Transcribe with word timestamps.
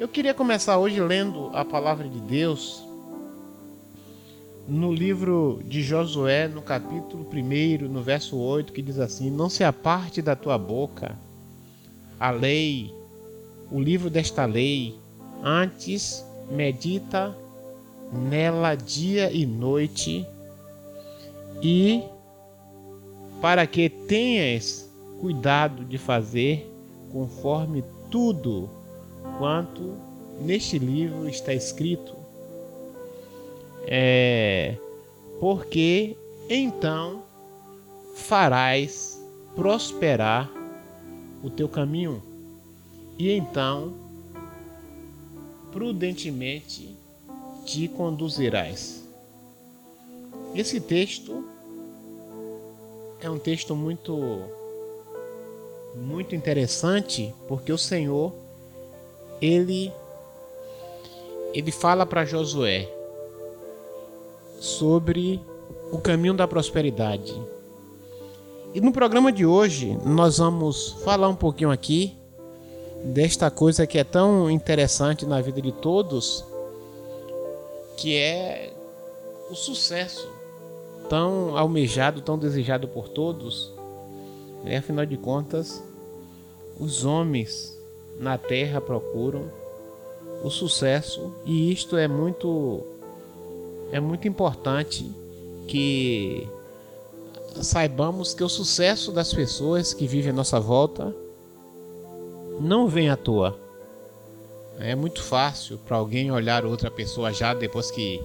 Eu 0.00 0.08
queria 0.08 0.32
começar 0.32 0.78
hoje 0.78 0.98
lendo 0.98 1.50
a 1.52 1.62
palavra 1.62 2.08
de 2.08 2.18
Deus 2.22 2.82
no 4.66 4.90
livro 4.90 5.60
de 5.66 5.82
Josué, 5.82 6.48
no 6.48 6.62
capítulo 6.62 7.28
1, 7.30 7.86
no 7.86 8.00
verso 8.00 8.38
8, 8.38 8.72
que 8.72 8.80
diz 8.80 8.98
assim: 8.98 9.30
Não 9.30 9.50
se 9.50 9.62
aparte 9.62 10.22
da 10.22 10.34
tua 10.34 10.56
boca 10.56 11.18
a 12.18 12.30
lei, 12.30 12.94
o 13.70 13.78
livro 13.78 14.08
desta 14.08 14.46
lei, 14.46 14.98
antes 15.44 16.24
medita 16.50 17.36
nela 18.10 18.74
dia 18.74 19.30
e 19.30 19.44
noite, 19.44 20.26
e 21.62 22.02
para 23.38 23.66
que 23.66 23.90
tenhas 23.90 24.90
cuidado 25.20 25.84
de 25.84 25.98
fazer 25.98 26.72
conforme 27.12 27.84
tudo 28.10 28.79
quanto 29.40 29.96
neste 30.38 30.78
livro 30.78 31.26
está 31.26 31.54
escrito. 31.54 32.14
É, 33.86 34.76
porque 35.40 36.14
então 36.46 37.22
farás 38.14 39.18
prosperar 39.56 40.52
o 41.42 41.48
teu 41.48 41.70
caminho 41.70 42.22
e 43.18 43.32
então 43.32 43.94
prudentemente 45.72 46.94
te 47.64 47.88
conduzirás. 47.88 49.08
Esse 50.54 50.78
texto 50.82 51.48
é 53.22 53.30
um 53.30 53.38
texto 53.38 53.74
muito 53.74 54.20
muito 55.96 56.34
interessante, 56.36 57.34
porque 57.48 57.72
o 57.72 57.78
Senhor 57.78 58.49
ele 59.40 59.92
ele 61.52 61.72
fala 61.72 62.06
para 62.06 62.24
Josué 62.24 62.88
sobre 64.60 65.40
o 65.90 65.98
caminho 65.98 66.34
da 66.34 66.46
prosperidade. 66.46 67.34
E 68.72 68.80
no 68.80 68.92
programa 68.92 69.32
de 69.32 69.44
hoje 69.44 69.98
nós 70.04 70.38
vamos 70.38 70.92
falar 71.02 71.28
um 71.28 71.34
pouquinho 71.34 71.70
aqui 71.70 72.16
desta 73.04 73.50
coisa 73.50 73.86
que 73.86 73.98
é 73.98 74.04
tão 74.04 74.50
interessante 74.50 75.26
na 75.26 75.40
vida 75.40 75.60
de 75.60 75.72
todos, 75.72 76.44
que 77.96 78.16
é 78.16 78.72
o 79.50 79.54
sucesso 79.54 80.28
tão 81.08 81.58
almejado, 81.58 82.22
tão 82.22 82.38
desejado 82.38 82.86
por 82.86 83.08
todos. 83.08 83.74
E, 84.64 84.76
afinal 84.76 85.04
de 85.04 85.16
contas, 85.16 85.82
os 86.78 87.04
homens 87.04 87.76
na 88.20 88.36
terra 88.36 88.82
procuram 88.82 89.50
o 90.44 90.50
sucesso 90.50 91.32
e 91.46 91.72
isto 91.72 91.96
é 91.96 92.06
muito 92.06 92.82
é 93.90 93.98
muito 93.98 94.28
importante 94.28 95.10
que 95.66 96.46
saibamos 97.62 98.34
que 98.34 98.44
o 98.44 98.48
sucesso 98.48 99.10
das 99.10 99.32
pessoas 99.32 99.94
que 99.94 100.06
vivem 100.06 100.32
à 100.32 100.34
nossa 100.34 100.60
volta 100.60 101.14
não 102.60 102.86
vem 102.86 103.08
à 103.08 103.16
toa. 103.16 103.58
É 104.78 104.94
muito 104.94 105.22
fácil 105.22 105.78
para 105.78 105.96
alguém 105.96 106.30
olhar 106.30 106.64
outra 106.64 106.90
pessoa 106.90 107.32
já 107.32 107.54
depois 107.54 107.90
que, 107.90 108.22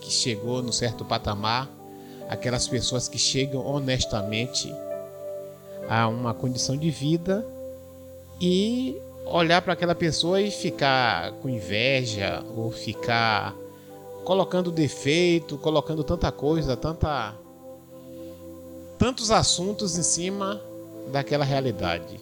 que 0.00 0.10
chegou 0.10 0.62
no 0.62 0.72
certo 0.72 1.04
patamar, 1.04 1.68
aquelas 2.28 2.68
pessoas 2.68 3.08
que 3.08 3.18
chegam 3.18 3.66
honestamente 3.66 4.72
a 5.88 6.08
uma 6.08 6.32
condição 6.32 6.76
de 6.76 6.90
vida 6.90 7.46
e 8.40 9.00
olhar 9.24 9.62
para 9.62 9.72
aquela 9.72 9.94
pessoa 9.94 10.40
e 10.40 10.50
ficar 10.50 11.32
com 11.34 11.48
inveja 11.48 12.44
ou 12.56 12.70
ficar 12.70 13.54
colocando 14.24 14.70
defeito, 14.70 15.58
colocando 15.58 16.02
tanta 16.02 16.30
coisa, 16.32 16.76
tanta 16.76 17.34
tantos 18.98 19.30
assuntos 19.30 19.98
em 19.98 20.02
cima 20.02 20.60
daquela 21.12 21.44
realidade. 21.44 22.20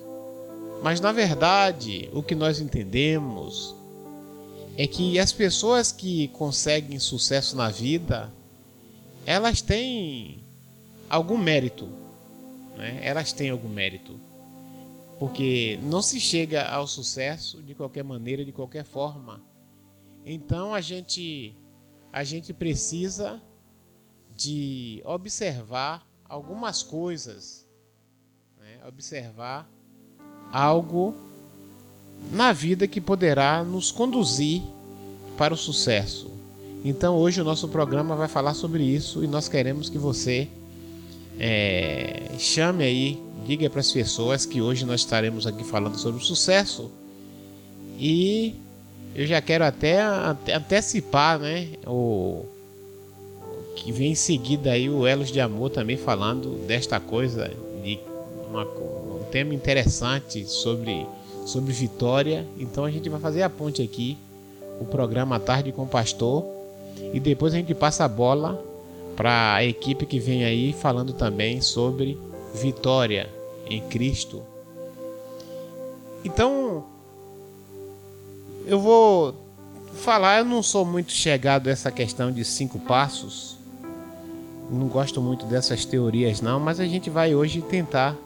Mas 0.82 1.00
na 1.00 1.12
verdade, 1.12 2.10
o 2.12 2.22
que 2.22 2.34
nós 2.34 2.60
entendemos 2.60 3.74
é 4.76 4.86
que 4.86 5.18
as 5.18 5.32
pessoas 5.32 5.92
que 5.92 6.28
conseguem 6.28 6.98
sucesso 6.98 7.56
na 7.56 7.68
vida, 7.68 8.32
elas 9.26 9.60
têm 9.60 10.42
algum 11.08 11.36
mérito. 11.36 11.88
Né? 12.76 13.00
Elas 13.02 13.32
têm 13.32 13.50
algum 13.50 13.68
mérito. 13.68 14.18
Porque 15.22 15.78
não 15.84 16.02
se 16.02 16.18
chega 16.18 16.64
ao 16.64 16.84
sucesso 16.84 17.62
de 17.62 17.76
qualquer 17.76 18.02
maneira, 18.02 18.44
de 18.44 18.50
qualquer 18.50 18.84
forma. 18.84 19.40
Então 20.26 20.74
a 20.74 20.80
gente 20.80 21.54
a 22.12 22.24
gente 22.24 22.52
precisa 22.52 23.40
de 24.36 25.00
observar 25.04 26.04
algumas 26.28 26.82
coisas, 26.82 27.64
né? 28.58 28.80
observar 28.84 29.70
algo 30.50 31.14
na 32.32 32.52
vida 32.52 32.88
que 32.88 33.00
poderá 33.00 33.62
nos 33.62 33.92
conduzir 33.92 34.60
para 35.38 35.54
o 35.54 35.56
sucesso. 35.56 36.32
Então 36.84 37.14
hoje 37.14 37.40
o 37.40 37.44
nosso 37.44 37.68
programa 37.68 38.16
vai 38.16 38.26
falar 38.26 38.54
sobre 38.54 38.82
isso 38.82 39.22
e 39.22 39.28
nós 39.28 39.48
queremos 39.48 39.88
que 39.88 39.98
você 39.98 40.48
é, 41.38 42.34
chame 42.40 42.82
aí, 42.82 43.22
diga 43.46 43.68
para 43.68 43.80
as 43.80 43.90
pessoas 43.90 44.46
que 44.46 44.60
hoje 44.60 44.84
nós 44.84 45.00
estaremos 45.00 45.46
aqui 45.46 45.64
falando 45.64 45.98
sobre 45.98 46.20
o 46.20 46.24
sucesso 46.24 46.90
e 47.98 48.54
eu 49.14 49.26
já 49.26 49.40
quero 49.40 49.64
até 49.64 50.00
antecipar, 50.54 51.38
né, 51.38 51.68
o 51.86 52.46
que 53.76 53.92
vem 53.92 54.12
em 54.12 54.14
seguida 54.14 54.72
aí 54.72 54.88
o 54.88 55.06
Elos 55.06 55.30
de 55.30 55.40
Amor 55.40 55.70
também 55.70 55.96
falando 55.96 56.66
desta 56.66 56.98
coisa 57.00 57.50
de 57.82 57.98
uma, 58.48 58.64
um 58.64 59.24
tema 59.30 59.54
interessante 59.54 60.46
sobre 60.46 61.06
sobre 61.44 61.72
vitória. 61.72 62.46
Então 62.58 62.84
a 62.84 62.90
gente 62.90 63.08
vai 63.08 63.20
fazer 63.20 63.42
a 63.42 63.50
ponte 63.50 63.82
aqui, 63.82 64.16
o 64.80 64.84
programa 64.84 65.38
Tarde 65.40 65.72
com 65.72 65.82
o 65.82 65.88
Pastor, 65.88 66.44
e 67.12 67.20
depois 67.20 67.52
a 67.52 67.56
gente 67.56 67.74
passa 67.74 68.04
a 68.04 68.08
bola 68.08 68.62
para 69.16 69.54
a 69.54 69.64
equipe 69.64 70.06
que 70.06 70.18
vem 70.18 70.44
aí 70.44 70.72
falando 70.72 71.12
também 71.12 71.60
sobre 71.60 72.16
vitória 72.54 73.28
em 73.66 73.80
Cristo. 73.88 74.42
Então, 76.24 76.84
eu 78.66 78.78
vou 78.78 79.34
falar, 79.94 80.38
eu 80.38 80.44
não 80.44 80.62
sou 80.62 80.84
muito 80.84 81.12
chegado 81.12 81.68
a 81.68 81.70
essa 81.70 81.90
questão 81.90 82.30
de 82.30 82.44
cinco 82.44 82.78
passos. 82.78 83.56
Não 84.70 84.86
gosto 84.86 85.20
muito 85.20 85.44
dessas 85.46 85.84
teorias 85.84 86.40
não, 86.40 86.58
mas 86.58 86.80
a 86.80 86.86
gente 86.86 87.10
vai 87.10 87.34
hoje 87.34 87.60
tentar 87.60 88.16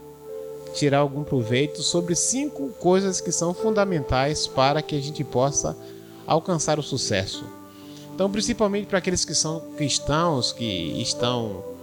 tirar 0.75 0.99
algum 0.99 1.25
proveito 1.25 1.83
sobre 1.83 2.15
cinco 2.15 2.69
coisas 2.79 3.21
que 3.21 3.33
são 3.33 3.55
fundamentais 3.55 4.47
para 4.47 4.83
que 4.83 4.95
a 4.95 5.01
gente 5.01 5.25
possa 5.25 5.77
alcançar 6.27 6.79
o 6.79 6.83
sucesso. 6.83 7.45
Então, 8.15 8.31
principalmente 8.31 8.87
para 8.87 8.99
aqueles 8.99 9.25
que 9.25 9.35
são 9.35 9.61
cristãos, 9.77 10.53
que 10.53 10.65
estão 11.01 11.76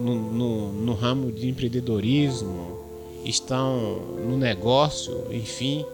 no, 0.00 0.32
no, 0.32 0.72
no 0.72 0.94
ramo 0.94 1.30
de 1.30 1.48
empreendedorismo, 1.48 2.78
estão 3.24 4.00
no 4.26 4.36
negócio, 4.36 5.26
enfim, 5.30 5.84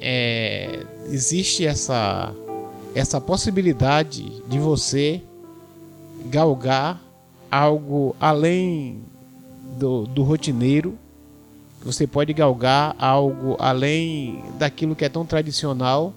é, 0.00 0.84
existe 1.06 1.64
essa, 1.64 2.34
essa 2.94 3.20
possibilidade 3.20 4.42
de 4.48 4.58
você 4.58 5.22
galgar 6.26 7.00
algo 7.50 8.14
além 8.20 9.00
do, 9.78 10.06
do 10.06 10.22
rotineiro, 10.22 10.98
você 11.86 12.04
pode 12.04 12.32
galgar 12.32 12.96
algo 12.98 13.56
além 13.60 14.42
daquilo 14.58 14.96
que 14.96 15.04
é 15.04 15.08
tão 15.08 15.24
tradicional. 15.24 16.12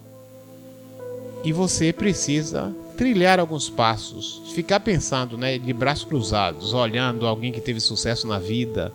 E 1.44 1.52
você 1.52 1.92
precisa 1.92 2.74
trilhar 3.00 3.40
alguns 3.40 3.70
passos, 3.70 4.42
ficar 4.52 4.78
pensando, 4.78 5.38
né, 5.38 5.56
de 5.56 5.72
braços 5.72 6.04
cruzados, 6.04 6.74
olhando 6.74 7.26
alguém 7.26 7.50
que 7.50 7.58
teve 7.58 7.80
sucesso 7.80 8.26
na 8.26 8.38
vida 8.38 8.92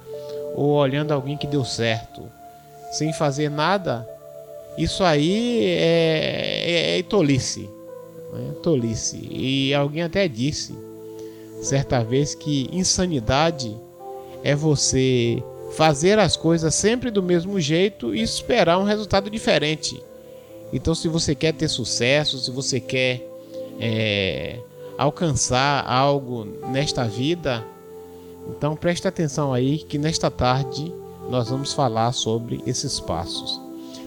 ou 0.54 0.74
olhando 0.74 1.12
alguém 1.12 1.36
que 1.36 1.48
deu 1.48 1.66
certo, 1.66 2.30
sem 2.92 3.12
fazer 3.12 3.50
nada 3.50 4.08
isso 4.78 5.04
aí 5.04 5.66
é, 5.66 6.94
é, 6.96 7.00
é 7.00 7.04
tolice. 7.04 7.68
Né? 8.32 8.54
Tolice. 8.62 9.28
E 9.32 9.74
alguém 9.74 10.04
até 10.04 10.28
disse 10.28 10.76
certa 11.64 12.04
vez 12.04 12.36
que 12.36 12.70
insanidade 12.72 13.76
é 14.44 14.54
você 14.54 15.42
fazer 15.72 16.20
as 16.20 16.38
coisas 16.38 16.76
sempre 16.76 17.10
do 17.10 17.24
mesmo 17.24 17.60
jeito 17.60 18.14
e 18.14 18.22
esperar 18.22 18.78
um 18.78 18.84
resultado 18.84 19.32
diferente. 19.32 20.00
Então, 20.72 20.94
se 20.94 21.08
você 21.08 21.34
quer 21.34 21.54
ter 21.54 21.70
sucesso, 21.70 22.38
se 22.38 22.52
você 22.52 22.80
quer 22.80 23.35
é, 23.80 24.60
alcançar 24.98 25.86
algo 25.86 26.46
nesta 26.72 27.06
vida, 27.06 27.66
então 28.50 28.76
preste 28.76 29.08
atenção 29.08 29.54
aí 29.54 29.80
que 29.80 29.98
nesta 29.98 30.30
tarde 30.30 30.94
nós 31.30 31.50
vamos 31.50 31.74
falar 31.74 32.12
sobre 32.12 32.62
esses 32.66 33.00
passos. 33.00 33.60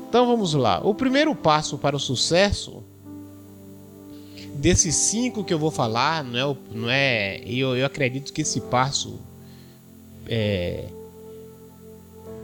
Então 0.08 0.26
vamos 0.26 0.54
lá. 0.54 0.80
O 0.82 0.94
primeiro 0.94 1.34
passo 1.34 1.76
para 1.76 1.96
o 1.96 2.00
sucesso 2.00 2.82
desses 4.54 4.94
cinco 4.94 5.44
que 5.44 5.52
eu 5.52 5.58
vou 5.58 5.70
falar, 5.70 6.24
não 6.24 6.38
é, 6.38 6.56
não 6.72 6.90
é 6.90 7.40
eu, 7.46 7.76
eu 7.76 7.86
acredito 7.86 8.32
que 8.32 8.42
esse 8.42 8.60
passo 8.60 9.18
é, 10.26 10.86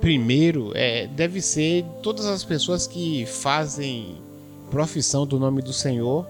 primeiro 0.00 0.72
é, 0.74 1.06
deve 1.06 1.40
ser 1.40 1.84
todas 2.02 2.26
as 2.26 2.44
pessoas 2.44 2.86
que 2.86 3.24
fazem 3.26 4.16
profissão 4.70 5.26
do 5.26 5.38
nome 5.38 5.62
do 5.62 5.72
Senhor 5.72 6.26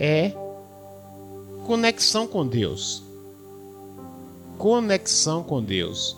é 0.00 0.32
conexão 1.66 2.26
com 2.26 2.46
Deus. 2.46 3.02
Conexão 4.56 5.42
com 5.42 5.62
Deus. 5.62 6.16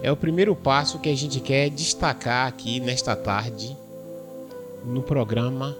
É 0.00 0.10
o 0.12 0.16
primeiro 0.16 0.54
passo 0.54 1.00
que 1.00 1.08
a 1.08 1.14
gente 1.16 1.40
quer 1.40 1.68
destacar 1.68 2.46
aqui 2.46 2.78
nesta 2.78 3.14
tarde 3.16 3.76
no 4.86 5.02
programa 5.02 5.76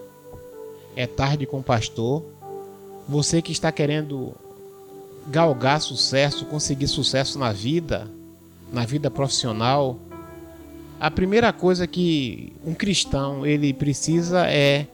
É 0.95 1.07
Tarde 1.07 1.47
com 1.47 1.59
o 1.59 1.63
Pastor. 1.63 2.23
Você 3.07 3.41
que 3.41 3.51
está 3.51 3.71
querendo 3.71 4.35
galgar 5.27 5.81
sucesso, 5.81 6.45
conseguir 6.45 6.87
sucesso 6.87 7.39
na 7.39 7.51
vida, 7.51 8.11
na 8.71 8.85
vida 8.85 9.09
profissional, 9.09 9.97
a 10.99 11.09
primeira 11.09 11.51
coisa 11.51 11.87
que 11.87 12.53
um 12.63 12.73
cristão 12.73 13.45
ele 13.45 13.73
precisa 13.73 14.47
é 14.47 14.87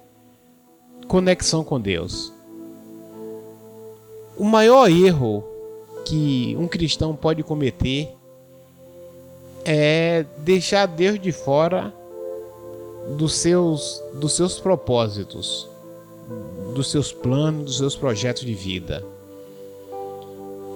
conexão 1.07 1.63
com 1.63 1.79
Deus. 1.79 2.33
O 4.37 4.43
maior 4.43 4.89
erro 4.89 5.43
que 6.05 6.55
um 6.59 6.67
cristão 6.67 7.15
pode 7.15 7.43
cometer 7.43 8.09
é 9.65 10.25
deixar 10.37 10.85
Deus 10.85 11.19
de 11.19 11.31
fora 11.31 11.93
dos 13.17 13.33
seus, 13.33 14.01
dos 14.13 14.33
seus 14.33 14.59
propósitos, 14.59 15.67
dos 16.73 16.91
seus 16.91 17.11
planos, 17.11 17.65
dos 17.65 17.77
seus 17.77 17.95
projetos 17.95 18.43
de 18.43 18.53
vida. 18.53 19.03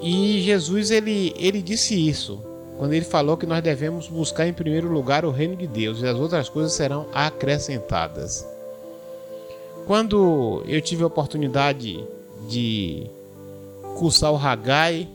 E 0.02 0.42
Jesus 0.42 0.90
ele, 0.90 1.34
ele 1.38 1.62
disse 1.62 1.96
isso 1.96 2.42
quando 2.78 2.94
ele 2.94 3.06
falou 3.06 3.38
que 3.38 3.46
nós 3.46 3.62
devemos 3.62 4.08
buscar 4.08 4.48
em 4.48 4.54
primeiro 4.54 4.92
lugar 4.92 5.24
o 5.24 5.30
reino 5.30 5.56
de 5.56 5.68
Deus 5.68 6.02
e 6.02 6.08
as 6.08 6.18
outras 6.18 6.50
coisas 6.50 6.74
serão 6.74 7.06
acrescentadas. 7.14 8.48
Quando 9.92 10.64
eu 10.70 10.80
tive 10.80 11.04
a 11.04 11.08
oportunidade 11.08 12.02
de 12.48 13.08
cursar 13.98 14.32
o 14.32 14.38
Hagai, 14.38 15.06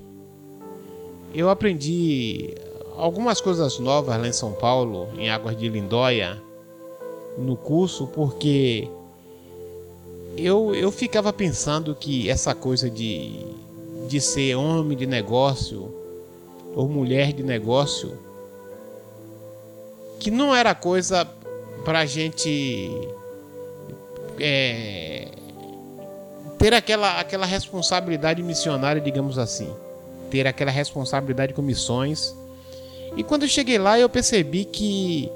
eu 1.34 1.48
aprendi 1.48 2.54
algumas 2.94 3.40
coisas 3.40 3.78
novas 3.78 4.20
lá 4.20 4.28
em 4.28 4.34
São 4.34 4.52
Paulo, 4.52 5.08
em 5.16 5.30
Águas 5.30 5.56
de 5.56 5.66
Lindóia, 5.66 6.42
no 7.38 7.56
curso, 7.56 8.06
porque 8.08 8.86
eu, 10.36 10.74
eu 10.74 10.92
ficava 10.92 11.32
pensando 11.32 11.94
que 11.94 12.28
essa 12.28 12.54
coisa 12.54 12.90
de, 12.90 13.46
de 14.06 14.20
ser 14.20 14.56
homem 14.56 14.94
de 14.94 15.06
negócio 15.06 15.90
ou 16.74 16.86
mulher 16.86 17.32
de 17.32 17.42
negócio, 17.42 18.12
que 20.20 20.30
não 20.30 20.54
era 20.54 20.74
coisa 20.74 21.26
para 21.82 22.04
gente 22.04 23.16
é, 24.38 25.28
ter 26.58 26.74
aquela, 26.74 27.20
aquela 27.20 27.46
responsabilidade 27.46 28.42
missionária, 28.42 29.00
digamos 29.00 29.38
assim, 29.38 29.68
ter 30.30 30.46
aquela 30.46 30.70
responsabilidade 30.70 31.54
com 31.54 31.62
missões 31.62 32.34
e 33.16 33.22
quando 33.24 33.44
eu 33.44 33.48
cheguei 33.48 33.78
lá, 33.78 33.98
eu 33.98 34.08
percebi 34.10 34.66
que 34.66 35.32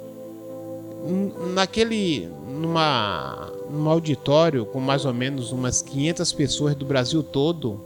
naquele 1.55 2.29
numa 2.47 3.50
num 3.70 3.88
auditório 3.88 4.67
com 4.67 4.81
mais 4.81 5.05
ou 5.05 5.14
menos 5.14 5.50
umas 5.50 5.81
500 5.81 6.32
pessoas 6.32 6.75
do 6.75 6.85
Brasil 6.85 7.23
todo. 7.23 7.81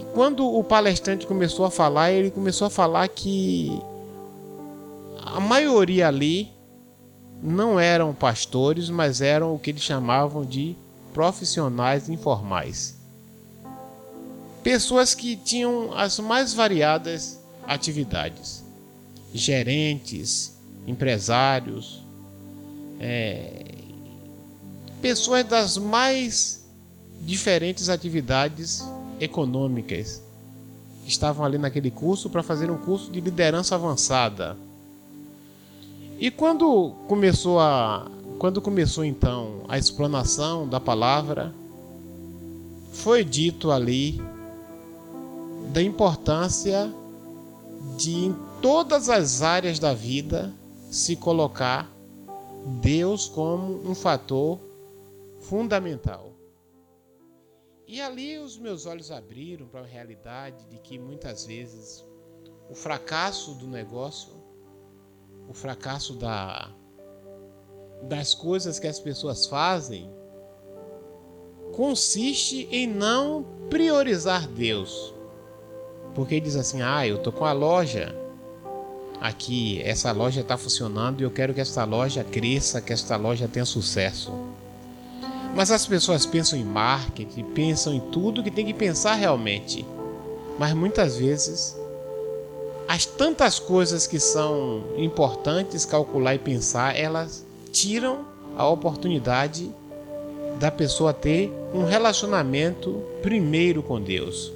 E 0.00 0.04
quando 0.14 0.44
o 0.44 0.64
palestrante 0.64 1.26
começou 1.26 1.64
a 1.64 1.70
falar, 1.70 2.10
ele 2.10 2.30
começou 2.30 2.66
a 2.66 2.70
falar 2.70 3.06
que 3.06 3.80
a 5.24 5.38
maioria 5.38 6.08
ali 6.08 6.50
não 7.42 7.78
eram 7.78 8.14
pastores, 8.14 8.90
mas 8.90 9.20
eram 9.20 9.54
o 9.54 9.58
que 9.58 9.70
eles 9.70 9.82
chamavam 9.82 10.44
de 10.44 10.76
profissionais 11.12 12.08
informais. 12.08 12.96
Pessoas 14.62 15.14
que 15.14 15.36
tinham 15.36 15.92
as 15.96 16.18
mais 16.18 16.52
variadas 16.52 17.40
atividades. 17.66 18.62
Gerentes, 19.32 20.56
empresários, 20.86 22.02
é, 22.98 23.64
pessoas 25.00 25.44
das 25.44 25.78
mais 25.78 26.68
diferentes 27.22 27.88
atividades 27.88 28.84
econômicas 29.18 30.22
estavam 31.06 31.44
ali 31.44 31.58
naquele 31.58 31.90
curso 31.90 32.28
para 32.28 32.42
fazer 32.42 32.70
um 32.70 32.78
curso 32.78 33.10
de 33.10 33.20
liderança 33.20 33.74
avançada. 33.74 34.56
E 36.20 36.30
quando 36.30 36.94
começou 37.08 37.58
a 37.58 38.06
quando 38.38 38.60
começou 38.60 39.06
então 39.06 39.64
a 39.66 39.78
explanação 39.78 40.68
da 40.68 40.78
palavra, 40.78 41.54
foi 42.92 43.24
dito 43.24 43.70
ali 43.70 44.20
da 45.72 45.80
importância 45.82 46.92
de 47.96 48.26
em 48.26 48.36
todas 48.60 49.08
as 49.08 49.40
áreas 49.40 49.78
da 49.78 49.94
vida 49.94 50.52
se 50.90 51.16
colocar 51.16 51.90
Deus 52.82 53.26
como 53.26 53.88
um 53.88 53.94
fator 53.94 54.58
fundamental. 55.38 56.34
E 57.86 57.98
ali 57.98 58.38
os 58.38 58.58
meus 58.58 58.84
olhos 58.84 59.10
abriram 59.10 59.66
para 59.66 59.80
a 59.80 59.86
realidade 59.86 60.66
de 60.66 60.78
que 60.80 60.98
muitas 60.98 61.46
vezes 61.46 62.04
o 62.68 62.74
fracasso 62.74 63.54
do 63.54 63.66
negócio, 63.66 64.39
o 65.50 65.52
fracasso 65.52 66.14
da, 66.14 66.70
das 68.04 68.32
coisas 68.32 68.78
que 68.78 68.86
as 68.86 68.98
pessoas 68.98 69.46
fazem, 69.46 70.10
consiste 71.72 72.66
em 72.70 72.86
não 72.86 73.44
priorizar 73.68 74.48
Deus 74.48 75.12
porque 76.14 76.40
diz 76.40 76.56
assim: 76.56 76.82
ah, 76.82 77.06
eu 77.06 77.18
tô 77.18 77.32
com 77.32 77.44
a 77.44 77.52
loja 77.52 78.14
aqui, 79.20 79.80
essa 79.82 80.10
loja 80.12 80.40
está 80.40 80.56
funcionando 80.56 81.20
e 81.20 81.24
eu 81.24 81.30
quero 81.30 81.54
que 81.54 81.60
esta 81.60 81.84
loja 81.84 82.24
cresça, 82.24 82.80
que 82.80 82.92
esta 82.92 83.16
loja 83.16 83.48
tenha 83.48 83.64
sucesso. 83.64 84.32
Mas 85.54 85.70
as 85.70 85.86
pessoas 85.86 86.24
pensam 86.24 86.58
em 86.58 86.64
marketing, 86.64 87.44
pensam 87.52 87.92
em 87.92 88.00
tudo 88.00 88.42
que 88.42 88.50
tem 88.50 88.64
que 88.64 88.74
pensar 88.74 89.14
realmente. 89.14 89.84
Mas 90.58 90.74
muitas 90.74 91.16
vezes 91.16 91.76
as 92.90 93.06
tantas 93.06 93.60
coisas 93.60 94.04
que 94.08 94.18
são 94.18 94.82
importantes 94.96 95.84
calcular 95.84 96.34
e 96.34 96.40
pensar, 96.40 96.98
elas 96.98 97.46
tiram 97.70 98.24
a 98.56 98.68
oportunidade 98.68 99.70
da 100.58 100.72
pessoa 100.72 101.14
ter 101.14 101.52
um 101.72 101.84
relacionamento 101.84 103.00
primeiro 103.22 103.80
com 103.80 104.00
Deus. 104.00 104.52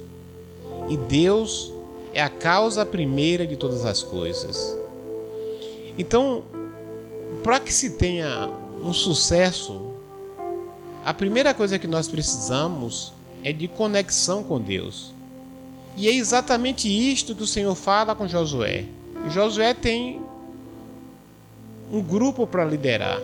E 0.89 0.97
Deus 0.97 1.71
é 2.13 2.21
a 2.21 2.27
causa 2.27 2.85
primeira 2.85 3.47
de 3.47 3.55
todas 3.55 3.85
as 3.85 4.03
coisas. 4.03 4.77
Então, 5.97 6.43
para 7.41 7.61
que 7.61 7.71
se 7.71 7.91
tenha 7.91 8.49
um 8.83 8.91
sucesso, 8.91 9.93
a 11.05 11.13
primeira 11.13 11.53
coisa 11.53 11.79
que 11.79 11.87
nós 11.87 12.09
precisamos 12.09 13.13
é 13.45 13.53
de 13.53 13.69
conexão 13.69 14.43
com 14.43 14.59
Deus. 14.59 15.14
E 15.95 16.07
é 16.09 16.13
exatamente 16.13 16.87
isto 16.87 17.35
que 17.35 17.43
o 17.43 17.47
Senhor 17.47 17.73
fala 17.75 18.15
com 18.15 18.27
Josué. 18.27 18.85
Josué 19.29 19.73
tem 19.73 20.21
um 21.91 22.01
grupo 22.01 22.45
para 22.45 22.65
liderar. 22.65 23.21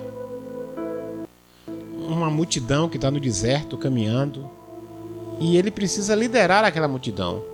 Uma 2.07 2.29
multidão 2.29 2.89
que 2.89 2.97
está 2.97 3.11
no 3.11 3.19
deserto 3.19 3.77
caminhando. 3.77 4.49
E 5.39 5.57
ele 5.57 5.71
precisa 5.71 6.15
liderar 6.15 6.63
aquela 6.63 6.87
multidão 6.87 7.51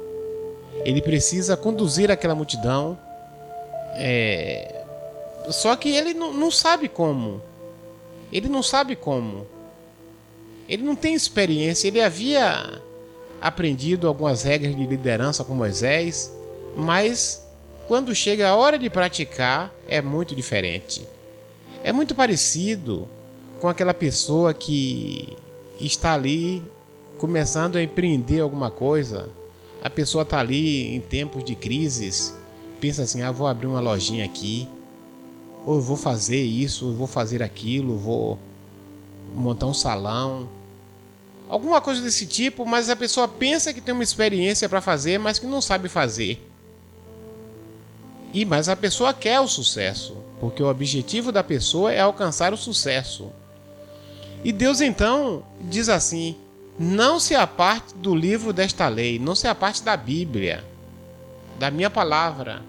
ele 0.88 1.02
precisa 1.02 1.58
conduzir 1.58 2.10
aquela 2.10 2.34
multidão. 2.34 2.98
É... 3.96 4.86
Só 5.50 5.76
que 5.76 5.90
ele 5.90 6.14
não, 6.14 6.34
não 6.34 6.50
sabe 6.50 6.88
como. 6.88 7.42
Ele 8.32 8.48
não 8.48 8.64
sabe 8.64 8.96
como. 8.96 9.46
Ele 10.68 10.84
não 10.84 10.96
tem 10.96 11.14
experiência. 11.14 11.90
Ele 11.90 12.02
havia 12.02 12.82
aprendido 13.42 14.08
algumas 14.08 14.44
regras 14.44 14.76
de 14.76 14.86
liderança 14.86 15.44
com 15.44 15.54
Moisés, 15.54 16.34
mas 16.76 17.46
quando 17.88 18.14
chega 18.14 18.50
a 18.50 18.56
hora 18.56 18.78
de 18.78 18.90
praticar 18.90 19.74
é 19.88 20.02
muito 20.02 20.36
diferente. 20.36 21.08
É 21.84 21.92
muito 21.92 22.14
parecido 22.16 23.08
com 23.60 23.68
aquela 23.68 23.94
pessoa 23.94 24.54
que 24.54 25.36
está 25.80 26.14
ali 26.14 26.64
começando 27.18 27.78
a 27.78 27.84
empreender 27.84 28.42
alguma 28.42 28.70
coisa 28.70 29.30
a 29.84 29.90
pessoa 29.90 30.24
está 30.24 30.40
ali 30.40 30.96
em 30.96 31.00
tempos 31.00 31.44
de 31.44 31.56
crises, 31.56 32.36
pensa 32.80 33.04
assim: 33.04 33.22
ah, 33.22 33.32
vou 33.32 33.48
abrir 33.48 33.68
uma 33.68 33.80
lojinha 33.80 34.26
aqui, 34.26 34.68
ou 35.66 35.80
vou 35.82 35.98
fazer 35.98 36.42
isso, 36.42 36.90
eu 36.90 36.94
vou 36.94 37.08
fazer 37.08 37.44
aquilo, 37.44 37.98
vou 37.98 38.40
montar 39.36 39.68
um 39.68 39.74
salão. 39.74 40.50
Alguma 41.50 41.80
coisa 41.80 42.02
desse 42.02 42.26
tipo, 42.26 42.66
mas 42.66 42.90
a 42.90 42.96
pessoa 42.96 43.28
pensa 43.28 43.74
que 43.74 43.80
tem 43.80 43.94
uma 43.94 44.04
experiência 44.04 44.68
para 44.68 44.82
fazer, 44.82 45.18
mas 45.18 45.40
que 45.40 45.46
não 45.46 45.62
sabe 45.62 45.88
fazer. 45.88 46.46
E 48.34 48.44
mas 48.44 48.68
a 48.68 48.76
pessoa 48.76 49.14
quer 49.14 49.40
o 49.40 49.48
sucesso, 49.48 50.18
porque 50.40 50.62
o 50.62 50.70
objetivo 50.70 51.32
da 51.32 51.44
pessoa 51.44 51.92
é 51.94 52.02
alcançar 52.02 52.54
o 52.54 52.58
sucesso. 52.58 53.32
E 54.44 54.52
Deus 54.52 54.82
então 54.82 55.44
diz 55.62 55.88
assim: 55.88 56.36
não 56.78 57.20
se 57.20 57.34
aparte 57.34 57.96
do 57.96 58.14
livro 58.14 58.52
desta 58.52 58.88
lei, 58.88 59.18
não 59.18 59.34
se 59.34 59.48
aparte 59.48 59.82
da 59.82 59.96
Bíblia, 59.96 60.64
da 61.58 61.72
minha 61.72 61.90
palavra, 61.90 62.62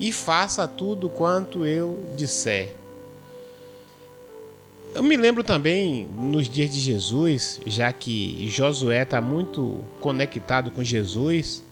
e 0.00 0.10
faça 0.10 0.66
tudo 0.66 1.08
quanto 1.08 1.64
eu 1.64 2.12
disser. 2.16 2.74
Eu 4.96 5.02
me 5.02 5.14
lembro 5.14 5.44
também 5.44 6.08
nos 6.16 6.48
dias 6.48 6.70
de 6.72 6.80
Jesus, 6.80 7.60
já 7.66 7.92
que 7.92 8.48
Josué 8.48 9.02
está 9.02 9.20
muito 9.20 9.84
conectado 10.00 10.70
com 10.70 10.82
Jesus, 10.82 11.62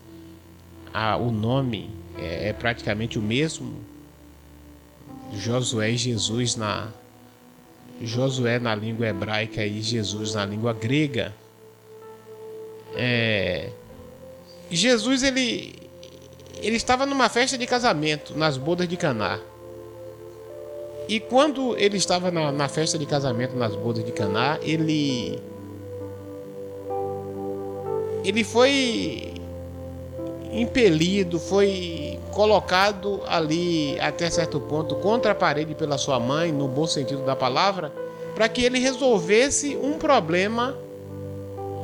a, 0.92 1.16
o 1.16 1.32
nome 1.32 1.88
é, 2.18 2.50
é 2.50 2.52
praticamente 2.52 3.18
o 3.18 3.22
mesmo. 3.22 3.76
Josué 5.32 5.92
e 5.92 5.96
Jesus 5.96 6.54
na 6.54 6.92
Josué 8.02 8.58
na 8.58 8.74
língua 8.74 9.06
hebraica 9.06 9.64
e 9.64 9.80
Jesus 9.80 10.34
na 10.34 10.44
língua 10.44 10.74
grega. 10.74 11.34
É, 12.94 13.70
Jesus 14.70 15.22
ele 15.22 15.74
ele 16.60 16.76
estava 16.76 17.06
numa 17.06 17.30
festa 17.30 17.56
de 17.56 17.66
casamento 17.66 18.36
nas 18.36 18.58
bodas 18.58 18.86
de 18.86 18.98
Caná. 18.98 19.40
E 21.08 21.20
quando 21.20 21.76
ele 21.76 21.96
estava 21.96 22.30
na, 22.30 22.50
na 22.50 22.68
festa 22.68 22.98
de 22.98 23.04
casamento 23.06 23.56
nas 23.56 23.74
bodas 23.76 24.04
de 24.04 24.12
Caná, 24.12 24.58
ele 24.62 25.38
ele 28.24 28.42
foi 28.42 29.34
impelido, 30.50 31.38
foi 31.38 32.18
colocado 32.32 33.20
ali 33.26 33.98
até 34.00 34.30
certo 34.30 34.58
ponto 34.58 34.94
contra 34.96 35.32
a 35.32 35.34
parede 35.34 35.74
pela 35.74 35.98
sua 35.98 36.18
mãe, 36.18 36.50
no 36.50 36.66
bom 36.66 36.86
sentido 36.86 37.22
da 37.24 37.36
palavra, 37.36 37.92
para 38.34 38.48
que 38.48 38.64
ele 38.64 38.78
resolvesse 38.78 39.76
um 39.76 39.98
problema 39.98 40.76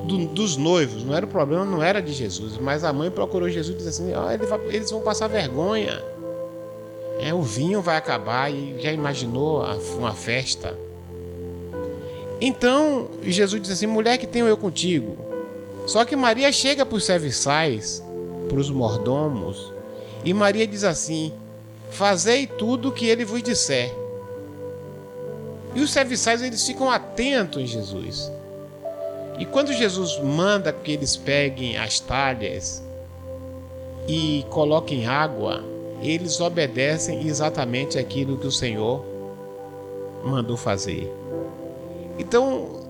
do, 0.05 0.27
dos 0.27 0.57
noivos. 0.57 1.05
Não 1.05 1.15
era 1.15 1.27
o 1.27 1.29
problema, 1.29 1.65
não 1.65 1.83
era 1.83 2.01
de 2.01 2.13
Jesus, 2.13 2.57
mas 2.59 2.85
a 2.85 2.93
mãe 2.93 3.11
procurou 3.11 3.49
Jesus 3.49 3.75
e 3.75 3.79
disse 3.85 4.03
assim: 4.03 4.13
oh, 4.15 4.71
eles 4.71 4.91
vão 4.91 5.03
passar 5.03 5.29
vergonha. 5.29 6.03
É, 7.23 7.35
o 7.35 7.43
vinho 7.43 7.83
vai 7.83 7.97
acabar 7.97 8.51
e 8.51 8.81
já 8.81 8.91
imaginou 8.91 9.63
uma 9.99 10.15
festa. 10.15 10.77
Então 12.41 13.09
Jesus 13.23 13.61
disse 13.61 13.75
assim: 13.75 13.87
mulher 13.87 14.17
que 14.17 14.27
tenho 14.27 14.47
eu 14.47 14.57
contigo. 14.57 15.19
Só 15.87 16.05
que 16.05 16.17
Maria 16.17 16.51
chega 16.51 16.87
para 16.87 16.97
os 16.97 17.05
serviçais, 17.05 18.03
para 18.49 18.59
os 18.59 18.71
mordomos, 18.71 19.73
e 20.25 20.33
Maria 20.33 20.67
diz 20.67 20.83
assim: 20.83 21.33
Fazei 21.91 22.47
tudo 22.47 22.89
o 22.89 22.93
que 22.93 23.07
ele 23.07 23.25
vos 23.25 23.43
disser. 23.43 23.95
E 25.75 25.81
os 25.81 25.91
serviçais 25.91 26.43
eles 26.43 26.67
ficam 26.67 26.91
atentos 26.91 27.63
em 27.63 27.67
Jesus. 27.67 28.31
E 29.39 29.45
quando 29.45 29.73
Jesus 29.73 30.19
manda 30.19 30.73
que 30.73 30.93
eles 30.93 31.17
peguem 31.17 31.77
as 31.77 32.01
talhas 32.01 32.83
e 34.07 34.45
coloquem 34.51 35.07
água, 35.07 35.65
eles 36.03 36.41
obedecem 36.41 37.27
exatamente 37.27 37.99
aquilo 37.99 38.39
que 38.39 38.47
o 38.47 38.53
Senhor 38.53 39.05
mandou 40.25 40.57
fazer. 40.57 41.13
Então, 42.19 42.81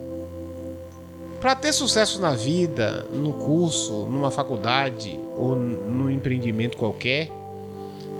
para 1.40 1.54
ter 1.54 1.72
sucesso 1.72 2.20
na 2.20 2.34
vida, 2.34 3.06
no 3.12 3.32
curso, 3.32 4.06
numa 4.06 4.30
faculdade 4.30 5.18
ou 5.36 5.56
num 5.56 6.10
empreendimento 6.10 6.76
qualquer, 6.76 7.30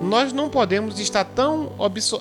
nós 0.01 0.33
não 0.33 0.49
podemos 0.49 0.99
estar 0.99 1.23
tão 1.23 1.71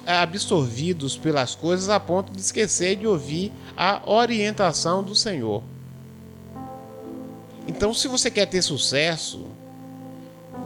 absorvidos 0.06 1.16
pelas 1.16 1.54
coisas 1.54 1.88
a 1.88 1.98
ponto 1.98 2.30
de 2.30 2.40
esquecer 2.40 2.96
de 2.96 3.06
ouvir 3.06 3.50
a 3.74 4.02
orientação 4.04 5.02
do 5.02 5.14
Senhor. 5.14 5.62
Então, 7.66 7.94
se 7.94 8.06
você 8.06 8.30
quer 8.30 8.46
ter 8.46 8.60
sucesso, 8.60 9.46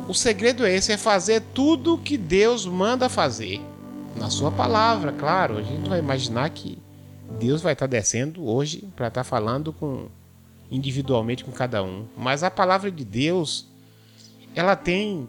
o 0.08 0.14
segredo 0.14 0.64
é 0.66 0.74
esse: 0.74 0.92
é 0.92 0.96
fazer 0.96 1.42
tudo 1.52 1.98
que 1.98 2.16
Deus 2.16 2.66
manda 2.66 3.08
fazer. 3.08 3.60
Na 4.16 4.30
sua 4.30 4.50
palavra, 4.50 5.12
claro. 5.12 5.58
A 5.58 5.62
gente 5.62 5.88
vai 5.88 5.98
imaginar 5.98 6.48
que 6.50 6.78
Deus 7.38 7.62
vai 7.62 7.72
estar 7.72 7.86
descendo 7.86 8.46
hoje 8.46 8.88
para 8.94 9.08
estar 9.08 9.24
falando 9.24 9.72
com 9.72 10.08
individualmente 10.70 11.44
com 11.44 11.52
cada 11.52 11.82
um. 11.82 12.06
Mas 12.16 12.42
a 12.42 12.50
palavra 12.50 12.90
de 12.90 13.04
Deus, 13.04 13.66
ela 14.54 14.76
tem 14.76 15.28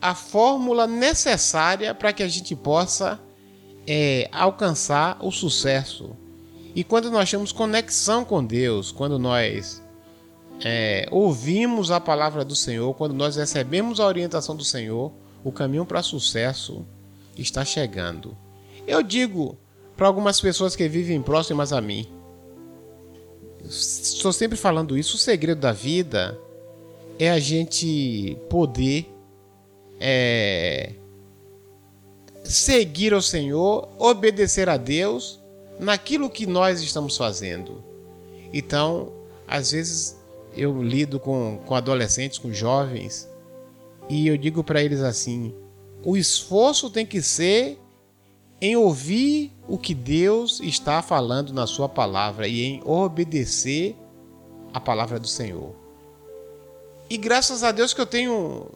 a 0.00 0.14
fórmula 0.14 0.86
necessária 0.86 1.94
para 1.94 2.12
que 2.12 2.22
a 2.22 2.28
gente 2.28 2.54
possa 2.54 3.18
é, 3.86 4.28
alcançar 4.32 5.18
o 5.20 5.30
sucesso. 5.30 6.10
E 6.74 6.84
quando 6.84 7.10
nós 7.10 7.30
temos 7.30 7.52
conexão 7.52 8.24
com 8.24 8.44
Deus, 8.44 8.92
quando 8.92 9.18
nós 9.18 9.82
é, 10.64 11.06
ouvimos 11.10 11.90
a 11.90 12.00
palavra 12.00 12.44
do 12.44 12.54
Senhor, 12.54 12.94
quando 12.94 13.14
nós 13.14 13.36
recebemos 13.36 14.00
a 14.00 14.06
orientação 14.06 14.56
do 14.56 14.64
Senhor, 14.64 15.12
o 15.44 15.52
caminho 15.52 15.84
para 15.84 16.02
sucesso 16.02 16.84
está 17.36 17.64
chegando. 17.64 18.36
Eu 18.86 19.02
digo 19.02 19.58
para 19.96 20.06
algumas 20.06 20.40
pessoas 20.40 20.74
que 20.74 20.88
vivem 20.88 21.22
próximas 21.22 21.72
a 21.72 21.80
mim, 21.80 22.06
estou 23.64 24.32
sempre 24.32 24.56
falando 24.56 24.96
isso, 24.96 25.16
o 25.16 25.18
segredo 25.18 25.60
da 25.60 25.72
vida 25.72 26.38
é 27.18 27.30
a 27.30 27.38
gente 27.38 28.36
poder 28.48 29.10
é, 29.98 30.92
seguir 32.44 33.12
ao 33.12 33.22
Senhor, 33.22 33.88
obedecer 33.98 34.68
a 34.68 34.76
Deus 34.76 35.40
naquilo 35.78 36.30
que 36.30 36.46
nós 36.46 36.80
estamos 36.80 37.16
fazendo. 37.16 37.82
Então, 38.52 39.12
às 39.46 39.72
vezes 39.72 40.16
eu 40.56 40.82
lido 40.82 41.20
com, 41.20 41.60
com 41.66 41.74
adolescentes, 41.74 42.38
com 42.38 42.52
jovens, 42.52 43.28
e 44.08 44.26
eu 44.26 44.36
digo 44.36 44.64
para 44.64 44.82
eles 44.82 45.00
assim: 45.00 45.54
o 46.04 46.16
esforço 46.16 46.90
tem 46.90 47.04
que 47.04 47.20
ser 47.20 47.78
em 48.60 48.76
ouvir 48.76 49.52
o 49.68 49.76
que 49.76 49.94
Deus 49.94 50.60
está 50.60 51.02
falando 51.02 51.52
na 51.52 51.66
Sua 51.66 51.88
palavra 51.88 52.48
e 52.48 52.62
em 52.62 52.82
obedecer 52.84 53.96
a 54.72 54.80
palavra 54.80 55.18
do 55.18 55.28
Senhor. 55.28 55.74
E 57.08 57.16
graças 57.16 57.62
a 57.62 57.70
Deus 57.70 57.92
que 57.92 58.00
eu 58.00 58.06
tenho 58.06 58.68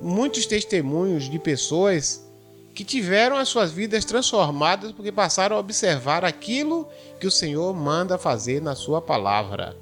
muitos 0.00 0.46
testemunhos 0.46 1.30
de 1.30 1.38
pessoas 1.38 2.26
que 2.74 2.84
tiveram 2.84 3.36
as 3.36 3.48
suas 3.48 3.70
vidas 3.70 4.04
transformadas 4.04 4.92
porque 4.92 5.12
passaram 5.12 5.56
a 5.56 5.60
observar 5.60 6.24
aquilo 6.24 6.88
que 7.20 7.26
o 7.26 7.30
Senhor 7.30 7.72
manda 7.74 8.18
fazer 8.18 8.60
na 8.60 8.74
Sua 8.74 9.00
palavra. 9.00 9.76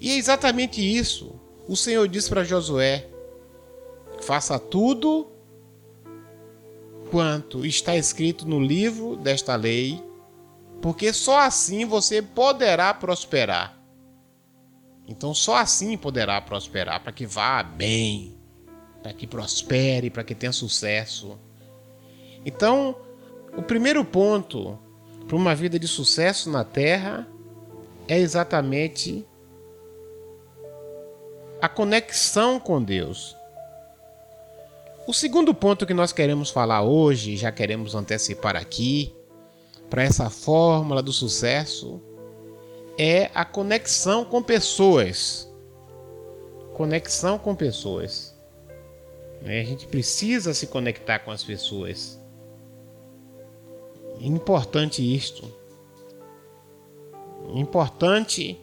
E 0.00 0.10
é 0.10 0.16
exatamente 0.16 0.80
isso. 0.80 1.38
O 1.68 1.76
Senhor 1.76 2.06
diz 2.08 2.28
para 2.28 2.44
Josué: 2.44 3.08
faça 4.20 4.58
tudo 4.58 5.28
quanto 7.10 7.64
está 7.64 7.96
escrito 7.96 8.46
no 8.46 8.60
livro 8.60 9.16
desta 9.16 9.54
lei, 9.56 10.02
porque 10.82 11.12
só 11.12 11.38
assim 11.40 11.84
você 11.84 12.20
poderá 12.20 12.92
prosperar. 12.92 13.76
Então, 15.08 15.32
só 15.32 15.56
assim 15.56 15.96
poderá 15.96 16.40
prosperar, 16.40 17.00
para 17.00 17.12
que 17.12 17.26
vá 17.26 17.62
bem, 17.62 18.36
para 19.02 19.12
que 19.12 19.26
prospere, 19.26 20.10
para 20.10 20.24
que 20.24 20.34
tenha 20.34 20.52
sucesso. 20.52 21.38
Então, 22.44 22.96
o 23.56 23.62
primeiro 23.62 24.04
ponto 24.04 24.76
para 25.26 25.36
uma 25.36 25.54
vida 25.54 25.78
de 25.78 25.86
sucesso 25.86 26.50
na 26.50 26.64
terra 26.64 27.26
é 28.08 28.18
exatamente 28.18 29.24
a 31.60 31.68
conexão 31.68 32.60
com 32.60 32.82
Deus. 32.82 33.36
O 35.06 35.12
segundo 35.12 35.54
ponto 35.54 35.86
que 35.86 35.94
nós 35.94 36.12
queremos 36.12 36.50
falar 36.50 36.82
hoje, 36.82 37.36
já 37.36 37.52
queremos 37.52 37.94
antecipar 37.94 38.56
aqui, 38.56 39.14
para 39.88 40.02
essa 40.02 40.28
fórmula 40.28 41.02
do 41.02 41.12
sucesso, 41.12 42.00
é 42.98 43.30
a 43.34 43.44
conexão 43.44 44.24
com 44.24 44.42
pessoas. 44.42 45.48
Conexão 46.74 47.38
com 47.38 47.54
pessoas. 47.54 48.36
A 49.42 49.48
gente 49.48 49.86
precisa 49.86 50.52
se 50.52 50.66
conectar 50.66 51.20
com 51.20 51.30
as 51.30 51.44
pessoas. 51.44 52.20
Importante 54.20 55.02
isto. 55.14 55.44
Importante 57.54 58.58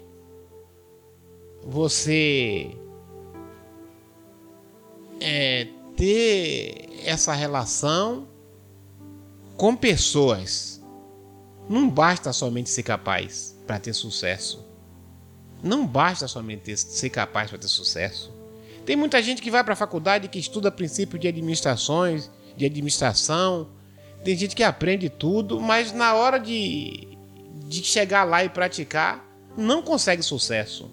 você 1.64 2.76
é, 5.24 5.68
ter 5.96 6.90
essa 7.06 7.34
relação 7.34 8.28
com 9.56 9.76
pessoas. 9.76 10.84
Não 11.70 11.90
basta 11.90 12.34
somente 12.34 12.70
ser 12.70 12.84
capaz 12.84 13.58
para 13.66 13.80
ter 13.80 13.94
sucesso. 13.94 14.66
Não 15.64 15.88
basta 15.88 16.28
somente 16.28 16.76
ser 16.76 17.10
capaz 17.10 17.50
para 17.50 17.58
ter 17.58 17.70
sucesso. 17.70 18.34
Tem 18.86 18.98
muita 18.98 19.24
gente 19.24 19.42
que 19.42 19.50
vai 19.50 19.64
para 19.64 19.74
a 19.74 19.78
faculdade 19.78 20.28
que 20.28 20.38
estuda 20.38 20.70
princípio 20.70 21.18
de 21.18 21.30
administrações, 21.30 22.30
de 22.58 22.66
administração. 22.66 23.70
Tem 24.26 24.36
gente 24.36 24.58
que 24.58 24.64
aprende 24.64 25.10
tudo, 25.10 25.62
mas 25.62 25.94
na 25.94 26.16
hora 26.16 26.38
de, 26.38 27.18
de 27.66 27.82
chegar 27.82 28.26
lá 28.26 28.44
e 28.44 28.50
praticar, 28.50 29.26
não 29.56 29.82
consegue 29.82 30.22
sucesso. 30.22 30.92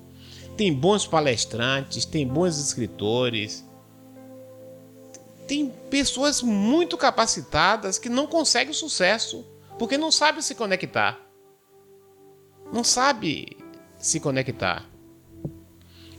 Tem 0.56 0.72
bons 0.72 1.04
palestrantes, 1.04 2.04
tem 2.04 2.25
bons 2.25 2.60
escritores, 2.60 3.64
tem 5.50 5.69
pessoas 5.90 6.40
muito 6.42 6.97
capacitadas 6.97 7.99
que 7.99 8.09
não 8.09 8.25
conseguem 8.28 8.73
sucesso 8.73 9.45
porque 9.80 9.99
não 9.99 10.12
sabe 10.12 10.45
se 10.45 10.54
conectar. 10.54 11.21
Não 12.73 12.85
sabe 12.85 13.57
se 13.99 14.21
conectar. 14.21 14.88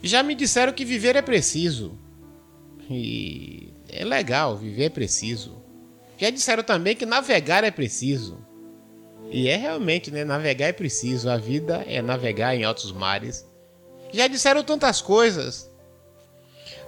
Já 0.04 0.22
me 0.22 0.36
disseram 0.36 0.74
que 0.74 0.84
viver 0.84 1.16
é 1.16 1.22
preciso. 1.22 1.98
E 2.90 3.74
é 3.88 4.04
legal, 4.04 4.58
viver 4.58 4.88
é 4.88 4.90
preciso. 4.90 5.64
Já 6.18 6.30
disseram 6.30 6.62
também 6.62 6.94
que 6.94 7.06
navegar 7.06 7.64
é 7.64 7.72
preciso. 7.72 8.38
E 9.30 9.48
é 9.48 9.56
realmente, 9.56 10.12
né? 10.12 10.26
Navegar 10.26 10.68
é 10.68 10.74
preciso. 10.74 11.30
A 11.30 11.38
vida 11.38 11.86
é 11.88 12.02
navegar 12.02 12.54
em 12.54 12.66
altos 12.66 12.92
mares. 12.92 13.48
Já 14.12 14.28
disseram 14.28 14.62
tantas 14.62 15.02
coisas. 15.02 15.72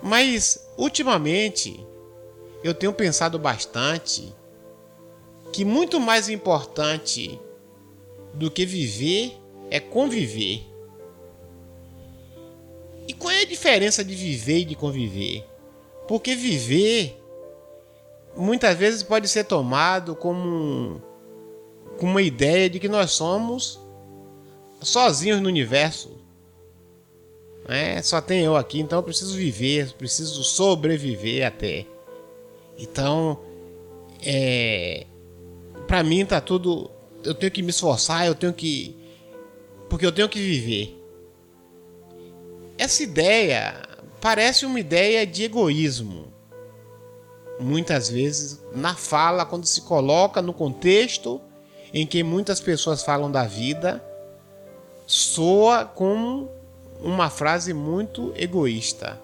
Mas, 0.01 0.59
ultimamente, 0.77 1.79
eu 2.63 2.73
tenho 2.73 2.93
pensado 2.93 3.37
bastante 3.37 4.33
que 5.51 5.65
muito 5.65 5.99
mais 5.99 6.29
importante 6.29 7.39
do 8.33 8.49
que 8.49 8.65
viver 8.65 9.37
é 9.69 9.79
conviver. 9.79 10.63
E 13.07 13.13
qual 13.13 13.31
é 13.31 13.41
a 13.41 13.45
diferença 13.45 14.03
de 14.03 14.15
viver 14.15 14.59
e 14.59 14.65
de 14.65 14.75
conviver? 14.75 15.45
Porque 16.07 16.35
viver 16.35 17.19
muitas 18.35 18.77
vezes 18.77 19.03
pode 19.03 19.27
ser 19.27 19.43
tomado 19.43 20.15
como, 20.15 21.01
como 21.97 22.11
uma 22.11 22.21
ideia 22.21 22.69
de 22.69 22.79
que 22.79 22.87
nós 22.87 23.11
somos 23.11 23.79
sozinhos 24.81 25.41
no 25.41 25.47
universo. 25.47 26.11
É, 27.67 28.01
só 28.01 28.19
tem 28.19 28.41
eu 28.41 28.57
aqui, 28.57 28.79
então 28.79 28.99
eu 28.99 29.03
preciso 29.03 29.35
viver, 29.35 29.93
preciso 29.93 30.43
sobreviver 30.43 31.45
até. 31.45 31.85
Então, 32.83 33.39
é, 34.21 35.07
para 35.87 36.03
mim 36.03 36.25
tá 36.25 36.41
tudo. 36.41 36.91
Eu 37.23 37.33
tenho 37.33 37.51
que 37.51 37.61
me 37.61 37.69
esforçar, 37.69 38.27
eu 38.27 38.35
tenho 38.35 38.53
que. 38.53 38.95
Porque 39.89 40.05
eu 40.05 40.11
tenho 40.11 40.27
que 40.27 40.39
viver. 40.39 40.99
Essa 42.77 43.03
ideia 43.03 43.81
parece 44.19 44.65
uma 44.65 44.79
ideia 44.79 45.25
de 45.25 45.43
egoísmo. 45.43 46.33
Muitas 47.59 48.09
vezes, 48.09 48.59
na 48.75 48.95
fala, 48.95 49.45
quando 49.45 49.65
se 49.65 49.81
coloca 49.81 50.41
no 50.41 50.53
contexto 50.53 51.39
em 51.93 52.05
que 52.05 52.21
muitas 52.23 52.59
pessoas 52.59 53.03
falam 53.03 53.31
da 53.31 53.45
vida, 53.45 54.03
soa 55.05 55.85
como 55.85 56.49
uma 56.99 57.29
frase 57.29 57.73
muito 57.73 58.33
egoísta. 58.35 59.21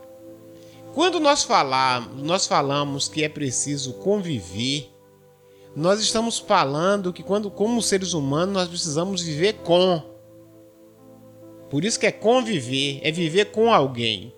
Quando 0.93 1.19
nós, 1.19 1.43
falar, 1.43 2.10
nós 2.15 2.48
falamos 2.48 3.08
que 3.08 3.24
é 3.24 3.29
preciso 3.29 3.93
conviver, 3.93 4.91
nós 5.75 6.01
estamos 6.01 6.39
falando 6.39 7.13
que 7.13 7.22
quando, 7.22 7.51
como 7.51 7.81
seres 7.81 8.13
humanos, 8.13 8.53
nós 8.53 8.67
precisamos 8.67 9.22
viver 9.22 9.53
com. 9.63 10.01
Por 11.69 11.86
isso 11.86 11.99
que 11.99 12.08
é 12.08 12.12
conviver, 12.12 12.99
é 13.04 13.12
viver 13.12 13.45
com 13.52 13.71
alguém. 13.71 14.34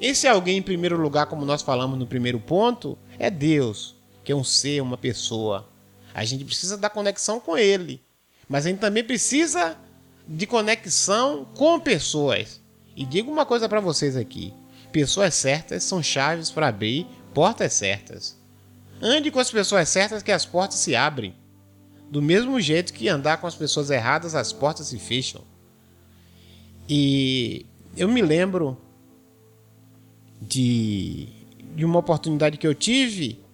Esse 0.00 0.26
alguém, 0.26 0.58
em 0.58 0.62
primeiro 0.62 1.00
lugar, 1.00 1.26
como 1.26 1.44
nós 1.44 1.62
falamos 1.62 1.98
no 1.98 2.06
primeiro 2.06 2.40
ponto, 2.40 2.98
é 3.18 3.30
Deus, 3.30 3.94
que 4.24 4.32
é 4.32 4.36
um 4.36 4.44
ser, 4.44 4.82
uma 4.82 4.98
pessoa. 4.98 5.68
A 6.12 6.24
gente 6.24 6.44
precisa 6.44 6.76
da 6.76 6.90
conexão 6.90 7.38
com 7.38 7.56
Ele, 7.56 8.02
mas 8.48 8.66
a 8.66 8.68
gente 8.68 8.80
também 8.80 9.04
precisa 9.04 9.78
de 10.26 10.46
conexão 10.46 11.46
com 11.56 11.78
pessoas. 11.78 12.60
E 12.96 13.06
digo 13.06 13.30
uma 13.30 13.46
coisa 13.46 13.68
para 13.68 13.80
vocês 13.80 14.16
aqui: 14.16 14.52
Pessoas 14.96 15.34
certas 15.34 15.84
são 15.84 16.02
chaves 16.02 16.50
para 16.50 16.68
abrir 16.68 17.06
portas 17.34 17.74
certas. 17.74 18.34
Ande 18.98 19.30
com 19.30 19.38
as 19.38 19.50
pessoas 19.50 19.90
certas 19.90 20.22
que 20.22 20.32
as 20.32 20.46
portas 20.46 20.78
se 20.78 20.96
abrem. 20.96 21.34
Do 22.10 22.22
mesmo 22.22 22.58
jeito 22.62 22.94
que 22.94 23.06
andar 23.06 23.36
com 23.36 23.46
as 23.46 23.54
pessoas 23.54 23.90
erradas, 23.90 24.34
as 24.34 24.54
portas 24.54 24.86
se 24.86 24.98
fecham. 24.98 25.42
E 26.88 27.66
eu 27.94 28.08
me 28.08 28.22
lembro 28.22 28.78
de, 30.40 31.28
de 31.74 31.84
uma 31.84 31.98
oportunidade 31.98 32.56
que 32.56 32.66
eu 32.66 32.74
tive 32.74 33.44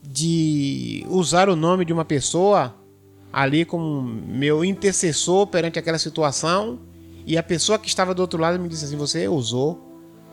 de 0.00 1.04
usar 1.08 1.48
o 1.48 1.56
nome 1.56 1.84
de 1.84 1.92
uma 1.92 2.04
pessoa 2.04 2.72
ali 3.32 3.64
como 3.64 4.00
meu 4.00 4.64
intercessor 4.64 5.48
perante 5.48 5.76
aquela 5.76 5.98
situação 5.98 6.78
e 7.26 7.36
a 7.36 7.42
pessoa 7.42 7.80
que 7.80 7.88
estava 7.88 8.14
do 8.14 8.20
outro 8.20 8.40
lado 8.40 8.60
me 8.60 8.68
disse 8.68 8.84
assim: 8.84 8.96
Você 8.96 9.26
usou 9.26 9.83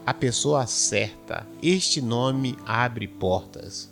a 0.05 0.13
pessoa 0.13 0.65
certa. 0.65 1.47
Este 1.61 2.01
nome 2.01 2.57
abre 2.65 3.07
portas. 3.07 3.91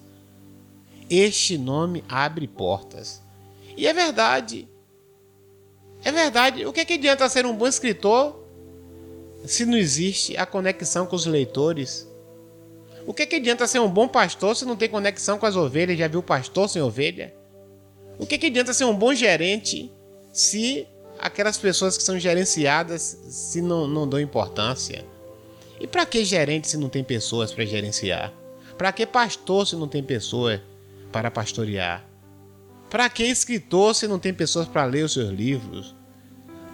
Este 1.10 1.58
nome 1.58 2.04
abre 2.08 2.48
portas. 2.48 3.22
E 3.76 3.88
é 3.88 3.94
verdade. 3.94 4.68
É 6.04 6.12
verdade. 6.12 6.66
O 6.66 6.74
que, 6.74 6.82
é 6.82 6.86
que 6.86 6.94
adianta 6.94 7.28
ser 7.30 7.46
um 7.46 7.56
bom 7.56 7.68
escritor 7.68 8.44
se 9.46 9.66
não 9.66 9.78
existe 9.78 10.36
a 10.38 10.46
conexão 10.46 11.06
com 11.06 11.16
os 11.16 11.26
leitores? 11.26 12.08
O 13.06 13.14
que, 13.14 13.24
é 13.24 13.26
que 13.26 13.36
adianta 13.38 13.68
ser 13.68 13.80
um 13.80 13.90
bom 13.90 14.08
pastor 14.08 14.56
se 14.56 14.66
não 14.66 14.76
tem 14.76 14.90
conexão 14.90 15.38
com 15.38 15.46
as 15.46 15.56
ovelhas? 15.56 15.98
Já 15.98 16.08
viu 16.08 16.22
pastor 16.22 16.70
sem 16.70 16.82
ovelha? 16.82 17.34
O 18.20 18.26
que, 18.26 18.36
é 18.36 18.38
que 18.38 18.48
adianta 18.48 18.74
ser 18.74 18.86
um 18.86 18.96
bom 18.96 19.14
gerente 19.14 19.92
se 20.32 20.88
aquelas 21.18 21.58
pessoas 21.58 21.98
que 21.98 22.04
são 22.04 22.20
gerenciadas 22.20 23.18
se 23.30 23.62
não, 23.62 23.88
não 23.88 24.08
dão 24.08 24.20
importância? 24.20 25.06
E 25.80 25.88
para 25.88 26.06
que 26.06 26.26
gerente 26.26 26.68
se 26.68 26.78
não 26.78 26.90
tem 26.90 27.04
pessoas 27.04 27.54
para 27.54 27.66
gerenciar? 27.66 28.34
Para 28.78 28.92
que 28.92 29.06
pastor 29.06 29.66
se 29.66 29.76
não 29.76 29.88
tem 29.88 30.04
pessoas 30.04 30.60
para 31.12 31.32
pastorear? 31.32 32.06
Para 32.90 33.10
que 33.10 33.24
escritor 33.24 33.96
se 33.96 34.08
não 34.08 34.20
tem 34.20 34.34
pessoas 34.34 34.68
para 34.68 34.86
ler 34.86 35.06
os 35.06 35.14
seus 35.14 35.30
livros? 35.30 35.96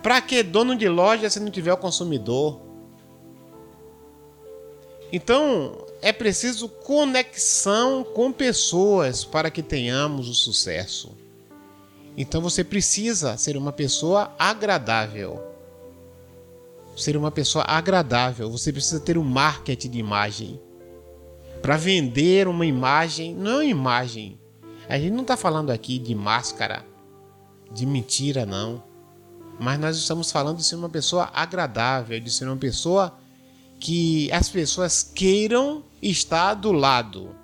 Para 0.02 0.22
que 0.22 0.42
dono 0.44 0.76
de 0.76 0.88
loja 0.88 1.30
se 1.30 1.40
não 1.40 1.52
tiver 1.52 1.74
o 1.74 1.78
consumidor? 1.78 2.62
Então, 5.12 5.86
é 6.02 6.12
preciso 6.12 6.68
conexão 6.68 8.04
com 8.04 8.32
pessoas 8.32 9.24
para 9.24 9.50
que 9.50 9.62
tenhamos 9.64 10.30
o 10.30 10.34
sucesso. 10.34 11.16
Então 12.18 12.42
você 12.42 12.64
precisa 12.64 13.36
ser 13.38 13.58
uma 13.58 13.72
pessoa 13.72 14.34
agradável 14.40 15.55
ser 16.96 17.18
uma 17.18 17.32
pessoa 17.32 17.66
agradável, 17.68 18.50
você 18.50 18.72
precisa 18.72 19.00
ter 19.00 19.18
um 19.18 19.24
marketing 19.24 19.90
de 19.90 20.00
imagem. 20.00 20.60
Para 21.62 21.78
vender 21.78 22.48
uma 22.48 22.66
imagem, 22.66 23.34
não 23.34 23.54
é 23.54 23.56
uma 23.56 23.66
imagem. 23.66 24.40
A 24.88 24.98
gente 24.98 25.12
não 25.12 25.22
está 25.22 25.36
falando 25.36 25.72
aqui 25.72 25.98
de 25.98 26.14
máscara, 26.14 26.86
de 27.72 27.86
mentira, 27.86 28.46
não. 28.46 28.84
Mas 29.60 29.80
nós 29.80 29.98
estamos 29.98 30.32
falando 30.32 30.58
de 30.58 30.64
ser 30.64 30.76
uma 30.76 30.90
pessoa 30.90 31.30
agradável, 31.34 32.20
de 32.20 32.30
ser 32.30 32.46
uma 32.46 32.58
pessoa 32.58 33.18
que 33.80 34.32
as 34.32 34.50
pessoas 34.50 35.04
queiram 35.04 35.84
estar 36.02 36.54
do 36.54 36.72
lado. 36.72 37.36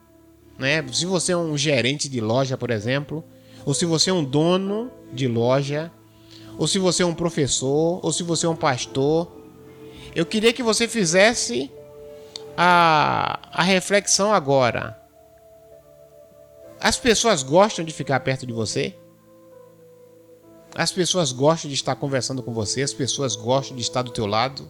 Né? 0.57 0.85
Se 0.93 1.05
você 1.05 1.31
é 1.31 1.37
um 1.37 1.57
gerente 1.57 2.07
de 2.07 2.21
loja, 2.21 2.57
por 2.57 2.69
exemplo, 2.69 3.23
ou 3.65 3.73
se 3.73 3.85
você 3.85 4.09
é 4.09 4.13
um 4.13 4.23
dono 4.23 4.91
de 5.11 5.27
loja, 5.27 5.91
ou 6.57 6.67
se 6.67 6.77
você 6.77 7.01
é 7.03 7.05
um 7.05 7.13
professor, 7.13 7.99
ou 8.03 8.11
se 8.11 8.23
você 8.23 8.45
é 8.45 8.49
um 8.49 8.55
pastor, 8.55 9.40
eu 10.15 10.25
queria 10.25 10.53
que 10.53 10.63
você 10.63 10.87
fizesse 10.87 11.71
a, 12.57 13.39
a 13.51 13.63
reflexão 13.63 14.33
agora. 14.33 14.99
As 16.79 16.97
pessoas 16.97 17.43
gostam 17.43 17.85
de 17.85 17.93
ficar 17.93 18.19
perto 18.21 18.45
de 18.45 18.53
você? 18.53 18.95
As 20.73 20.91
pessoas 20.91 21.31
gostam 21.31 21.69
de 21.69 21.75
estar 21.75 21.95
conversando 21.95 22.41
com 22.41 22.53
você? 22.53 22.81
As 22.81 22.93
pessoas 22.93 23.35
gostam 23.35 23.75
de 23.75 23.83
estar 23.83 24.01
do 24.01 24.11
teu 24.11 24.25
lado? 24.25 24.67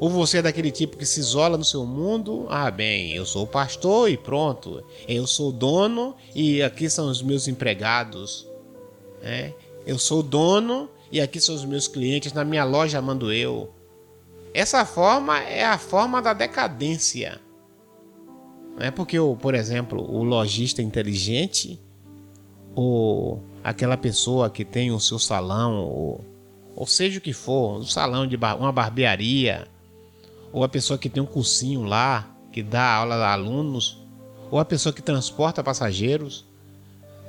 Ou 0.00 0.08
você 0.08 0.38
é 0.38 0.42
daquele 0.42 0.70
tipo 0.70 0.96
que 0.96 1.04
se 1.04 1.20
isola 1.20 1.58
no 1.58 1.64
seu 1.64 1.84
mundo? 1.84 2.46
Ah, 2.48 2.70
bem, 2.70 3.12
eu 3.12 3.26
sou 3.26 3.44
o 3.44 3.46
pastor 3.46 4.10
e 4.10 4.16
pronto. 4.16 4.82
Eu 5.06 5.26
sou 5.26 5.50
o 5.50 5.52
dono 5.52 6.16
e 6.34 6.62
aqui 6.62 6.88
são 6.88 7.10
os 7.10 7.22
meus 7.22 7.46
empregados. 7.46 8.48
É? 9.22 9.52
Eu 9.86 9.98
sou 9.98 10.20
o 10.20 10.22
dono 10.22 10.88
e 11.10 11.20
aqui 11.20 11.40
são 11.40 11.54
os 11.54 11.64
meus 11.64 11.88
clientes, 11.88 12.32
na 12.32 12.44
minha 12.44 12.64
loja 12.64 13.00
mando 13.02 13.32
eu. 13.32 13.72
Essa 14.54 14.84
forma 14.84 15.38
é 15.40 15.64
a 15.64 15.78
forma 15.78 16.20
da 16.20 16.32
decadência. 16.32 17.40
Não 18.76 18.86
é 18.86 18.90
porque, 18.90 19.16
por 19.40 19.54
exemplo, 19.54 20.00
o 20.00 20.22
lojista 20.22 20.82
inteligente 20.82 21.80
ou 22.74 23.42
aquela 23.62 23.96
pessoa 23.96 24.48
que 24.48 24.64
tem 24.64 24.90
o 24.90 25.00
seu 25.00 25.18
salão, 25.18 25.84
ou, 25.84 26.24
ou 26.74 26.86
seja 26.86 27.18
o 27.18 27.20
que 27.20 27.32
for, 27.32 27.78
um 27.78 27.84
salão 27.84 28.26
de 28.26 28.36
bar, 28.36 28.56
uma 28.56 28.72
barbearia, 28.72 29.68
ou 30.52 30.64
a 30.64 30.68
pessoa 30.68 30.98
que 30.98 31.08
tem 31.08 31.22
um 31.22 31.26
cursinho 31.26 31.82
lá, 31.82 32.28
que 32.52 32.62
dá 32.62 32.94
aula 32.94 33.16
a 33.16 33.32
alunos, 33.32 33.98
ou 34.50 34.58
a 34.58 34.64
pessoa 34.64 34.92
que 34.92 35.02
transporta 35.02 35.62
passageiros, 35.62 36.44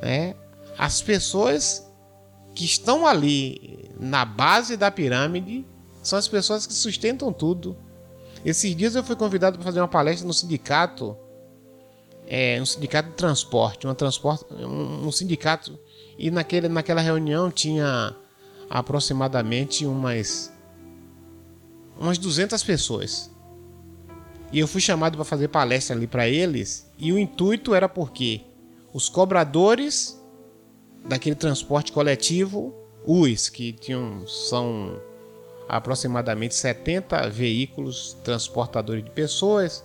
né? 0.02 0.36
As 0.78 1.02
pessoas 1.02 1.91
que 2.54 2.66
estão 2.66 3.06
ali 3.06 3.90
na 4.00 4.26
base 4.26 4.76
da 4.76 4.92
pirâmide 4.92 5.66
são 6.02 6.18
as 6.18 6.28
pessoas 6.28 6.66
que 6.66 6.74
sustentam 6.74 7.32
tudo. 7.32 7.78
Esses 8.44 8.76
dias 8.76 8.96
eu 8.96 9.04
fui 9.04 9.16
convidado 9.16 9.58
para 9.58 9.66
fazer 9.66 9.80
uma 9.80 9.88
palestra 9.88 10.26
no 10.28 10.34
sindicato, 10.34 11.16
é, 12.28 12.60
um 12.62 12.66
sindicato 12.66 13.10
de 13.10 13.16
transporte, 13.16 13.86
uma 13.86 13.96
transporte, 13.96 14.46
um, 14.54 15.08
um 15.08 15.12
sindicato, 15.12 15.78
e 16.18 16.32
naquele, 16.32 16.68
naquela 16.68 17.02
reunião 17.02 17.52
tinha 17.52 18.16
aproximadamente 18.70 19.86
umas 19.86 20.52
umas 22.00 22.18
200 22.18 22.64
pessoas. 22.64 23.30
E 24.52 24.60
eu 24.60 24.68
fui 24.68 24.82
chamado 24.82 25.16
para 25.16 25.24
fazer 25.24 25.48
palestra 25.48 25.96
ali 25.96 26.08
para 26.08 26.28
eles, 26.28 26.90
e 26.98 27.14
o 27.14 27.20
intuito 27.20 27.76
era 27.76 27.88
porque 27.88 28.42
os 28.92 29.08
cobradores 29.08 30.21
daquele 31.06 31.36
transporte 31.36 31.92
coletivo, 31.92 32.74
os 33.06 33.50
que 33.50 33.74
tinham 33.74 34.28
são 34.28 35.02
aproximadamente 35.68 36.54
70 36.54 37.30
veículos 37.30 38.18
transportadores 38.24 39.04
de 39.04 39.10
pessoas, 39.10 39.84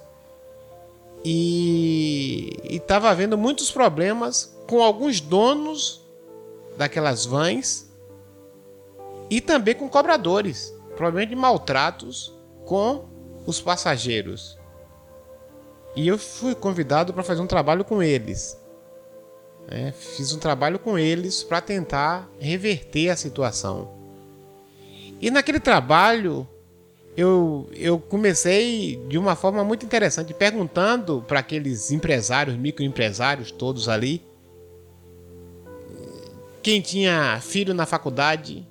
e 1.24 2.52
estava 2.64 3.10
havendo 3.10 3.36
muitos 3.36 3.70
problemas 3.70 4.56
com 4.68 4.82
alguns 4.82 5.20
donos 5.20 6.04
daquelas 6.76 7.24
vans 7.24 7.90
e 9.28 9.40
também 9.40 9.74
com 9.74 9.88
cobradores, 9.88 10.72
problemas 10.96 11.28
de 11.28 11.36
maltratos 11.36 12.32
com 12.64 13.08
os 13.46 13.60
passageiros. 13.60 14.58
E 15.96 16.06
eu 16.06 16.18
fui 16.18 16.54
convidado 16.54 17.12
para 17.12 17.22
fazer 17.22 17.40
um 17.40 17.46
trabalho 17.46 17.84
com 17.84 18.02
eles. 18.02 18.56
É, 19.68 19.92
fiz 19.92 20.32
um 20.32 20.38
trabalho 20.38 20.78
com 20.78 20.98
eles 20.98 21.42
para 21.42 21.60
tentar 21.60 22.30
reverter 22.38 23.10
a 23.10 23.16
situação. 23.16 23.90
E 25.20 25.30
naquele 25.30 25.58
trabalho 25.58 26.46
eu, 27.16 27.68
eu 27.72 27.98
comecei 27.98 29.02
de 29.08 29.16
uma 29.16 29.34
forma 29.34 29.64
muito 29.64 29.86
interessante, 29.86 30.34
perguntando 30.34 31.24
para 31.26 31.40
aqueles 31.40 31.90
empresários, 31.90 32.56
microempresários 32.56 33.50
todos 33.50 33.88
ali, 33.88 34.22
quem 36.62 36.80
tinha 36.80 37.40
filho 37.40 37.72
na 37.72 37.86
faculdade. 37.86 38.66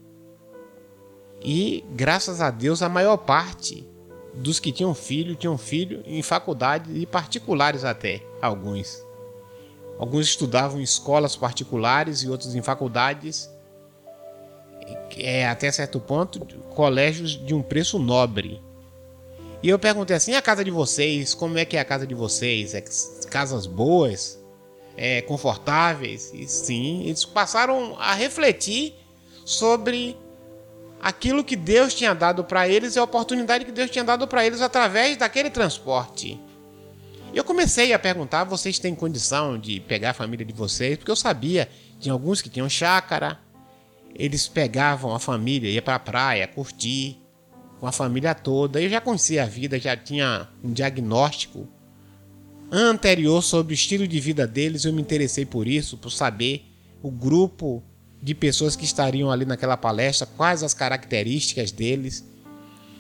E 1.42 1.84
graças 1.92 2.42
a 2.42 2.52
Deus 2.52 2.82
a 2.82 2.90
maior 2.90 3.16
parte 3.16 3.88
dos 4.34 4.60
que 4.60 4.72
tinham 4.72 4.94
filho 4.94 5.34
tinham 5.36 5.58
filho 5.58 6.04
em 6.06 6.22
faculdade 6.22 6.92
e 6.94 7.06
particulares 7.06 7.86
até, 7.86 8.22
alguns. 8.42 9.02
Alguns 9.98 10.28
estudavam 10.28 10.80
em 10.80 10.84
escolas 10.84 11.36
particulares 11.36 12.22
e 12.22 12.30
outros 12.30 12.56
em 12.56 12.62
faculdades, 12.62 13.50
é, 15.18 15.48
até 15.48 15.72
certo 15.72 16.00
ponto, 16.00 16.40
colégios 16.76 17.32
de 17.32 17.54
um 17.54 17.62
preço 17.62 17.98
nobre. 17.98 18.62
E 19.64 19.70
eu 19.70 19.80
perguntei 19.80 20.16
assim: 20.16 20.34
a 20.36 20.42
casa 20.42 20.64
de 20.64 20.72
vocês, 20.72 21.34
como 21.34 21.58
é 21.58 21.66
que 21.66 21.78
é 21.78 21.80
a 21.80 21.86
casa 21.86 22.06
de 22.06 22.14
vocês? 22.14 22.74
É 22.74 22.84
casas 23.30 23.66
boas? 23.66 24.40
É, 24.98 25.22
confortáveis? 25.22 26.32
E 26.34 26.48
sim, 26.48 27.04
eles 27.06 27.26
passaram 27.26 27.96
a 28.00 28.14
refletir 28.14 28.96
sobre 29.44 30.18
aquilo 31.02 31.44
que 31.44 31.56
Deus 31.56 31.94
tinha 31.94 32.14
dado 32.14 32.44
para 32.44 32.68
eles 32.68 32.96
e 32.96 33.00
a 33.00 33.04
oportunidade 33.04 33.66
que 33.66 33.72
Deus 33.72 33.90
tinha 33.90 34.04
dado 34.04 34.28
para 34.28 34.46
eles 34.46 34.62
através 34.62 35.18
daquele 35.18 35.50
transporte. 35.50 36.40
Eu 37.36 37.44
comecei 37.44 37.92
a 37.92 38.00
perguntar: 38.00 38.46
vocês 38.46 38.80
têm 38.80 38.96
condição 38.96 39.60
de 39.60 39.82
pegar 39.82 40.12
a 40.12 40.14
família 40.14 40.46
de 40.46 40.54
vocês? 40.54 40.98
Porque 40.98 41.12
eu 41.12 41.18
sabia, 41.18 41.70
tinha 42.00 42.14
alguns 42.14 42.42
que 42.42 42.50
tinham 42.50 42.70
chácara, 42.70 43.38
eles 44.16 44.48
pegavam 44.48 45.14
a 45.14 45.20
família, 45.20 45.70
ia 45.70 45.82
para 45.82 45.96
a 45.96 46.00
praia, 46.00 46.48
curtir 46.48 47.20
com 47.78 47.86
a 47.86 47.92
família 47.92 48.34
toda. 48.34 48.82
Eu 48.82 48.90
já 48.90 49.02
conhecia 49.02 49.44
a 49.44 49.46
vida, 49.46 49.78
já 49.78 49.98
tinha 49.98 50.48
um 50.64 50.72
diagnóstico 50.72 51.68
anterior 52.72 53.44
sobre 53.44 53.74
o 53.74 53.76
estilo 53.76 54.08
de 54.08 54.20
vida 54.22 54.48
deles. 54.48 54.86
Eu 54.86 54.94
me 54.94 55.02
interessei 55.02 55.46
por 55.46 55.68
isso, 55.68 55.98
por 55.98 56.12
saber 56.12 56.66
o 57.04 57.12
grupo 57.12 57.84
de 58.22 58.34
pessoas 58.34 58.78
que 58.78 58.86
estariam 58.86 59.30
ali 59.30 59.44
naquela 59.44 59.76
palestra, 59.76 60.26
quais 60.38 60.64
as 60.64 60.74
características 60.74 61.74
deles. 61.74 62.26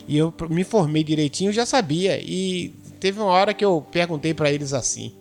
E 0.10 0.17
eu 0.17 0.34
me 0.50 0.65
formei 0.65 1.06
direitinho, 1.06 1.54
já 1.54 1.65
sabia. 1.65 2.19
E 2.21 2.76
teve 3.06 3.20
uma 3.20 3.30
hora 3.30 3.54
que 3.54 3.63
eu 3.63 3.86
perguntei 3.91 4.34
para 4.34 4.52
eles 4.52 4.74
assim: 4.74 5.13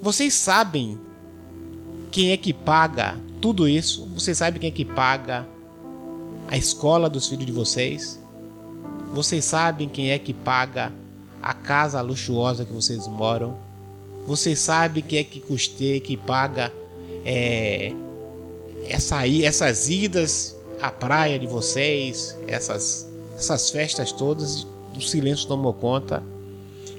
Vocês 0.00 0.32
sabem 0.34 0.96
quem 2.12 2.30
é 2.30 2.36
que 2.36 2.52
paga 2.52 3.18
tudo 3.40 3.68
isso? 3.68 4.06
Vocês 4.14 4.38
sabem 4.38 4.60
quem 4.60 4.68
é 4.68 4.72
que 4.72 4.84
paga 4.84 5.44
a 6.46 6.56
escola 6.56 7.10
dos 7.10 7.26
filhos 7.26 7.44
de 7.44 7.50
vocês? 7.50 8.20
Vocês 9.12 9.44
sabem 9.44 9.88
quem 9.88 10.12
é 10.12 10.18
que 10.20 10.32
paga 10.32 10.92
a 11.42 11.52
casa 11.52 12.00
luxuosa 12.00 12.64
que 12.64 12.72
vocês 12.72 13.08
moram? 13.08 13.58
Vocês 14.24 14.60
sabem 14.60 15.02
quem 15.02 15.18
é 15.18 15.24
que 15.24 15.40
custeia, 15.40 15.98
que 15.98 16.16
paga 16.16 16.72
é, 17.24 17.92
essa, 18.88 19.26
essas 19.26 19.88
idas 19.90 20.56
à 20.80 20.92
praia 20.92 21.36
de 21.36 21.48
vocês, 21.48 22.38
essas, 22.46 23.08
essas 23.36 23.70
festas 23.70 24.12
todas? 24.12 24.64
O 24.96 25.00
silêncio 25.00 25.48
tomou 25.48 25.74
conta. 25.74 26.35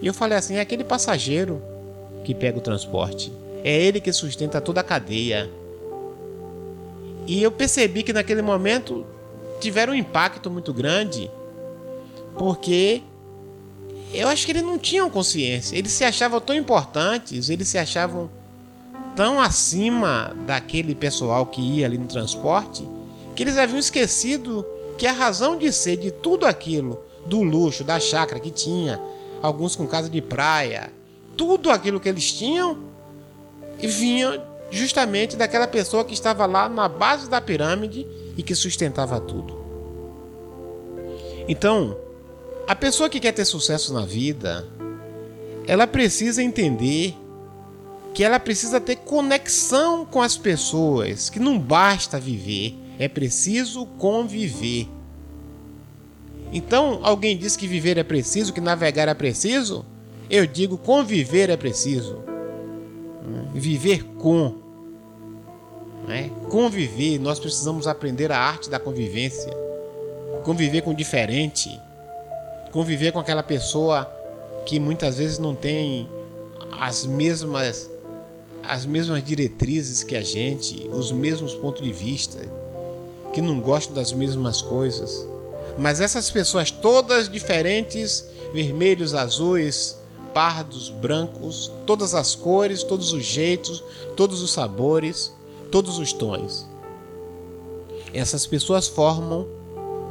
E 0.02 0.08
eu 0.08 0.14
falei 0.14 0.38
assim: 0.38 0.56
é 0.56 0.62
aquele 0.62 0.84
passageiro 0.84 1.62
que 2.24 2.34
pega 2.34 2.58
o 2.58 2.62
transporte. 2.62 3.32
É 3.64 3.76
ele 3.82 4.00
que 4.00 4.12
sustenta 4.12 4.62
toda 4.62 4.82
a 4.82 4.84
cadeia. 4.84 5.50
E 7.26 7.42
eu 7.42 7.52
percebi 7.52 8.04
que 8.04 8.14
naquele 8.14 8.42
momento 8.42 9.06
tiveram 9.60 9.94
um 9.94 9.96
impacto 9.96 10.50
muito 10.50 10.74
grande, 10.74 11.30
porque 12.38 13.02
eu 14.14 14.28
acho 14.28 14.46
que 14.46 14.52
eles 14.52 14.64
não 14.64 14.78
tinham 14.78 15.10
consciência. 15.10 15.76
Eles 15.76 15.92
se 15.92 16.04
achavam 16.04 16.40
tão 16.40 16.56
importantes, 16.56 17.50
eles 17.50 17.68
se 17.68 17.78
achavam 17.78 18.30
tão 19.16 19.42
acima 19.42 20.36
daquele 20.46 20.94
pessoal 20.94 21.46
que 21.48 21.60
ia 21.60 21.86
ali 21.86 21.98
no 21.98 22.06
transporte, 22.06 22.88
que 23.36 23.44
eles 23.44 23.58
haviam 23.58 23.80
esquecido 23.80 24.66
que 24.98 25.06
a 25.06 25.12
razão 25.12 25.58
de 25.58 25.72
ser 25.72 25.98
de 25.98 26.12
tudo 26.12 26.46
aquilo, 26.46 27.00
do 27.26 27.44
luxo, 27.44 27.84
da 27.84 28.00
chácara 28.00 28.40
que 28.40 28.52
tinha, 28.52 29.00
alguns 29.42 29.76
com 29.76 29.88
casa 29.88 30.10
de 30.10 30.22
praia, 30.22 30.92
tudo 31.36 31.70
aquilo 31.70 32.00
que 32.00 32.10
eles 32.10 32.32
tinham 32.32 32.78
vinha 33.80 34.42
justamente 34.72 35.36
daquela 35.36 35.68
pessoa 35.68 36.04
que 36.04 36.14
estava 36.14 36.46
lá 36.46 36.68
na 36.68 36.88
base 36.88 37.30
da 37.30 37.40
pirâmide 37.40 38.06
e 38.36 38.44
que 38.44 38.56
sustentava 38.56 39.20
tudo. 39.20 39.58
Então, 41.48 41.98
a 42.68 42.76
pessoa 42.76 43.10
que 43.10 43.20
quer 43.20 43.32
ter 43.32 43.46
sucesso 43.46 43.94
na 43.94 44.06
vida, 44.06 44.68
ela 45.66 45.88
precisa 45.88 46.44
entender 46.44 47.16
que 48.14 48.24
ela 48.24 48.40
precisa 48.40 48.82
ter 48.82 48.98
conexão 48.98 50.06
com 50.06 50.22
as 50.22 50.36
pessoas, 50.36 51.30
que 51.30 51.40
não 51.40 51.60
basta 51.60 52.20
viver, 52.20 52.76
é 52.98 53.08
preciso 53.08 53.86
conviver. 53.86 54.88
Então, 56.52 57.00
alguém 57.04 57.38
diz 57.38 57.56
que 57.56 57.68
viver 57.68 57.98
é 57.98 58.04
preciso, 58.04 58.54
que 58.54 58.62
navegar 58.62 59.08
é 59.08 59.14
preciso? 59.14 59.86
Eu 60.30 60.46
digo 60.46 60.78
conviver 60.78 61.50
é 61.50 61.58
preciso. 61.58 62.20
Viver 63.54 64.04
com. 64.04 64.56
Né? 66.08 66.32
Conviver, 66.50 67.20
nós 67.20 67.40
precisamos 67.40 67.88
aprender 67.88 68.32
a 68.32 68.40
arte 68.40 68.70
da 68.70 68.80
convivência. 68.80 69.52
Conviver 70.44 70.82
com 70.82 70.92
o 70.92 70.96
diferente. 70.96 71.70
Conviver 72.72 73.12
com 73.12 73.20
aquela 73.20 73.44
pessoa 73.44 74.06
que 74.66 74.80
muitas 74.80 75.18
vezes 75.18 75.40
não 75.40 75.56
tem 75.56 76.08
as 76.80 77.06
mesmas 77.06 77.90
as 78.68 78.86
mesmas 78.86 79.24
diretrizes 79.24 80.04
que 80.04 80.14
a 80.14 80.22
gente, 80.22 80.90
os 80.92 81.10
mesmos 81.10 81.54
pontos 81.56 81.82
de 81.82 81.94
vista, 81.94 82.38
que 83.34 83.42
não 83.42 83.62
gostam 83.62 83.96
das 83.96 84.12
mesmas 84.12 84.62
coisas. 84.62 85.26
Mas 85.78 86.02
essas 86.02 86.30
pessoas 86.32 86.72
todas 86.72 87.30
diferentes, 87.30 88.26
vermelhos, 88.54 89.14
azuis, 89.14 89.98
pardos, 90.34 90.90
brancos, 90.90 91.72
todas 91.86 92.14
as 92.14 92.36
cores, 92.36 92.84
todos 92.84 93.14
os 93.14 93.24
jeitos, 93.24 93.84
todos 94.16 94.42
os 94.42 94.52
sabores, 94.52 95.34
todos 95.72 96.00
os 96.00 96.14
tons. 96.14 96.68
Essas 98.14 98.48
pessoas 98.48 98.88
formam 98.88 99.48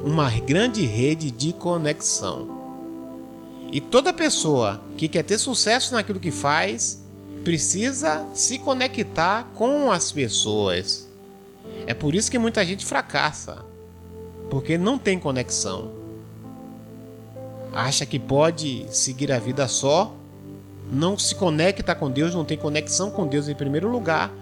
uma 0.05 0.31
grande 0.31 0.85
rede 0.85 1.31
de 1.31 1.53
conexão. 1.53 2.55
E 3.73 3.81
toda 3.81 4.13
pessoa 4.13 4.81
que 4.97 5.09
quer 5.09 5.25
ter 5.25 5.39
sucesso 5.39 5.95
naquilo 5.95 6.21
que 6.21 6.31
faz 6.31 7.03
precisa 7.43 8.25
se 8.35 8.59
conectar 8.59 9.51
com 9.55 9.91
as 9.91 10.13
pessoas. 10.13 11.09
É 11.87 11.95
por 11.95 12.15
isso 12.15 12.31
que 12.31 12.39
muita 12.39 12.65
gente 12.65 12.85
fracassa, 12.85 13.65
porque 14.51 14.79
não 14.79 14.99
tem 14.99 15.19
conexão. 15.19 15.91
Acha 17.73 18.07
que 18.07 18.19
pode 18.19 18.87
seguir 18.91 19.31
a 19.33 19.39
vida 19.39 19.69
só, 19.69 20.15
não 20.91 21.19
se 21.19 21.35
conecta 21.35 21.95
com 21.95 22.11
Deus, 22.11 22.35
não 22.35 22.45
tem 22.45 22.57
conexão 22.57 23.11
com 23.11 23.27
Deus 23.27 23.49
em 23.49 23.55
primeiro 23.55 23.91
lugar, 23.91 24.33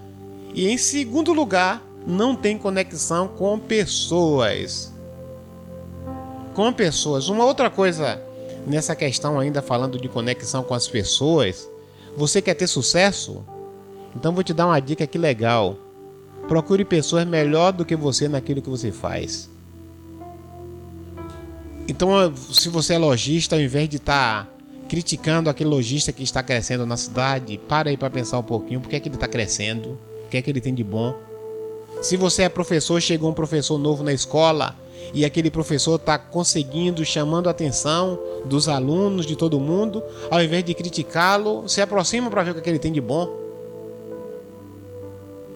e 0.54 0.68
em 0.68 0.78
segundo 0.78 1.32
lugar, 1.32 1.82
não 2.06 2.36
tem 2.36 2.56
conexão 2.58 3.26
com 3.26 3.58
pessoas. 3.58 4.92
Com 6.54 6.72
pessoas. 6.72 7.28
Uma 7.28 7.44
outra 7.44 7.70
coisa 7.70 8.22
nessa 8.66 8.94
questão 8.94 9.38
ainda 9.38 9.60
falando 9.60 9.98
de 9.98 10.08
conexão 10.08 10.62
com 10.62 10.74
as 10.74 10.86
pessoas, 10.86 11.68
você 12.16 12.40
quer 12.40 12.54
ter 12.54 12.66
sucesso? 12.66 13.44
Então 14.14 14.32
vou 14.32 14.44
te 14.44 14.54
dar 14.54 14.66
uma 14.66 14.80
dica 14.80 15.06
que 15.06 15.18
legal. 15.18 15.76
Procure 16.46 16.84
pessoas 16.84 17.26
melhor 17.26 17.72
do 17.72 17.84
que 17.84 17.96
você 17.96 18.28
naquilo 18.28 18.62
que 18.62 18.70
você 18.70 18.92
faz. 18.92 19.50
Então, 21.86 22.34
se 22.36 22.68
você 22.68 22.94
é 22.94 22.98
lojista, 22.98 23.56
ao 23.56 23.60
invés 23.60 23.88
de 23.88 23.96
estar 23.96 24.44
tá 24.44 24.50
criticando 24.88 25.50
aquele 25.50 25.68
lojista 25.68 26.12
que 26.12 26.22
está 26.22 26.42
crescendo 26.42 26.86
na 26.86 26.96
cidade, 26.96 27.58
para 27.68 27.90
aí 27.90 27.96
para 27.96 28.08
pensar 28.08 28.38
um 28.38 28.42
pouquinho, 28.42 28.80
por 28.80 28.88
que, 28.88 28.96
é 28.96 29.00
que 29.00 29.08
ele 29.08 29.16
está 29.16 29.28
crescendo, 29.28 29.98
o 30.24 30.28
que 30.30 30.36
é 30.36 30.42
que 30.42 30.50
ele 30.50 30.60
tem 30.60 30.74
de 30.74 30.84
bom. 30.84 31.14
Se 32.00 32.16
você 32.16 32.42
é 32.42 32.48
professor, 32.48 33.00
chegou 33.00 33.30
um 33.30 33.34
professor 33.34 33.78
novo 33.78 34.02
na 34.02 34.12
escola 34.12 34.76
e 35.12 35.24
aquele 35.24 35.50
professor 35.50 35.96
está 35.96 36.18
conseguindo, 36.18 37.04
chamando 37.04 37.48
a 37.48 37.50
atenção 37.50 38.18
dos 38.46 38.68
alunos, 38.68 39.26
de 39.26 39.36
todo 39.36 39.60
mundo, 39.60 40.02
ao 40.30 40.42
invés 40.42 40.64
de 40.64 40.74
criticá-lo, 40.74 41.68
se 41.68 41.80
aproxima 41.80 42.30
para 42.30 42.42
ver 42.42 42.50
o 42.52 42.62
que 42.62 42.68
ele 42.68 42.78
tem 42.78 42.92
de 42.92 43.00
bom. 43.00 43.28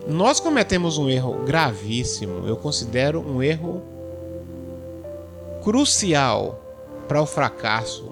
Nós 0.07 0.41
cometemos 0.41 0.97
um 0.97 1.09
erro 1.09 1.45
gravíssimo, 1.45 2.47
eu 2.47 2.57
considero 2.57 3.21
um 3.21 3.43
erro 3.43 3.83
crucial 5.63 6.63
para 7.07 7.21
o 7.21 7.27
fracasso, 7.27 8.11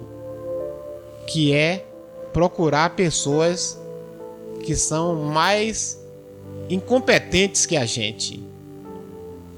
que 1.27 1.53
é 1.53 1.85
procurar 2.33 2.95
pessoas 2.95 3.79
que 4.63 4.75
são 4.75 5.15
mais 5.15 5.99
incompetentes 6.69 7.65
que 7.65 7.77
a 7.77 7.85
gente. 7.85 8.43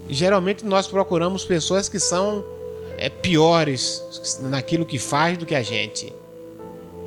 Geralmente 0.09 0.65
nós 0.65 0.87
procuramos 0.87 1.45
pessoas 1.45 1.87
que 1.87 1.99
são 1.99 2.43
é, 2.97 3.09
piores 3.09 4.03
naquilo 4.41 4.85
que 4.85 4.97
faz 4.97 5.37
do 5.37 5.45
que 5.45 5.55
a 5.55 5.61
gente. 5.61 6.13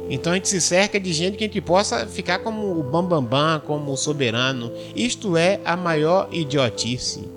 Então 0.09 0.33
a 0.33 0.37
gente 0.37 0.49
se 0.49 0.61
cerca 0.61 0.99
de 0.99 1.13
gente 1.13 1.37
que 1.37 1.45
a 1.45 1.47
gente 1.47 1.61
possa 1.61 2.07
ficar 2.07 2.41
como 2.41 2.79
o 2.79 2.83
bambambam, 2.83 3.23
bam, 3.23 3.59
bam, 3.59 3.61
como 3.67 3.93
o 3.93 3.97
soberano. 3.97 4.73
Isto 4.95 5.37
é 5.37 5.61
a 5.65 5.77
maior 5.77 6.29
idiotice. 6.33 7.29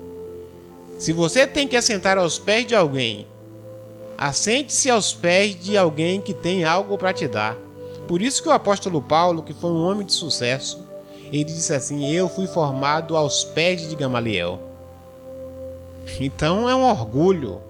Se 0.98 1.12
você 1.12 1.46
tem 1.46 1.68
que 1.68 1.76
assentar 1.76 2.18
aos 2.18 2.38
pés 2.38 2.66
de 2.66 2.74
alguém, 2.74 3.26
assente-se 4.16 4.90
aos 4.90 5.12
pés 5.12 5.58
de 5.58 5.76
alguém 5.76 6.20
que 6.20 6.34
tem 6.34 6.64
algo 6.64 6.96
para 6.96 7.12
te 7.12 7.28
dar. 7.28 7.56
Por 8.06 8.22
isso 8.22 8.42
que 8.42 8.48
o 8.48 8.52
apóstolo 8.52 9.02
Paulo, 9.02 9.42
que 9.42 9.52
foi 9.52 9.70
um 9.70 9.84
homem 9.84 10.06
de 10.06 10.12
sucesso, 10.12 10.86
ele 11.32 11.44
disse 11.44 11.72
assim: 11.72 12.10
Eu 12.10 12.28
fui 12.28 12.46
formado 12.46 13.16
aos 13.16 13.44
pés 13.44 13.88
de 13.88 13.96
Gamaliel. 13.96 14.60
Então 16.20 16.68
é 16.68 16.74
um 16.74 16.84
orgulho. 16.84 17.60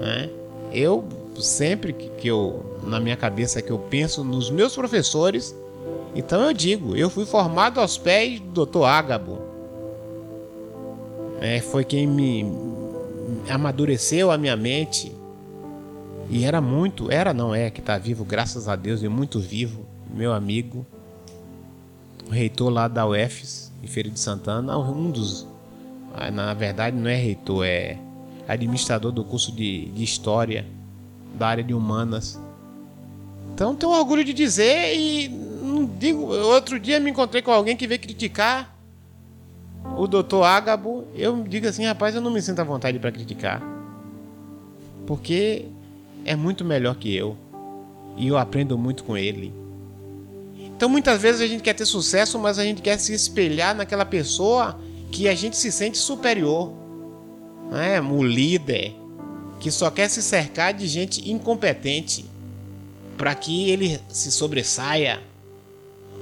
Né? 0.00 0.30
Eu 0.72 1.04
sempre 1.40 1.92
que 1.92 2.28
eu 2.28 2.78
na 2.82 3.00
minha 3.00 3.16
cabeça 3.16 3.62
que 3.62 3.70
eu 3.70 3.78
penso 3.78 4.22
nos 4.24 4.50
meus 4.50 4.74
professores, 4.74 5.54
então 6.14 6.42
eu 6.42 6.52
digo, 6.52 6.96
eu 6.96 7.08
fui 7.08 7.24
formado 7.24 7.80
aos 7.80 7.96
pés 7.96 8.40
do 8.40 8.66
Dr. 8.66 8.84
Ágabo. 8.84 9.40
É, 11.40 11.60
foi 11.60 11.84
quem 11.84 12.06
me 12.06 12.46
amadureceu 13.48 14.30
a 14.30 14.38
minha 14.38 14.56
mente. 14.56 15.12
E 16.30 16.44
era 16.44 16.60
muito, 16.60 17.10
era 17.10 17.34
não 17.34 17.54
é, 17.54 17.70
que 17.70 17.80
está 17.80 17.98
vivo, 17.98 18.24
graças 18.24 18.68
a 18.68 18.76
Deus, 18.76 19.02
e 19.02 19.08
muito 19.08 19.38
vivo, 19.38 19.84
meu 20.10 20.32
amigo, 20.32 20.86
o 22.28 22.30
reitor 22.30 22.70
lá 22.70 22.88
da 22.88 23.06
UFS, 23.06 23.72
em 23.82 23.86
Feira 23.86 24.08
de 24.08 24.18
Santana, 24.18 24.78
um 24.78 25.10
dos, 25.10 25.46
ah, 26.14 26.30
na 26.30 26.54
verdade 26.54 26.96
não 26.96 27.08
é 27.08 27.16
reitor, 27.16 27.66
é 27.66 27.98
administrador 28.48 29.12
do 29.12 29.24
curso 29.24 29.52
de, 29.52 29.86
de 29.86 30.02
História 30.02 30.66
da 31.34 31.48
área 31.48 31.64
de 31.64 31.74
Humanas. 31.74 32.40
Então 33.54 33.74
tenho 33.74 33.92
orgulho 33.92 34.24
de 34.24 34.32
dizer 34.32 34.94
e 34.96 35.28
não 35.28 35.84
digo, 35.84 36.22
outro 36.22 36.78
dia 36.80 36.98
me 36.98 37.10
encontrei 37.10 37.42
com 37.42 37.50
alguém 37.50 37.76
que 37.76 37.86
veio 37.86 38.00
criticar 38.00 38.72
o 39.96 40.06
doutor 40.06 40.44
Ágabo, 40.44 41.04
eu 41.14 41.42
digo 41.42 41.66
assim, 41.66 41.84
rapaz, 41.84 42.14
eu 42.14 42.20
não 42.20 42.30
me 42.30 42.40
sinto 42.40 42.60
à 42.60 42.64
vontade 42.64 42.98
para 42.98 43.12
criticar. 43.12 43.62
Porque 45.06 45.66
é 46.24 46.36
muito 46.36 46.64
melhor 46.64 46.96
que 46.96 47.14
eu. 47.14 47.36
E 48.16 48.28
eu 48.28 48.36
aprendo 48.36 48.76
muito 48.76 49.04
com 49.04 49.16
ele. 49.16 49.52
Então 50.56 50.88
muitas 50.88 51.20
vezes 51.20 51.40
a 51.40 51.46
gente 51.46 51.62
quer 51.62 51.74
ter 51.74 51.86
sucesso, 51.86 52.38
mas 52.38 52.58
a 52.58 52.64
gente 52.64 52.82
quer 52.82 52.98
se 52.98 53.12
espelhar 53.12 53.74
naquela 53.74 54.04
pessoa 54.04 54.78
que 55.10 55.28
a 55.28 55.34
gente 55.34 55.56
se 55.56 55.70
sente 55.70 55.98
superior. 55.98 56.72
Né? 57.70 58.00
O 58.00 58.22
líder 58.22 58.94
que 59.60 59.70
só 59.70 59.90
quer 59.90 60.08
se 60.08 60.20
cercar 60.20 60.74
de 60.74 60.88
gente 60.88 61.30
incompetente 61.30 62.24
para 63.16 63.34
que 63.34 63.70
ele 63.70 64.00
se 64.08 64.32
sobressaia. 64.32 65.20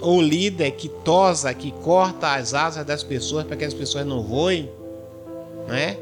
O 0.02 0.20
líder 0.20 0.72
que 0.72 0.88
tosa, 0.88 1.52
que 1.54 1.72
corta 1.72 2.34
as 2.34 2.52
asas 2.52 2.84
das 2.84 3.02
pessoas 3.02 3.46
para 3.46 3.56
que 3.56 3.64
as 3.64 3.72
pessoas 3.72 4.06
não 4.06 4.22
voem, 4.22 4.70
né? 5.66 5.96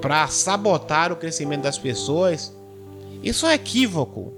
Para 0.00 0.28
sabotar 0.28 1.12
o 1.12 1.16
crescimento 1.16 1.62
das 1.62 1.78
pessoas. 1.78 2.52
Isso 3.28 3.46
é 3.46 3.52
equívoco. 3.52 4.32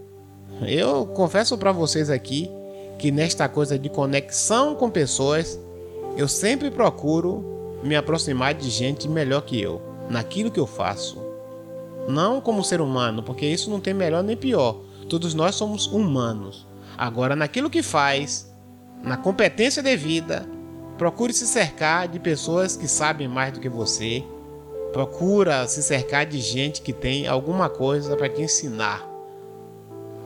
Eu 0.63 1.07
confesso 1.07 1.57
para 1.57 1.71
vocês 1.71 2.11
aqui 2.11 2.51
que 2.99 3.13
nesta 3.13 3.49
coisa 3.49 3.79
de 3.79 3.89
conexão 3.89 4.75
com 4.75 4.91
pessoas, 4.91 5.57
eu 6.17 6.27
sempre 6.27 6.73
procuro 6.73 7.79
me 7.85 7.95
aproximar 7.95 8.53
de 8.53 8.69
gente 8.69 9.09
melhor 9.09 9.43
que 9.43 9.61
eu, 9.61 9.81
naquilo 10.11 10.51
que 10.51 10.59
eu 10.59 10.67
faço. 10.67 11.23
Não 12.09 12.41
como 12.41 12.65
ser 12.65 12.81
humano, 12.81 13.23
porque 13.23 13.47
isso 13.47 13.71
não 13.71 13.79
tem 13.79 13.95
melhor 13.95 14.25
nem 14.25 14.37
pior. 14.37 14.81
Todos 15.09 15.35
nós 15.35 15.55
somos 15.55 15.87
humanos. 15.87 16.67
Agora, 16.99 17.37
naquilo 17.37 17.71
que 17.71 17.85
faz, 17.85 18.53
na 19.05 19.17
competência 19.17 19.85
devida, 19.85 20.49
procure 20.99 21.33
se 21.33 21.47
cercar 21.47 22.09
de 22.09 22.19
pessoas 22.19 22.77
que 22.77 22.89
sabem 22.89 23.29
mais 23.29 23.53
do 23.53 23.61
que 23.61 23.69
você. 23.69 24.25
Procura 24.93 25.67
se 25.69 25.83
cercar 25.83 26.27
de 26.27 26.41
gente 26.41 26.83
que 26.83 26.93
tem 26.93 27.29
alguma 27.29 27.69
coisa 27.69 28.17
para 28.17 28.29
te 28.29 28.43
ensinar. 28.43 29.09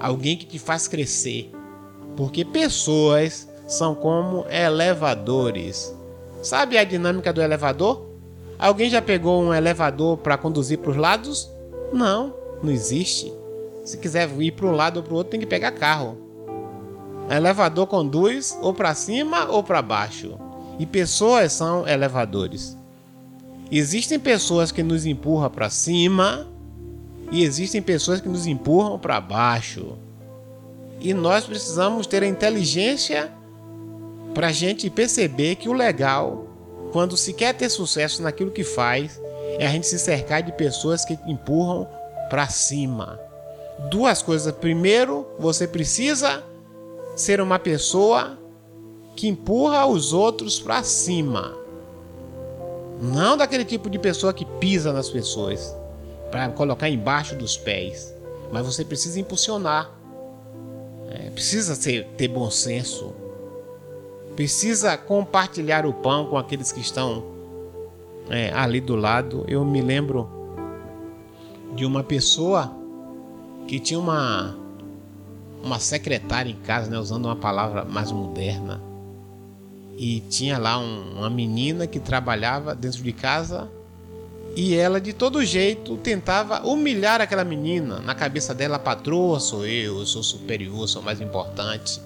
Alguém 0.01 0.37
que 0.37 0.47
te 0.47 0.59
faz 0.59 0.89
crescer. 0.89 1.51
Porque 2.17 2.45
pessoas 2.45 3.49
são 3.67 3.95
como 3.95 4.47
elevadores. 4.49 5.95
Sabe 6.43 6.79
a 6.79 6.85
dinâmica 6.85 7.33
do 7.33 7.43
elevador? 7.43 8.07
Alguém 8.59 8.89
já 8.89 9.03
pegou 9.03 9.43
um 9.43 9.53
elevador 9.53 10.17
para 10.19 10.39
conduzir 10.39 10.79
para 10.79 10.91
os 10.91 10.97
lados? 10.97 11.51
Não, 11.93 12.35
não 12.63 12.71
existe. 12.71 13.33
Se 13.85 13.99
quiser 13.99 14.31
ir 14.39 14.53
para 14.53 14.67
um 14.67 14.73
lado 14.73 14.99
ou 14.99 15.03
para 15.03 15.13
o 15.13 15.17
outro, 15.17 15.33
tem 15.33 15.41
que 15.41 15.47
pegar 15.47 15.73
carro. 15.73 16.17
Elevador 17.29 17.87
conduz 17.87 18.57
ou 18.63 18.73
para 18.73 18.95
cima 18.95 19.47
ou 19.51 19.63
para 19.63 19.83
baixo. 19.83 20.39
E 20.79 20.87
pessoas 20.87 21.53
são 21.53 21.87
elevadores. 21.87 22.77
Existem 23.77 24.21
pessoas 24.21 24.71
que 24.71 24.85
nos 24.85 25.05
empurram 25.05 25.51
para 25.51 25.69
cima 25.69 26.47
e 27.33 27.43
existem 27.43 27.83
pessoas 27.83 28.21
que 28.21 28.29
nos 28.29 28.47
empurram 28.47 29.01
para 29.01 29.21
baixo. 29.21 29.99
E 31.01 31.13
nós 31.13 31.45
precisamos 31.45 32.07
ter 32.07 32.23
a 32.23 32.27
inteligência 32.29 33.33
para 34.33 34.47
a 34.47 34.53
gente 34.53 34.89
perceber 34.89 35.57
que 35.57 35.69
o 35.69 35.73
legal, 35.73 36.47
quando 36.93 37.17
se 37.17 37.33
quer 37.33 37.53
ter 37.53 37.69
sucesso 37.69 38.23
naquilo 38.23 38.53
que 38.53 38.63
faz, 38.63 39.21
é 39.59 39.67
a 39.67 39.71
gente 39.71 39.89
se 39.89 39.99
cercar 39.99 40.45
de 40.45 40.53
pessoas 40.53 41.05
que 41.05 41.19
empurram 41.27 41.89
para 42.31 42.47
cima. 42.47 43.19
Duas 43.91 44.23
coisas. 44.23 44.55
Primeiro, 44.55 45.27
você 45.37 45.67
precisa 45.67 46.45
ser 47.17 47.41
uma 47.41 47.59
pessoa 47.59 48.39
que 49.17 49.27
empurra 49.27 49.85
os 49.85 50.13
outros 50.13 50.61
para 50.61 50.85
cima. 50.85 51.64
Não 53.01 53.37
daquele 53.37 53.65
tipo 53.65 53.91
de 53.91 53.99
pessoa 53.99 54.33
que 54.33 54.45
pisa 54.45 54.93
nas 54.93 55.11
pessoas 55.11 55.75
para 56.31 56.49
colocar 56.51 56.89
embaixo 56.89 57.35
dos 57.35 57.57
pés. 57.57 58.15
Mas 58.53 58.67
você 58.67 58.85
precisa 58.85 59.21
impulsionar. 59.21 59.91
É, 61.11 61.31
precisa 61.31 61.75
ser, 61.75 62.07
ter 62.17 62.29
bom 62.29 62.51
senso. 62.51 63.13
Precisa 64.35 64.97
compartilhar 64.97 65.87
o 65.87 65.93
pão 65.93 66.27
com 66.27 66.37
aqueles 66.37 66.73
que 66.73 66.81
estão 66.81 67.25
é, 68.29 68.53
ali 68.53 68.81
do 68.81 68.97
lado. 68.97 69.45
Eu 69.49 69.65
me 69.65 69.81
lembro 69.81 70.29
de 71.75 71.85
uma 71.85 72.03
pessoa 72.03 72.73
que 73.67 73.79
tinha 73.79 73.99
uma 73.99 74.57
uma 75.63 75.79
secretária 75.79 76.51
em 76.51 76.57
casa, 76.57 76.91
né, 76.91 76.99
usando 76.99 77.25
uma 77.25 77.37
palavra 77.37 77.87
mais 77.87 78.13
moderna. 78.13 78.83
E 79.97 80.21
tinha 80.29 80.59
lá 80.59 80.79
um, 80.79 81.19
uma 81.19 81.31
menina 81.31 81.87
que 81.87 82.01
trabalhava 82.01 82.75
dentro 82.75 83.03
de 83.03 83.13
casa 83.13 83.71
e 84.57 84.77
ela 84.77 85.01
de 85.01 85.13
todo 85.13 85.45
jeito 85.45 85.97
tentava 85.97 86.65
humilhar 86.65 87.21
aquela 87.21 87.45
menina. 87.45 87.99
Na 87.99 88.15
cabeça 88.15 88.55
dela, 88.55 88.79
patroa 88.79 89.41
sou 89.41 89.67
eu, 89.67 90.05
sou 90.07 90.23
superior, 90.23 90.89
sou 90.89 91.03
mais 91.03 91.21
importante. 91.21 92.01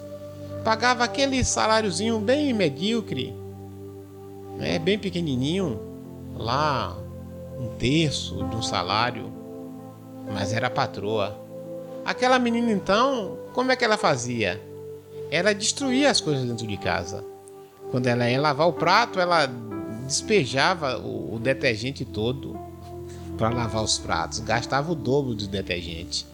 Pagava 0.63 1.03
aquele 1.03 1.43
saláriozinho 1.43 2.19
bem 2.19 2.51
medíocre, 2.53 3.33
né, 4.57 4.79
bem 4.79 4.97
pequenininho, 4.97 5.79
lá 6.35 6.97
um 7.59 7.67
terço 7.77 8.35
de 8.47 8.55
um 8.55 8.63
salário, 8.63 9.31
mas 10.33 10.51
era 10.51 10.69
patroa. 10.69 11.37
Aquela 12.03 12.39
menina 12.39 12.71
então, 12.71 13.37
como 13.53 13.71
é 13.71 13.75
que 13.75 13.85
ela 13.85 13.97
fazia? 13.97 14.59
Ela 15.29 15.53
destruía 15.53 16.09
as 16.09 16.19
coisas 16.19 16.45
dentro 16.45 16.65
de 16.65 16.77
casa. 16.77 17.23
Quando 17.91 18.07
ela 18.07 18.29
ia 18.29 18.39
lavar 18.39 18.67
o 18.67 18.73
prato, 18.73 19.19
ela 19.19 19.49
despejava 20.05 20.97
o, 20.97 21.39
detergente 21.39 22.03
todo 22.03 22.59
para 23.37 23.49
lavar 23.49 23.83
os 23.83 23.97
pratos, 23.97 24.39
gastava 24.39 24.91
o 24.91 24.95
dobro 24.95 25.33
do 25.33 25.47
detergente. 25.47 26.25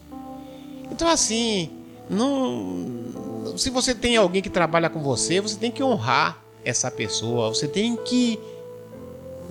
Então 0.90 1.08
assim, 1.08 1.70
não, 2.10 3.54
se 3.56 3.70
você 3.70 3.94
tem 3.94 4.16
alguém 4.16 4.42
que 4.42 4.50
trabalha 4.50 4.90
com 4.90 5.00
você, 5.00 5.40
você 5.40 5.56
tem 5.56 5.70
que 5.70 5.82
honrar 5.82 6.42
essa 6.64 6.90
pessoa, 6.90 7.48
você 7.48 7.68
tem 7.68 7.96
que 7.96 8.38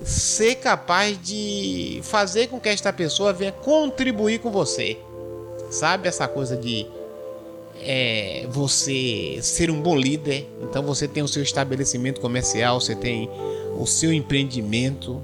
ser 0.04 0.56
capaz 0.56 1.18
de 1.20 2.00
fazer 2.02 2.48
com 2.48 2.60
que 2.60 2.68
esta 2.68 2.92
pessoa 2.92 3.32
venha 3.32 3.52
contribuir 3.52 4.40
com 4.40 4.50
você. 4.50 4.98
Sabe 5.70 6.06
essa 6.08 6.28
coisa 6.28 6.56
de 6.56 6.86
é, 7.82 8.46
você 8.48 9.38
ser 9.42 9.70
um 9.70 9.80
bom 9.80 9.96
líder. 9.96 10.46
Então 10.62 10.82
você 10.82 11.06
tem 11.06 11.22
o 11.22 11.28
seu 11.28 11.42
estabelecimento 11.42 12.20
comercial, 12.20 12.80
você 12.80 12.94
tem 12.94 13.30
o 13.78 13.86
seu 13.86 14.12
empreendimento. 14.12 15.22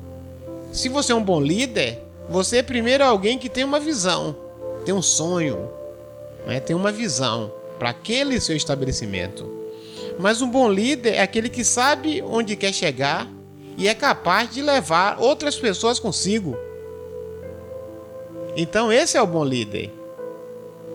Se 0.72 0.88
você 0.88 1.12
é 1.12 1.14
um 1.14 1.22
bom 1.22 1.40
líder, 1.40 1.98
você 2.28 2.58
é 2.58 2.62
primeiro 2.62 3.04
alguém 3.04 3.38
que 3.38 3.48
tem 3.48 3.64
uma 3.64 3.80
visão, 3.80 4.36
tem 4.84 4.94
um 4.94 5.02
sonho, 5.02 5.68
né? 6.46 6.60
tem 6.60 6.74
uma 6.74 6.92
visão 6.92 7.52
para 7.78 7.90
aquele 7.90 8.40
seu 8.40 8.56
estabelecimento. 8.56 9.62
Mas 10.18 10.40
um 10.40 10.50
bom 10.50 10.70
líder 10.70 11.14
é 11.14 11.22
aquele 11.22 11.48
que 11.48 11.64
sabe 11.64 12.22
onde 12.22 12.56
quer 12.56 12.72
chegar 12.72 13.28
e 13.76 13.88
é 13.88 13.94
capaz 13.94 14.50
de 14.50 14.62
levar 14.62 15.18
outras 15.20 15.56
pessoas 15.56 15.98
consigo. 15.98 16.56
Então 18.56 18.92
esse 18.92 19.16
é 19.16 19.22
o 19.22 19.26
bom 19.26 19.44
líder. 19.44 19.90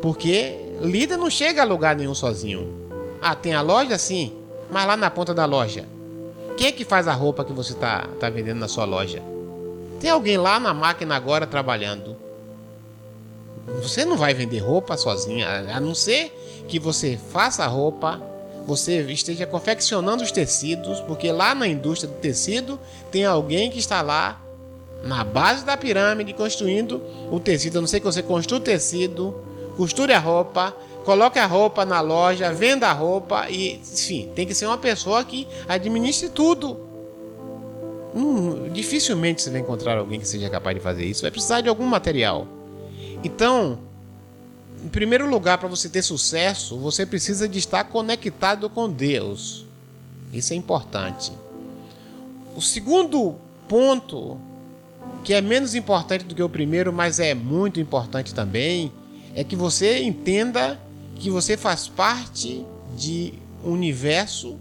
Porque 0.02 0.56
líder 0.82 1.18
não 1.18 1.30
chega 1.30 1.62
a 1.62 1.66
lugar 1.66 1.96
nenhum 1.96 2.16
sozinho. 2.16 2.88
Ah, 3.22 3.36
tem 3.36 3.54
a 3.54 3.62
loja? 3.62 3.98
Sim. 3.98 4.34
Mas 4.70 4.86
lá 4.86 4.98
na 4.98 5.10
ponta 5.10 5.34
da 5.34 5.46
loja. 5.46 5.86
Quem 6.58 6.68
é 6.68 6.72
que 6.72 6.84
faz 6.84 7.08
a 7.08 7.14
roupa 7.14 7.46
que 7.46 7.54
você 7.54 7.74
está 7.74 8.08
tá 8.20 8.30
vendendo 8.30 8.60
na 8.60 8.68
sua 8.68 8.86
loja? 8.86 9.22
Tem 10.00 10.10
alguém 10.10 10.38
lá 10.38 10.60
na 10.60 10.74
máquina 10.74 11.16
agora 11.16 11.46
trabalhando. 11.46 12.16
Você 13.82 14.06
não 14.06 14.18
vai 14.18 14.34
vender 14.34 14.60
roupa 14.60 14.96
sozinha, 14.98 15.48
a 15.74 15.80
não 15.80 15.94
ser 15.94 16.32
que 16.68 16.80
você 16.80 17.20
faça 17.32 17.64
a 17.64 17.68
roupa, 17.68 18.22
você 18.66 19.02
esteja 19.12 19.46
confeccionando 19.46 20.24
os 20.24 20.32
tecidos, 20.32 21.00
porque 21.02 21.32
lá 21.32 21.54
na 21.54 21.68
indústria 21.68 22.12
do 22.12 22.18
tecido 22.18 22.80
tem 23.12 23.26
alguém 23.26 23.70
que 23.70 23.80
está 23.80 24.02
lá 24.02 24.42
na 25.04 25.24
base 25.24 25.66
da 25.66 25.78
pirâmide 25.78 26.34
construindo 26.34 27.02
o 27.32 27.40
tecido. 27.40 27.78
A 27.78 27.82
não 27.82 27.88
ser 27.88 28.00
que 28.00 28.06
você 28.06 28.22
construa 28.22 28.60
o 28.60 28.64
tecido, 28.64 29.36
costure 29.78 30.12
a 30.12 30.20
roupa, 30.20 30.76
coloque 31.06 31.40
a 31.40 31.46
roupa 31.46 31.86
na 31.86 32.02
loja, 32.02 32.52
venda 32.52 32.88
a 32.88 32.92
roupa 32.92 33.50
e, 33.50 33.76
enfim, 33.76 34.30
tem 34.36 34.46
que 34.46 34.54
ser 34.54 34.66
uma 34.66 34.78
pessoa 34.78 35.24
que 35.24 35.48
administre 35.70 36.30
tudo. 36.30 36.78
Hum, 38.14 38.70
dificilmente 38.74 39.44
você 39.44 39.52
vai 39.52 39.62
encontrar 39.62 39.98
alguém 39.98 40.20
que 40.20 40.28
seja 40.28 40.50
capaz 40.50 40.76
de 40.76 40.82
fazer 40.82 41.06
isso. 41.06 41.22
Vai 41.22 41.32
precisar 41.32 41.62
de 41.62 41.70
algum 41.70 41.86
material. 41.86 42.48
Então, 43.24 43.80
em 44.84 44.90
primeiro 44.90 45.30
lugar, 45.30 45.58
para 45.58 45.68
você 45.68 45.88
ter 45.88 46.02
sucesso, 46.02 46.78
você 46.78 47.06
precisa 47.06 47.48
de 47.48 47.60
estar 47.60 47.84
conectado 47.84 48.70
com 48.70 48.90
Deus. 48.90 49.66
Isso 50.34 50.54
é 50.54 50.56
importante. 50.56 51.32
O 52.56 52.62
segundo 52.62 53.36
ponto, 53.68 54.38
que 55.24 55.34
é 55.34 55.42
menos 55.42 55.76
importante 55.76 56.26
do 56.26 56.34
que 56.34 56.44
o 56.44 56.50
primeiro, 56.50 56.92
mas 56.92 57.20
é 57.20 57.34
muito 57.34 57.80
importante 57.80 58.34
também, 58.34 58.92
é 59.38 59.44
que 59.44 59.56
você 59.56 60.02
entenda 60.02 60.80
que 61.18 61.30
você 61.30 61.56
faz 61.56 61.88
parte 61.88 62.66
de 62.98 63.36
um 63.64 63.70
universo 63.70 64.58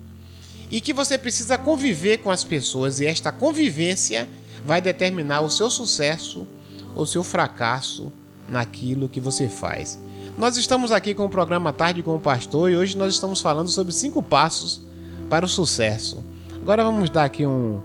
e 0.70 0.82
que 0.82 0.92
você 0.92 1.16
precisa 1.16 1.56
conviver 1.56 2.18
com 2.18 2.30
as 2.30 2.44
pessoas 2.44 3.00
e 3.00 3.06
esta 3.06 3.32
convivência 3.32 4.28
vai 4.66 4.82
determinar 4.82 5.40
o 5.40 5.50
seu 5.50 5.70
sucesso 5.70 6.46
ou 6.94 7.06
seu 7.06 7.24
fracasso 7.24 8.12
naquilo 8.50 9.08
que 9.08 9.18
você 9.18 9.48
faz. 9.48 9.98
Nós 10.36 10.58
estamos 10.58 10.92
aqui 10.92 11.14
com 11.14 11.24
o 11.24 11.30
programa 11.30 11.72
Tarde 11.72 12.02
com 12.02 12.14
o 12.14 12.20
Pastor 12.20 12.70
e 12.70 12.76
hoje 12.76 12.98
nós 12.98 13.14
estamos 13.14 13.40
falando 13.40 13.70
sobre 13.70 13.94
cinco 13.94 14.22
passos 14.22 14.82
para 15.30 15.46
o 15.46 15.48
sucesso. 15.48 16.22
Agora 16.54 16.84
vamos 16.84 17.08
dar 17.08 17.24
aqui 17.24 17.46
um, 17.46 17.80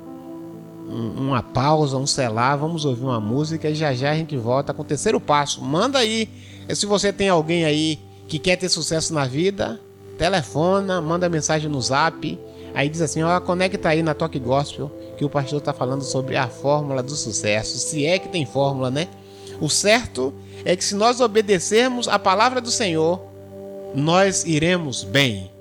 um, 0.89 1.27
uma 1.27 1.41
pausa, 1.41 1.95
um 1.95 2.05
selar, 2.05 2.57
vamos 2.57 2.83
ouvir 2.83 3.05
uma 3.05 3.21
música 3.21 3.69
e 3.69 3.75
já 3.75 3.93
já 3.93 4.11
a 4.11 4.15
gente 4.15 4.35
volta 4.35 4.73
com 4.73 4.81
o 4.81 4.85
terceiro 4.85 5.21
passo. 5.21 5.63
Manda 5.63 5.97
aí 5.97 6.50
e 6.71 6.75
se 6.75 6.85
você 6.85 7.11
tem 7.11 7.29
alguém 7.29 7.65
aí 7.65 7.99
que 8.27 8.39
quer 8.39 8.55
ter 8.55 8.69
sucesso 8.69 9.13
na 9.13 9.25
vida, 9.25 9.79
telefona, 10.17 11.01
manda 11.01 11.27
mensagem 11.27 11.69
no 11.69 11.81
zap. 11.81 12.39
Aí 12.73 12.87
diz 12.87 13.01
assim: 13.01 13.21
ó, 13.23 13.39
conecta 13.41 13.89
aí 13.89 14.01
na 14.01 14.13
Toque 14.13 14.39
Gospel 14.39 14.89
que 15.17 15.25
o 15.25 15.29
pastor 15.29 15.59
está 15.59 15.73
falando 15.73 16.03
sobre 16.03 16.37
a 16.37 16.47
fórmula 16.47 17.03
do 17.03 17.15
sucesso. 17.15 17.77
Se 17.77 18.05
é 18.05 18.17
que 18.17 18.29
tem 18.29 18.45
fórmula, 18.45 18.89
né? 18.89 19.07
O 19.59 19.69
certo 19.69 20.33
é 20.63 20.75
que 20.75 20.83
se 20.83 20.95
nós 20.95 21.19
obedecermos 21.19 22.07
a 22.07 22.17
palavra 22.17 22.61
do 22.61 22.71
Senhor, 22.71 23.21
nós 23.93 24.45
iremos 24.45 25.03
bem. 25.03 25.51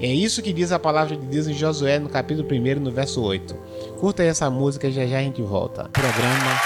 É 0.00 0.06
isso 0.06 0.42
que 0.42 0.52
diz 0.52 0.72
a 0.72 0.78
palavra 0.78 1.16
de 1.16 1.26
Deus 1.26 1.46
em 1.46 1.54
Josué, 1.54 1.98
no 1.98 2.08
capítulo 2.08 2.48
1, 2.50 2.80
no 2.80 2.90
verso 2.90 3.22
8. 3.22 3.54
Curta 3.98 4.22
aí 4.22 4.28
essa 4.28 4.50
música 4.50 4.90
já 4.90 5.06
já 5.06 5.18
a 5.18 5.22
gente 5.22 5.42
volta. 5.42 5.88
Programa 5.92 6.60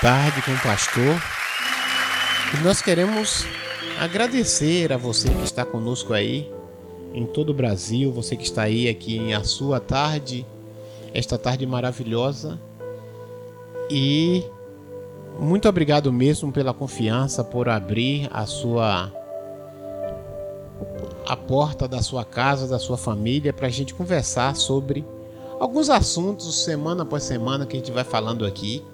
Tarde 0.00 0.42
com 0.42 0.52
o 0.52 0.58
Pastor. 0.58 1.41
E 2.54 2.62
nós 2.62 2.82
queremos 2.82 3.46
agradecer 3.98 4.92
a 4.92 4.98
você 4.98 5.30
que 5.30 5.42
está 5.42 5.64
conosco 5.64 6.12
aí 6.12 6.52
em 7.14 7.24
todo 7.24 7.50
o 7.50 7.54
Brasil, 7.54 8.12
você 8.12 8.36
que 8.36 8.44
está 8.44 8.62
aí 8.62 8.88
aqui 8.88 9.16
em 9.16 9.32
a 9.32 9.42
sua 9.42 9.80
tarde, 9.80 10.46
esta 11.14 11.38
tarde 11.38 11.66
maravilhosa. 11.66 12.60
E 13.90 14.44
muito 15.38 15.66
obrigado 15.66 16.12
mesmo 16.12 16.52
pela 16.52 16.74
confiança, 16.74 17.42
por 17.42 17.70
abrir 17.70 18.28
a 18.30 18.44
sua 18.44 19.10
a 21.26 21.36
porta 21.36 21.88
da 21.88 22.02
sua 22.02 22.24
casa, 22.24 22.66
da 22.66 22.78
sua 22.78 22.98
família 22.98 23.52
para 23.52 23.68
a 23.68 23.70
gente 23.70 23.94
conversar 23.94 24.56
sobre 24.56 25.04
alguns 25.58 25.88
assuntos 25.88 26.64
semana 26.64 27.02
após 27.02 27.22
semana 27.22 27.64
que 27.64 27.76
a 27.76 27.78
gente 27.78 27.92
vai 27.92 28.04
falando 28.04 28.44
aqui. 28.44 28.84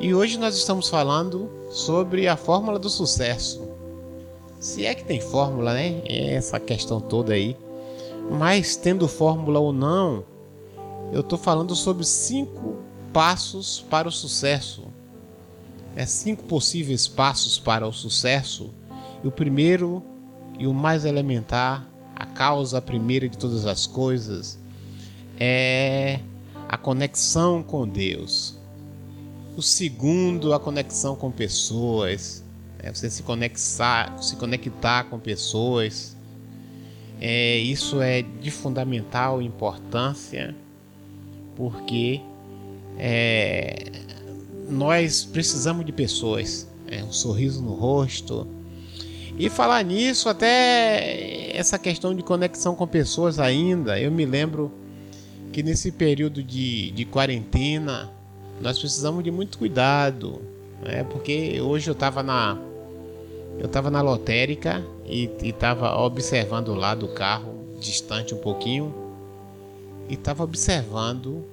E 0.00 0.14
hoje 0.14 0.38
nós 0.38 0.56
estamos 0.56 0.88
falando 0.88 1.50
sobre 1.70 2.26
a 2.26 2.34
fórmula 2.34 2.78
do 2.78 2.88
sucesso. 2.88 3.68
Se 4.58 4.86
é 4.86 4.94
que 4.94 5.04
tem 5.04 5.20
fórmula, 5.20 5.74
né? 5.74 6.00
É 6.06 6.32
essa 6.36 6.58
questão 6.58 7.02
toda 7.02 7.34
aí. 7.34 7.54
Mas 8.30 8.76
tendo 8.76 9.06
fórmula 9.06 9.60
ou 9.60 9.74
não, 9.74 10.24
eu 11.12 11.20
estou 11.20 11.38
falando 11.38 11.76
sobre 11.76 12.06
cinco 12.06 12.78
passos 13.12 13.84
para 13.90 14.08
o 14.08 14.12
sucesso. 14.12 14.84
É 15.94 16.06
cinco 16.06 16.44
possíveis 16.44 17.06
passos 17.06 17.58
para 17.58 17.86
o 17.86 17.92
sucesso. 17.92 18.70
E 19.22 19.28
o 19.28 19.30
primeiro 19.30 20.02
e 20.58 20.66
o 20.66 20.72
mais 20.72 21.04
elementar, 21.04 21.86
a 22.16 22.24
causa 22.24 22.80
primeira 22.80 23.28
de 23.28 23.36
todas 23.36 23.66
as 23.66 23.86
coisas, 23.86 24.58
é 25.38 26.20
a 26.66 26.78
conexão 26.78 27.62
com 27.62 27.86
Deus. 27.86 28.59
O 29.56 29.62
segundo, 29.62 30.54
a 30.54 30.60
conexão 30.60 31.16
com 31.16 31.30
pessoas. 31.30 32.44
É 32.78 32.92
você 32.92 33.10
se 33.10 33.22
conectar, 33.22 34.16
se 34.22 34.36
conectar 34.36 35.04
com 35.04 35.18
pessoas. 35.18 36.16
É, 37.20 37.58
isso 37.58 38.00
é 38.00 38.22
de 38.22 38.50
fundamental 38.50 39.42
importância, 39.42 40.56
porque 41.54 42.22
é, 42.96 43.92
nós 44.68 45.24
precisamos 45.24 45.84
de 45.84 45.92
pessoas. 45.92 46.66
É, 46.86 47.04
um 47.04 47.12
sorriso 47.12 47.62
no 47.62 47.74
rosto. 47.74 48.46
E 49.38 49.48
falar 49.48 49.82
nisso, 49.84 50.28
até 50.28 51.56
essa 51.56 51.78
questão 51.78 52.14
de 52.14 52.22
conexão 52.22 52.74
com 52.74 52.86
pessoas 52.86 53.38
ainda, 53.38 53.98
eu 54.00 54.10
me 54.10 54.24
lembro 54.24 54.72
que 55.52 55.62
nesse 55.62 55.92
período 55.92 56.42
de, 56.42 56.90
de 56.90 57.04
quarentena, 57.04 58.10
nós 58.60 58.78
precisamos 58.78 59.24
de 59.24 59.30
muito 59.30 59.58
cuidado, 59.58 60.40
né? 60.82 61.02
porque 61.04 61.60
hoje 61.60 61.88
eu 61.88 61.92
estava 61.92 62.22
na, 62.22 62.58
Eu 63.58 63.66
estava 63.66 63.90
na 63.90 64.02
lotérica 64.02 64.84
e 65.06 65.30
estava 65.42 65.98
observando 65.98 66.74
lá 66.74 66.94
do 66.94 67.08
carro, 67.08 67.54
distante 67.78 68.34
um 68.34 68.38
pouquinho, 68.38 68.94
e 70.08 70.14
estava 70.14 70.44
observando 70.44 71.44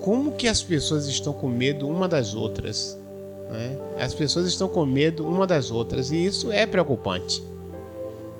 como 0.00 0.32
que 0.32 0.46
as 0.46 0.62
pessoas 0.62 1.06
estão 1.06 1.32
com 1.32 1.48
medo 1.48 1.88
uma 1.88 2.08
das 2.08 2.34
outras. 2.34 2.96
Né? 3.50 3.78
As 3.98 4.14
pessoas 4.14 4.46
estão 4.46 4.68
com 4.68 4.86
medo 4.86 5.26
uma 5.26 5.46
das 5.46 5.70
outras 5.70 6.10
e 6.12 6.24
isso 6.24 6.52
é 6.52 6.66
preocupante. 6.66 7.42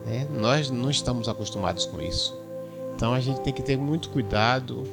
Né? 0.07 0.27
Nós 0.39 0.71
não 0.71 0.91
estamos 0.91 1.29
acostumados 1.29 1.85
com 1.87 2.01
isso. 2.01 2.37
Então 2.95 3.13
a 3.13 3.21
gente 3.21 3.41
tem 3.41 3.53
que 3.53 3.63
ter 3.63 3.77
muito 3.77 4.09
cuidado 4.11 4.85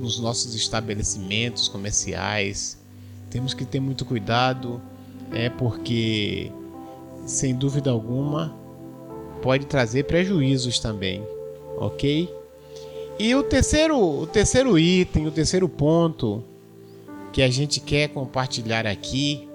nos 0.00 0.18
nossos 0.18 0.54
estabelecimentos 0.54 1.68
comerciais. 1.68 2.78
Temos 3.30 3.54
que 3.54 3.64
ter 3.64 3.80
muito 3.80 4.04
cuidado, 4.04 4.80
é 5.32 5.48
porque 5.48 6.50
sem 7.26 7.54
dúvida 7.54 7.90
alguma 7.90 8.54
pode 9.42 9.66
trazer 9.66 10.04
prejuízos 10.04 10.78
também, 10.78 11.22
ok? 11.76 12.32
E 13.18 13.34
o 13.34 13.42
terceiro, 13.42 13.98
o 13.98 14.26
terceiro 14.26 14.78
item, 14.78 15.26
o 15.26 15.30
terceiro 15.30 15.68
ponto 15.68 16.42
que 17.32 17.42
a 17.42 17.50
gente 17.50 17.80
quer 17.80 18.08
compartilhar 18.08 18.86
aqui 18.86 19.48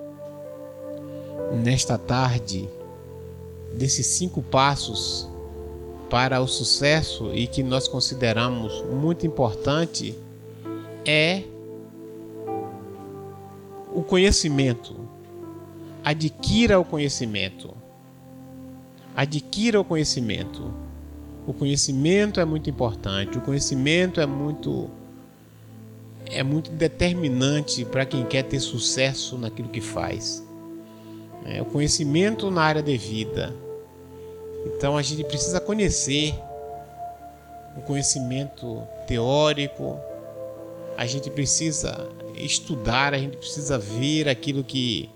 nesta 1.64 1.98
tarde, 1.98 2.68
desses 3.74 4.06
cinco 4.08 4.42
passos 4.42 5.28
para 6.10 6.42
o 6.42 6.48
sucesso 6.48 7.32
e 7.34 7.48
que 7.48 7.64
nós 7.64 7.88
consideramos 7.88 8.84
muito 8.92 9.26
importante 9.26 10.16
é 11.06 11.44
o 13.94 14.02
conhecimento. 14.04 14.96
Adquira 16.04 16.80
o 16.80 16.86
conhecimento. 16.86 17.76
Adquira 19.16 19.80
o 19.80 19.84
conhecimento. 19.84 20.74
O 21.46 21.54
conhecimento 21.54 22.40
é 22.40 22.46
muito 22.46 22.70
importante. 22.70 23.38
O 23.38 23.42
conhecimento 23.42 24.22
é 24.22 24.26
muito 24.26 24.90
é 26.28 26.44
muito 26.44 26.72
determinante 26.72 27.84
para 27.84 28.06
quem 28.06 28.24
quer 28.24 28.44
ter 28.44 28.60
sucesso 28.60 29.38
naquilo 29.38 29.68
que 29.68 29.82
faz. 29.82 30.46
É, 31.46 31.62
o 31.62 31.66
conhecimento 31.66 32.50
na 32.50 32.62
área 32.62 32.82
de 32.82 32.98
vida. 32.98 33.54
Então 34.66 34.96
a 34.96 35.02
gente 35.02 35.24
precisa 35.26 35.60
conhecer 35.60 36.34
o 37.76 37.82
conhecimento 37.82 38.82
teórico, 39.08 40.00
a 41.02 41.06
gente 41.08 41.32
precisa 41.32 42.08
estudar, 42.36 43.16
a 43.16 43.18
gente 43.18 43.36
precisa 43.36 43.76
ver 43.76 44.30
aquilo 44.30 44.64
que 44.64 45.10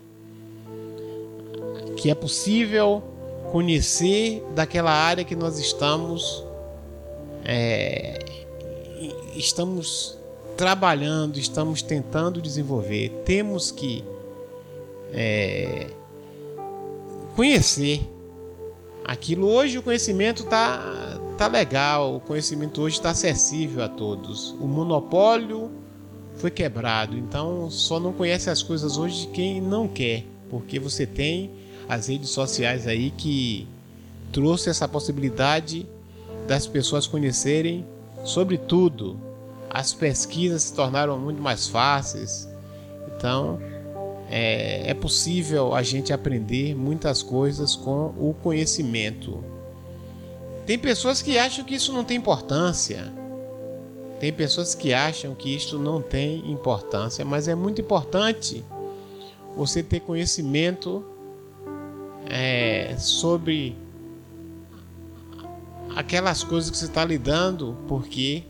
que 1.96 2.10
é 2.10 2.14
possível 2.14 3.04
conhecer 3.52 4.42
daquela 4.52 4.90
área 4.90 5.22
que 5.22 5.36
nós 5.36 5.60
estamos 5.60 6.44
é, 7.44 8.18
estamos 9.36 10.18
trabalhando, 10.56 11.38
estamos 11.38 11.82
tentando 11.82 12.42
desenvolver. 12.42 13.22
Temos 13.24 13.70
que 13.70 14.02
é, 15.12 15.86
conhecer 17.36 18.00
aquilo. 19.04 19.46
Hoje 19.46 19.78
o 19.78 19.82
conhecimento 19.84 20.42
está 20.42 21.05
tá 21.36 21.46
legal, 21.46 22.16
o 22.16 22.20
conhecimento 22.20 22.80
hoje 22.80 22.96
está 22.96 23.10
acessível 23.10 23.84
a 23.84 23.88
todos. 23.88 24.52
O 24.60 24.66
monopólio 24.66 25.70
foi 26.36 26.50
quebrado, 26.50 27.16
então 27.16 27.70
só 27.70 28.00
não 28.00 28.12
conhece 28.12 28.48
as 28.48 28.62
coisas 28.62 28.96
hoje 28.96 29.26
quem 29.28 29.60
não 29.60 29.86
quer, 29.86 30.24
porque 30.48 30.78
você 30.78 31.06
tem 31.06 31.50
as 31.88 32.08
redes 32.08 32.30
sociais 32.30 32.86
aí 32.86 33.10
que 33.10 33.68
trouxe 34.32 34.70
essa 34.70 34.88
possibilidade 34.88 35.86
das 36.46 36.66
pessoas 36.66 37.06
conhecerem 37.06 37.84
sobre 38.24 38.56
tudo. 38.56 39.18
As 39.70 39.92
pesquisas 39.92 40.64
se 40.64 40.74
tornaram 40.74 41.18
muito 41.18 41.40
mais 41.40 41.68
fáceis. 41.68 42.48
Então, 43.14 43.60
é, 44.28 44.90
é 44.90 44.94
possível 44.94 45.74
a 45.74 45.82
gente 45.82 46.12
aprender 46.12 46.74
muitas 46.74 47.22
coisas 47.22 47.76
com 47.76 48.14
o 48.18 48.34
conhecimento. 48.42 49.55
Tem 50.66 50.76
pessoas 50.76 51.22
que 51.22 51.38
acham 51.38 51.64
que 51.64 51.76
isso 51.76 51.92
não 51.92 52.04
tem 52.04 52.16
importância. 52.16 53.12
Tem 54.18 54.32
pessoas 54.32 54.74
que 54.74 54.92
acham 54.92 55.34
que 55.34 55.54
isso 55.54 55.78
não 55.78 56.02
tem 56.02 56.50
importância, 56.50 57.24
mas 57.24 57.46
é 57.46 57.54
muito 57.54 57.80
importante 57.80 58.64
você 59.54 59.82
ter 59.82 60.00
conhecimento 60.00 61.04
é, 62.28 62.96
sobre 62.98 63.76
aquelas 65.94 66.42
coisas 66.42 66.68
que 66.70 66.76
você 66.76 66.86
está 66.86 67.04
lidando, 67.04 67.76
porque 67.86 68.44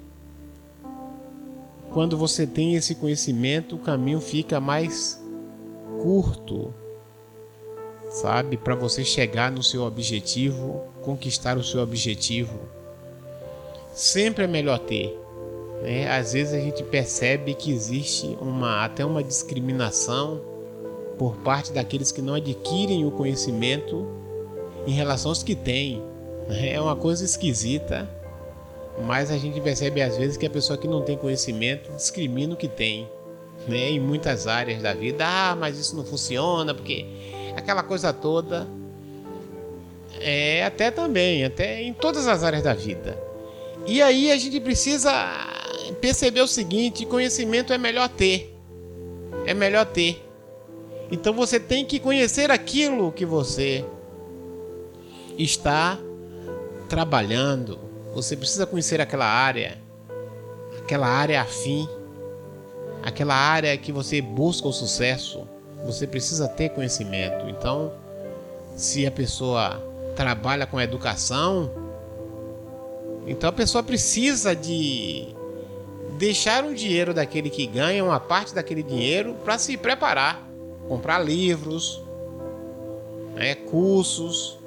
quando 1.90 2.16
você 2.16 2.46
tem 2.46 2.74
esse 2.74 2.94
conhecimento, 2.94 3.76
o 3.76 3.78
caminho 3.78 4.20
fica 4.20 4.58
mais 4.58 5.20
curto, 6.02 6.72
sabe? 8.16 8.56
Para 8.56 8.74
você 8.74 9.04
chegar 9.04 9.52
no 9.52 9.62
seu 9.62 9.82
objetivo, 9.82 10.84
conquistar 11.02 11.58
o 11.58 11.62
seu 11.62 11.82
objetivo. 11.82 12.58
Sempre 13.92 14.44
é 14.44 14.46
melhor 14.46 14.78
ter. 14.78 15.18
Né? 15.82 16.08
Às 16.10 16.32
vezes 16.32 16.54
a 16.54 16.58
gente 16.58 16.82
percebe 16.82 17.54
que 17.54 17.70
existe 17.70 18.26
uma, 18.40 18.84
até 18.84 19.04
uma 19.04 19.22
discriminação 19.22 20.40
por 21.18 21.36
parte 21.36 21.72
daqueles 21.72 22.10
que 22.10 22.22
não 22.22 22.34
adquirem 22.34 23.04
o 23.04 23.10
conhecimento 23.10 24.06
em 24.86 24.92
relação 24.92 25.30
aos 25.30 25.42
que 25.42 25.54
têm. 25.54 26.02
Né? 26.48 26.72
É 26.72 26.80
uma 26.80 26.96
coisa 26.96 27.22
esquisita, 27.22 28.08
mas 29.04 29.30
a 29.30 29.36
gente 29.36 29.60
percebe 29.60 30.00
às 30.00 30.16
vezes 30.16 30.38
que 30.38 30.46
a 30.46 30.50
pessoa 30.50 30.78
que 30.78 30.88
não 30.88 31.02
tem 31.02 31.18
conhecimento 31.18 31.92
discrimina 31.92 32.54
o 32.54 32.56
que 32.56 32.68
tem. 32.68 33.06
Né? 33.68 33.90
Em 33.90 34.00
muitas 34.00 34.46
áreas 34.46 34.82
da 34.82 34.94
vida, 34.94 35.26
ah, 35.26 35.54
mas 35.54 35.78
isso 35.78 35.94
não 35.96 36.04
funciona, 36.04 36.74
porque 36.74 37.04
aquela 37.56 37.82
coisa 37.82 38.12
toda. 38.12 38.66
É 40.20 40.64
até 40.64 40.90
também, 40.90 41.44
até 41.44 41.82
em 41.82 41.92
todas 41.92 42.26
as 42.26 42.42
áreas 42.42 42.62
da 42.62 42.74
vida. 42.74 43.18
E 43.86 44.00
aí 44.00 44.30
a 44.30 44.36
gente 44.36 44.60
precisa 44.60 45.12
perceber 46.00 46.40
o 46.40 46.46
seguinte: 46.46 47.06
conhecimento 47.06 47.72
é 47.72 47.78
melhor 47.78 48.08
ter. 48.08 48.54
É 49.46 49.54
melhor 49.54 49.86
ter. 49.86 50.22
Então 51.10 51.32
você 51.32 51.60
tem 51.60 51.84
que 51.84 52.00
conhecer 52.00 52.50
aquilo 52.50 53.12
que 53.12 53.24
você 53.24 53.84
está 55.38 55.98
trabalhando. 56.88 57.78
Você 58.14 58.36
precisa 58.36 58.66
conhecer 58.66 59.00
aquela 59.00 59.26
área, 59.26 59.78
aquela 60.78 61.06
área 61.06 61.42
afim, 61.42 61.88
aquela 63.02 63.34
área 63.34 63.76
que 63.76 63.92
você 63.92 64.20
busca 64.20 64.66
o 64.66 64.72
sucesso. 64.72 65.46
Você 65.86 66.06
precisa 66.06 66.48
ter 66.48 66.70
conhecimento. 66.70 67.48
Então, 67.48 67.92
se 68.76 69.06
a 69.06 69.10
pessoa 69.10 69.82
trabalha 70.14 70.66
com 70.66 70.80
educação, 70.80 71.70
então 73.26 73.48
a 73.48 73.52
pessoa 73.52 73.82
precisa 73.82 74.54
de 74.54 75.34
deixar 76.18 76.64
um 76.64 76.74
dinheiro 76.74 77.14
daquele 77.14 77.48
que 77.48 77.66
ganha, 77.66 78.04
uma 78.04 78.20
parte 78.20 78.54
daquele 78.54 78.82
dinheiro, 78.82 79.34
para 79.44 79.58
se 79.58 79.76
preparar 79.76 80.46
comprar 80.88 81.18
livros, 81.18 82.02
né, 83.34 83.54
cursos, 83.54 84.58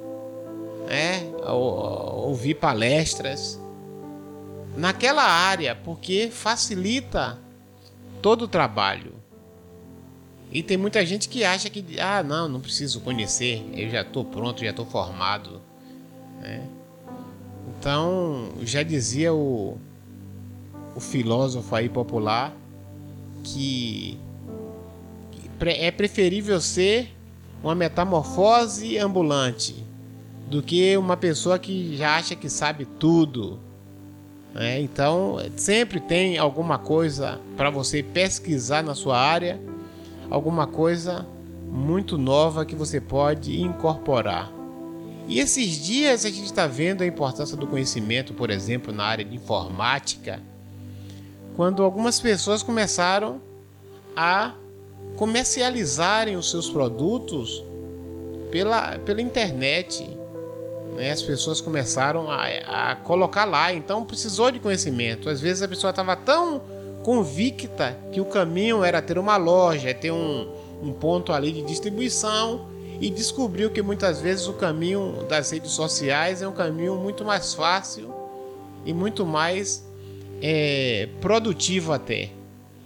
né, 0.86 1.30
ouvir 1.46 2.54
palestras 2.54 3.58
naquela 4.76 5.22
área, 5.22 5.74
porque 5.74 6.30
facilita 6.30 7.38
todo 8.22 8.42
o 8.42 8.48
trabalho. 8.48 9.19
E 10.52 10.62
tem 10.62 10.76
muita 10.76 11.04
gente 11.06 11.28
que 11.28 11.44
acha 11.44 11.70
que, 11.70 12.00
ah, 12.00 12.22
não, 12.22 12.48
não 12.48 12.60
preciso 12.60 13.00
conhecer, 13.00 13.64
eu 13.72 13.88
já 13.88 14.02
estou 14.02 14.24
pronto, 14.24 14.64
já 14.64 14.70
estou 14.70 14.84
formado. 14.84 15.60
Né? 16.40 16.66
Então, 17.78 18.52
já 18.62 18.82
dizia 18.82 19.32
o, 19.32 19.78
o 20.96 21.00
filósofo 21.00 21.74
aí 21.74 21.88
popular 21.88 22.52
que 23.44 24.18
é 25.60 25.90
preferível 25.90 26.60
ser 26.60 27.14
uma 27.62 27.74
metamorfose 27.74 28.98
ambulante 28.98 29.84
do 30.48 30.62
que 30.62 30.96
uma 30.96 31.16
pessoa 31.16 31.58
que 31.58 31.96
já 31.96 32.16
acha 32.16 32.34
que 32.34 32.48
sabe 32.48 32.84
tudo. 32.84 33.60
Né? 34.52 34.80
Então, 34.80 35.36
sempre 35.56 36.00
tem 36.00 36.38
alguma 36.38 36.76
coisa 36.76 37.40
para 37.56 37.70
você 37.70 38.02
pesquisar 38.02 38.82
na 38.82 38.94
sua 38.94 39.18
área, 39.18 39.60
alguma 40.30 40.66
coisa 40.66 41.26
muito 41.70 42.16
nova 42.16 42.64
que 42.64 42.74
você 42.74 43.00
pode 43.00 43.60
incorporar. 43.60 44.50
E 45.26 45.38
esses 45.38 45.84
dias 45.84 46.24
a 46.24 46.30
gente 46.30 46.46
está 46.46 46.66
vendo 46.66 47.02
a 47.02 47.06
importância 47.06 47.56
do 47.56 47.66
conhecimento, 47.66 48.34
por 48.34 48.50
exemplo, 48.50 48.92
na 48.92 49.04
área 49.04 49.24
de 49.24 49.36
informática, 49.36 50.40
quando 51.54 51.82
algumas 51.82 52.18
pessoas 52.18 52.62
começaram 52.62 53.40
a 54.16 54.54
comercializarem 55.16 56.36
os 56.36 56.50
seus 56.50 56.68
produtos 56.70 57.62
pela, 58.50 58.98
pela 58.98 59.20
internet. 59.20 60.04
Né? 60.96 61.12
As 61.12 61.22
pessoas 61.22 61.60
começaram 61.60 62.30
a, 62.30 62.90
a 62.90 62.96
colocar 62.96 63.44
lá, 63.44 63.72
então 63.72 64.04
precisou 64.04 64.50
de 64.50 64.58
conhecimento. 64.58 65.28
Às 65.28 65.40
vezes 65.40 65.62
a 65.62 65.68
pessoa 65.68 65.90
estava 65.90 66.16
tão 66.16 66.60
convicta 67.02 67.96
que 68.12 68.20
o 68.20 68.24
caminho 68.24 68.84
era 68.84 69.00
ter 69.00 69.18
uma 69.18 69.36
loja, 69.36 69.92
ter 69.94 70.10
um, 70.10 70.48
um 70.82 70.92
ponto 70.92 71.32
ali 71.32 71.52
de 71.52 71.62
distribuição 71.62 72.68
e 73.00 73.08
descobriu 73.08 73.70
que 73.70 73.80
muitas 73.80 74.20
vezes 74.20 74.46
o 74.46 74.52
caminho 74.52 75.24
das 75.28 75.50
redes 75.50 75.70
sociais 75.72 76.42
é 76.42 76.48
um 76.48 76.52
caminho 76.52 76.96
muito 76.96 77.24
mais 77.24 77.54
fácil 77.54 78.12
e 78.84 78.92
muito 78.92 79.24
mais 79.24 79.84
é, 80.42 81.08
produtivo 81.20 81.92
até. 81.92 82.30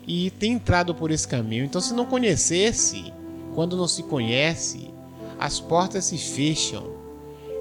E 0.07 0.31
tem 0.31 0.53
entrado 0.53 0.95
por 0.95 1.11
esse 1.11 1.27
caminho. 1.27 1.65
Então, 1.65 1.81
se 1.81 1.95
não 1.95 2.05
conhecesse, 2.07 3.13
quando 3.55 3.77
não 3.77 3.89
se 3.89 4.03
conhece, 4.03 4.91
as 5.39 5.59
portas 5.59 6.05
se 6.05 6.19
fecham. 6.19 6.85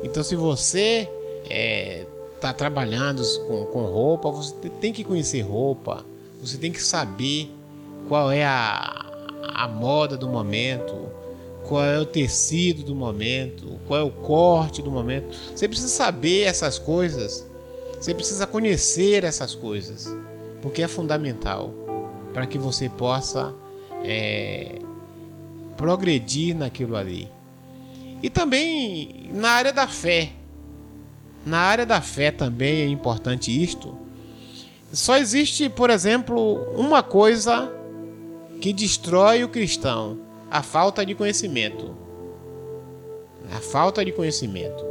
Então, 0.04 0.22
se 0.24 0.36
você 0.36 1.10
está 1.44 1.50
é, 1.50 2.06
tá 2.40 2.54
trabalhando 2.54 3.24
com, 3.48 3.66
com 3.66 3.86
roupa, 3.86 4.30
você 4.30 4.54
tem 4.82 4.92
que 4.92 5.04
conhecer 5.04 5.42
roupa, 5.42 6.06
você 6.46 6.58
tem 6.58 6.72
que 6.72 6.82
saber 6.82 7.50
qual 8.08 8.32
é 8.32 8.46
a, 8.46 9.06
a 9.54 9.68
moda 9.68 10.18
do 10.18 10.28
momento, 10.28 10.94
qual 11.68 11.84
é 11.84 11.98
o 12.00 12.06
tecido 12.06 12.84
do 12.84 12.94
momento, 12.94 13.80
qual 13.88 14.00
é 14.00 14.04
o 14.04 14.12
corte 14.12 14.82
do 14.82 14.92
momento. 14.92 15.36
Você 15.56 15.68
precisa 15.68 15.90
saber 15.90 16.42
essas 16.42 16.78
coisas, 16.78 17.48
você 18.00 18.14
precisa 18.14 18.46
conhecer 18.46 19.24
essas 19.24 19.56
coisas, 19.56 20.14
porque 20.62 20.82
é 20.82 20.88
fundamental 20.88 21.74
para 22.34 22.46
que 22.46 22.58
você 22.58 22.90
possa 22.90 23.54
é, 24.04 24.80
progredir 25.78 26.56
naquilo 26.56 26.96
ali. 26.96 27.30
E 28.22 28.30
também 28.30 29.30
na 29.34 29.50
área 29.50 29.74
da 29.74 29.88
fé. 29.88 30.32
Na 31.46 31.60
área 31.60 31.86
da 31.86 32.02
fé 32.02 32.32
também 32.32 32.82
é 32.82 32.88
importante 32.88 33.52
isto. 33.52 34.03
Só 34.94 35.18
existe, 35.18 35.68
por 35.70 35.90
exemplo, 35.90 36.72
uma 36.76 37.02
coisa 37.02 37.68
que 38.62 38.72
destrói 38.72 39.44
o 39.44 39.50
cristão: 39.50 40.20
a 40.52 40.62
falta 40.62 41.04
de 41.04 41.16
conhecimento. 41.16 41.96
A 43.52 43.60
falta 43.60 44.06
de 44.06 44.12
conhecimento. 44.12 44.86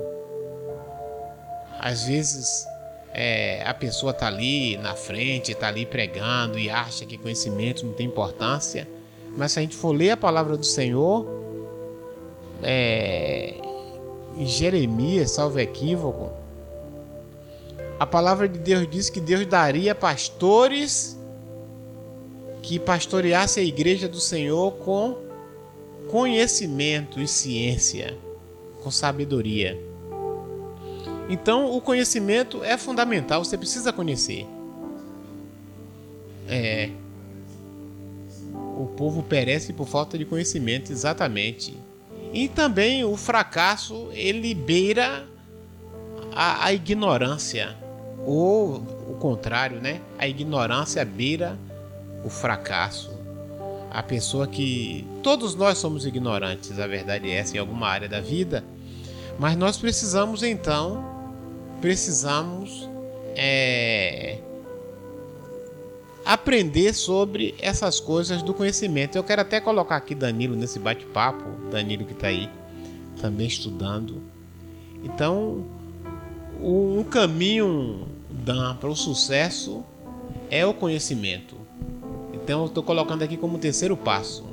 Às 1.79 2.03
vezes 2.05 2.67
é, 3.13 3.63
a 3.65 3.73
pessoa 3.73 4.11
está 4.11 4.27
ali 4.27 4.77
na 4.77 4.97
frente, 4.97 5.53
está 5.53 5.69
ali 5.69 5.87
pregando 5.87 6.59
e 6.59 6.69
acha 6.69 7.07
que 7.07 7.17
conhecimento 7.17 7.87
não 7.87 7.93
tem 7.93 8.07
importância. 8.07 8.89
Mas 9.37 9.53
se 9.53 9.61
a 9.61 9.63
gente 9.63 9.77
for 9.77 9.93
ler 9.93 10.11
a 10.11 10.17
palavra 10.17 10.57
do 10.57 10.67
Senhor, 10.67 11.25
é, 12.61 13.55
em 14.37 14.47
Jeremias, 14.47 15.31
salvo 15.31 15.61
equívoco, 15.61 16.42
a 17.99 18.07
palavra 18.07 18.49
de 18.49 18.59
Deus 18.59 18.89
diz 18.91 19.11
que 19.11 19.21
Deus 19.21 19.47
daria 19.47 19.95
pastores 19.95 21.19
que 22.63 22.79
pastoreasse 22.79 23.59
a 23.59 23.63
igreja 23.63 24.09
do 24.09 24.21
Senhor 24.21 24.73
com 24.79 25.17
conhecimento 26.09 27.21
e 27.21 27.27
ciência, 27.27 28.17
com 28.83 28.91
sabedoria. 28.91 29.79
Então, 31.29 31.75
o 31.75 31.81
conhecimento 31.81 32.63
é 32.63 32.77
fundamental, 32.77 33.45
você 33.45 33.57
precisa 33.57 33.93
conhecer. 33.93 34.47
É. 36.49 36.91
O 38.77 38.87
povo 38.97 39.23
perece 39.23 39.73
por 39.73 39.87
falta 39.87 40.19
de 40.19 40.25
conhecimento, 40.25 40.93
exatamente. 40.93 41.75
E 42.33 42.49
também 42.49 43.05
o 43.05 43.17
fracasso, 43.17 44.09
ele 44.13 44.55
beira 44.55 45.27
a, 46.35 46.67
a 46.67 46.73
ignorância. 46.73 47.82
Ou 48.25 48.77
o 49.09 49.17
contrário, 49.19 49.81
né? 49.81 50.01
A 50.19 50.29
ignorância 50.29 51.05
beira 51.05 51.59
o 52.25 52.31
fracasso. 52.31 53.11
A 53.91 54.03
pessoa 54.03 54.47
que. 54.47 55.07
Todos 55.23 55.55
nós 55.55 55.79
somos 55.79 56.07
ignorantes, 56.07 56.79
a 56.79 56.87
verdade 56.87 57.31
é 57.31 57.35
essa, 57.37 57.57
em 57.57 57.61
alguma 57.61 57.89
área 57.89 58.09
da 58.09 58.21
vida. 58.21 58.65
Mas 59.39 59.57
nós 59.57 59.77
precisamos 59.77 60.43
então 60.43 61.13
precisamos 61.83 62.89
é, 63.35 64.39
aprender 66.25 66.95
sobre 66.95 67.57
essas 67.59 67.99
coisas 67.99 68.41
do 68.41 68.55
conhecimento. 68.55 69.19
Eu 69.19 69.25
quero 69.25 69.43
até 69.43 69.61
colocar 69.61 69.97
aqui 69.97 70.15
Danilo 70.15 70.55
nesse 70.55 70.79
bate-papo, 70.79 71.45
Danilo 71.73 72.07
que 72.07 72.13
está 72.13 72.29
aí 72.29 72.49
também 73.21 73.49
estudando. 73.49 74.23
Então, 75.03 75.67
um 76.63 77.05
caminho 77.05 78.07
para 78.81 78.89
o 78.89 78.97
sucesso 78.97 79.85
é 80.51 80.65
o 80.65 80.75
conhecimento. 80.75 81.57
Então, 82.33 82.67
estou 82.67 82.83
colocando 82.83 83.23
aqui 83.23 83.37
como 83.37 83.59
terceiro 83.59 83.97
passo. 83.97 84.45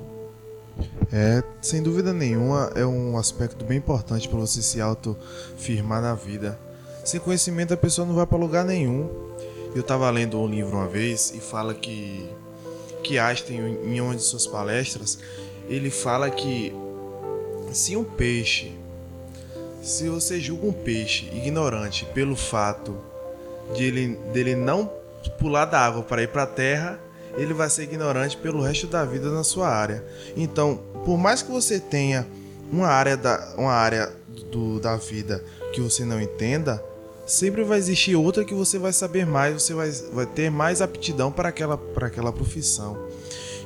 É, 1.12 1.44
sem 1.62 1.82
dúvida 1.82 2.14
nenhuma, 2.14 2.72
é 2.76 2.86
um 2.86 3.18
aspecto 3.18 3.66
bem 3.66 3.78
importante 3.78 4.28
para 4.30 4.38
você 4.38 4.62
se 4.62 4.80
autofirmar 4.80 6.02
na 6.02 6.14
vida 6.14 6.58
sem 7.10 7.20
conhecimento 7.20 7.74
a 7.74 7.78
pessoa 7.78 8.06
não 8.06 8.14
vai 8.14 8.26
para 8.28 8.38
lugar 8.38 8.64
nenhum. 8.64 9.10
Eu 9.74 9.82
estava 9.82 10.10
lendo 10.12 10.40
um 10.40 10.48
livro 10.48 10.78
uma 10.78 10.88
vez 10.88 11.34
e 11.36 11.40
fala 11.40 11.74
que 11.74 12.30
que 13.04 13.18
Einstein 13.18 13.80
em 13.86 14.00
uma 14.02 14.16
de 14.16 14.22
suas 14.22 14.46
palestras, 14.46 15.18
ele 15.68 15.90
fala 15.90 16.30
que 16.30 16.72
se 17.72 17.96
um 17.96 18.04
peixe, 18.04 18.74
se 19.90 20.08
você 20.08 20.40
julga 20.40 20.68
um 20.68 20.72
peixe 20.72 21.26
ignorante 21.34 22.06
pelo 22.14 22.36
fato 22.36 22.96
de 23.76 23.86
ele 23.86 24.16
dele 24.32 24.56
não 24.56 24.90
pular 25.40 25.66
da 25.66 25.80
água 25.80 26.04
para 26.04 26.22
ir 26.22 26.28
para 26.28 26.44
a 26.44 26.48
terra, 26.48 27.00
ele 27.36 27.54
vai 27.54 27.70
ser 27.70 27.84
ignorante 27.84 28.38
pelo 28.38 28.62
resto 28.62 28.88
da 28.88 29.04
vida 29.04 29.32
na 29.32 29.44
sua 29.44 29.68
área. 29.68 30.04
Então, 30.38 30.80
por 31.04 31.18
mais 31.18 31.42
que 31.42 31.52
você 31.52 31.80
tenha 31.80 32.28
uma 32.72 32.88
área 32.88 33.18
da, 33.18 33.56
uma 33.58 33.72
área 33.72 34.12
do, 34.52 34.80
da 34.80 34.96
vida 34.96 35.44
que 35.74 35.82
você 35.82 36.06
não 36.06 36.22
entenda, 36.22 36.84
sempre 37.26 37.64
vai 37.64 37.80
existir 37.80 38.16
outra 38.16 38.46
que 38.46 38.54
você 38.54 38.78
vai 38.78 38.94
saber 38.94 39.26
mais, 39.26 39.62
você 39.62 39.74
vai, 39.74 39.92
vai 40.14 40.26
ter 40.26 40.52
mais 40.52 40.82
aptidão 40.82 41.32
para 41.32 41.50
aquela, 41.50 41.78
para 41.78 42.08
aquela 42.08 42.32
profissão. 42.32 42.98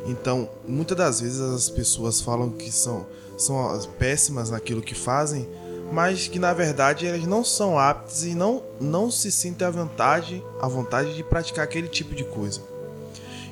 Então, 0.06 0.50
muitas 0.68 0.98
das 0.98 1.22
vezes 1.22 1.40
as 1.40 1.70
pessoas 1.70 2.22
falam 2.22 2.50
que 2.50 2.72
são, 2.72 3.06
são 3.38 3.80
péssimas 4.00 4.50
naquilo 4.50 4.82
que 4.82 4.96
fazem, 4.96 5.48
mas 5.92 6.28
que 6.28 6.40
na 6.40 6.54
verdade 6.54 7.06
elas 7.06 7.26
não 7.26 7.44
são 7.44 7.78
aptas 7.78 8.24
e 8.24 8.34
não, 8.34 8.64
não 8.80 9.12
se 9.12 9.32
sentem 9.32 9.68
à 9.68 9.70
vontade, 9.70 10.44
à 10.62 10.68
vontade 10.68 11.16
de 11.16 11.24
praticar 11.24 11.64
aquele 11.64 11.88
tipo 11.88 12.16
de 12.16 12.24
coisa. 12.24 12.62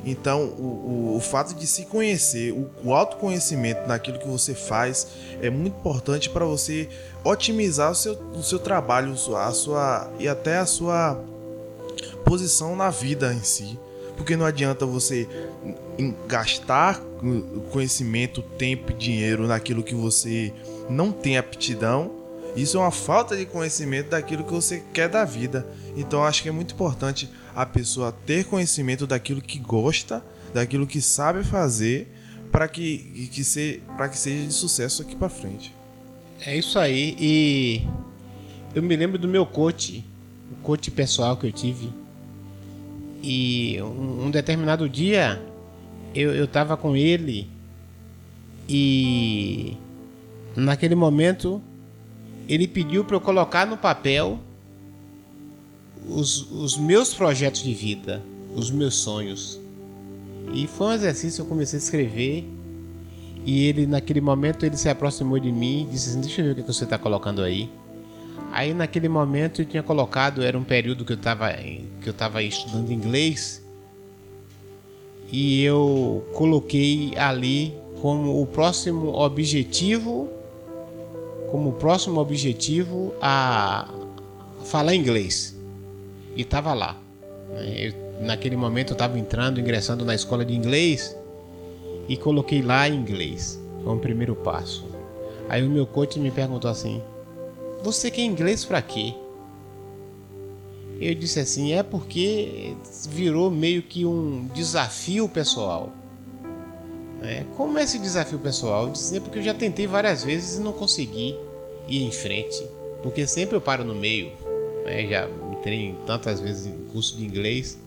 Então, 0.03 0.45
o, 0.45 1.13
o, 1.13 1.17
o 1.17 1.19
fato 1.19 1.53
de 1.53 1.67
se 1.67 1.85
conhecer, 1.85 2.51
o, 2.51 2.69
o 2.83 2.93
autoconhecimento 2.93 3.87
naquilo 3.87 4.17
que 4.17 4.27
você 4.27 4.55
faz 4.55 5.07
é 5.41 5.49
muito 5.49 5.77
importante 5.77 6.29
para 6.29 6.43
você 6.43 6.89
otimizar 7.23 7.91
o 7.91 7.95
seu, 7.95 8.13
o 8.33 8.41
seu 8.41 8.57
trabalho 8.57 9.13
a 9.13 9.51
sua, 9.51 10.09
e 10.17 10.27
até 10.27 10.57
a 10.57 10.65
sua 10.65 11.19
posição 12.25 12.75
na 12.75 12.89
vida 12.89 13.31
em 13.31 13.43
si. 13.43 13.77
Porque 14.17 14.35
não 14.35 14.45
adianta 14.45 14.85
você 14.85 15.27
gastar 16.27 17.01
conhecimento, 17.71 18.41
tempo 18.41 18.91
e 18.91 18.95
dinheiro 18.95 19.47
naquilo 19.47 19.83
que 19.83 19.95
você 19.95 20.53
não 20.89 21.11
tem 21.11 21.37
aptidão. 21.37 22.20
Isso 22.55 22.77
é 22.77 22.79
uma 22.79 22.91
falta 22.91 23.35
de 23.35 23.45
conhecimento 23.45 24.09
daquilo 24.09 24.43
que 24.43 24.51
você 24.51 24.83
quer 24.93 25.07
da 25.07 25.23
vida. 25.23 25.65
Então 25.95 26.23
acho 26.23 26.43
que 26.43 26.49
é 26.49 26.51
muito 26.51 26.73
importante 26.73 27.29
a 27.55 27.65
pessoa 27.65 28.11
ter 28.11 28.45
conhecimento 28.45 29.07
daquilo 29.07 29.41
que 29.41 29.59
gosta, 29.59 30.23
daquilo 30.53 30.85
que 30.85 31.01
sabe 31.01 31.43
fazer, 31.43 32.13
para 32.51 32.67
que, 32.67 33.29
que, 33.31 33.43
se, 33.43 33.81
que 34.09 34.17
seja 34.17 34.47
de 34.47 34.53
sucesso 34.53 35.01
aqui 35.01 35.15
para 35.15 35.29
frente. 35.29 35.73
É 36.45 36.57
isso 36.57 36.77
aí. 36.77 37.15
E 37.19 37.87
eu 38.75 38.83
me 38.83 38.95
lembro 38.95 39.17
do 39.17 39.27
meu 39.27 39.45
coach, 39.45 40.03
o 40.51 40.55
coach 40.63 40.91
pessoal 40.91 41.37
que 41.37 41.47
eu 41.47 41.51
tive. 41.51 41.89
E 43.23 43.77
um, 43.81 44.25
um 44.25 44.31
determinado 44.31 44.89
dia 44.89 45.41
eu, 46.13 46.33
eu 46.33 46.47
tava 46.47 46.75
com 46.75 46.95
ele 46.95 47.47
e 48.67 49.77
naquele 50.55 50.95
momento 50.95 51.61
ele 52.47 52.67
pediu 52.67 53.03
para 53.03 53.15
eu 53.15 53.21
colocar 53.21 53.65
no 53.65 53.77
papel 53.77 54.39
os, 56.07 56.51
os 56.51 56.77
meus 56.77 57.13
projetos 57.13 57.63
de 57.63 57.73
vida, 57.73 58.21
os 58.55 58.69
meus 58.69 58.95
sonhos. 58.95 59.59
E 60.53 60.67
foi 60.67 60.87
um 60.87 60.93
exercício, 60.93 61.41
eu 61.41 61.45
comecei 61.45 61.77
a 61.77 61.81
escrever. 61.81 62.47
E 63.45 63.65
ele, 63.65 63.87
naquele 63.87 64.21
momento, 64.21 64.65
ele 64.65 64.77
se 64.77 64.89
aproximou 64.89 65.39
de 65.39 65.51
mim 65.51 65.83
e 65.83 65.91
disse 65.91 66.09
assim, 66.09 66.21
deixa 66.21 66.41
eu 66.41 66.45
ver 66.45 66.51
o 66.51 66.55
que 66.55 66.61
você 66.73 66.83
está 66.83 66.97
colocando 66.97 67.41
aí. 67.41 67.69
Aí 68.51 68.73
naquele 68.73 69.07
momento 69.07 69.61
eu 69.61 69.65
tinha 69.65 69.81
colocado, 69.81 70.43
era 70.43 70.57
um 70.57 70.63
período 70.63 71.05
que 71.05 71.13
eu 71.13 71.17
estava 71.17 71.53
que 71.53 72.09
eu 72.09 72.39
estudando 72.41 72.91
inglês. 72.91 73.63
E 75.31 75.63
eu 75.63 76.27
coloquei 76.33 77.13
ali 77.17 77.73
como 78.01 78.41
o 78.41 78.45
próximo 78.45 79.13
objetivo 79.13 80.29
como 81.51 81.73
próximo 81.73 82.21
objetivo 82.21 83.13
a 83.21 83.87
falar 84.63 84.95
inglês. 84.95 85.53
E 86.33 86.43
estava 86.43 86.73
lá. 86.73 86.97
Eu, 87.77 87.93
naquele 88.21 88.55
momento 88.55 88.91
eu 88.91 88.93
estava 88.93 89.19
entrando, 89.19 89.59
ingressando 89.59 90.05
na 90.05 90.15
escola 90.15 90.45
de 90.45 90.55
inglês 90.55 91.15
e 92.07 92.15
coloquei 92.15 92.61
lá 92.61 92.87
inglês 92.87 93.59
como 93.83 93.99
primeiro 93.99 94.33
passo. 94.33 94.85
Aí 95.49 95.61
o 95.61 95.69
meu 95.69 95.85
coach 95.85 96.17
me 96.17 96.31
perguntou 96.31 96.71
assim: 96.71 97.01
Você 97.83 98.09
quer 98.09 98.23
inglês 98.23 98.63
para 98.63 98.81
quê? 98.81 99.13
Eu 101.01 101.13
disse 101.15 101.41
assim: 101.41 101.73
É 101.73 101.83
porque 101.83 102.75
virou 103.09 103.51
meio 103.51 103.83
que 103.83 104.05
um 104.05 104.47
desafio 104.53 105.27
pessoal. 105.27 105.91
É, 107.21 107.45
como 107.55 107.77
é 107.77 107.83
esse 107.83 107.99
desafio 107.99 108.39
pessoal? 108.39 108.89
Disse, 108.89 109.17
é 109.17 109.19
porque 109.19 109.39
eu 109.39 109.43
já 109.43 109.53
tentei 109.53 109.85
várias 109.85 110.23
vezes 110.23 110.57
e 110.57 110.61
não 110.61 110.73
consegui 110.73 111.37
ir 111.87 112.03
em 112.03 112.11
frente. 112.11 112.65
Porque 113.03 113.27
sempre 113.27 113.55
eu 113.55 113.61
paro 113.61 113.83
no 113.83 113.93
meio. 113.93 114.31
Né? 114.85 115.07
Já 115.07 115.27
entrei 115.51 115.95
tantas 116.05 116.39
vezes 116.39 116.65
em 116.65 116.77
curso 116.91 117.15
de 117.15 117.23
inglês 117.23 117.77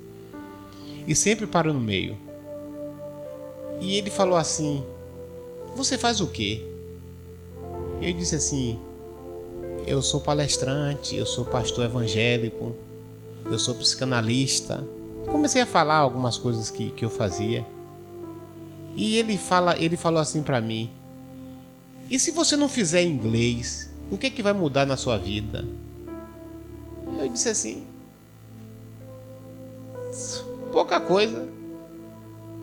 e 1.07 1.15
sempre 1.15 1.47
paro 1.47 1.73
no 1.73 1.81
meio. 1.81 2.17
E 3.81 3.97
ele 3.97 4.11
falou 4.11 4.37
assim: 4.37 4.85
Você 5.75 5.99
faz 5.99 6.21
o 6.21 6.27
quê? 6.29 6.65
Eu 8.01 8.13
disse 8.13 8.37
assim: 8.37 8.79
Eu 9.87 10.01
sou 10.01 10.21
palestrante, 10.21 11.17
eu 11.17 11.27
sou 11.27 11.45
pastor 11.45 11.85
evangélico, 11.85 12.75
eu 13.47 13.59
sou 13.59 13.75
psicanalista. 13.75 14.87
Comecei 15.27 15.63
a 15.63 15.67
falar 15.67 15.97
algumas 15.97 16.39
coisas 16.39 16.71
que, 16.71 16.91
que 16.91 17.05
eu 17.05 17.11
fazia. 17.11 17.67
E 18.97 19.17
ele 19.17 19.37
fala, 19.37 19.77
ele 19.79 19.97
falou 19.97 20.21
assim 20.21 20.43
para 20.43 20.61
mim: 20.61 20.91
"E 22.09 22.19
se 22.19 22.31
você 22.31 22.57
não 22.57 22.69
fizer 22.69 23.03
inglês, 23.03 23.91
o 24.11 24.17
que 24.17 24.27
é 24.27 24.31
que 24.31 24.43
vai 24.43 24.53
mudar 24.53 24.87
na 24.87 24.97
sua 24.97 25.19
vida?" 25.19 25.65
Eu 27.19 27.29
disse 27.29 27.49
assim: 27.49 27.85
"Pouca 30.73 31.01
coisa. 31.01 31.49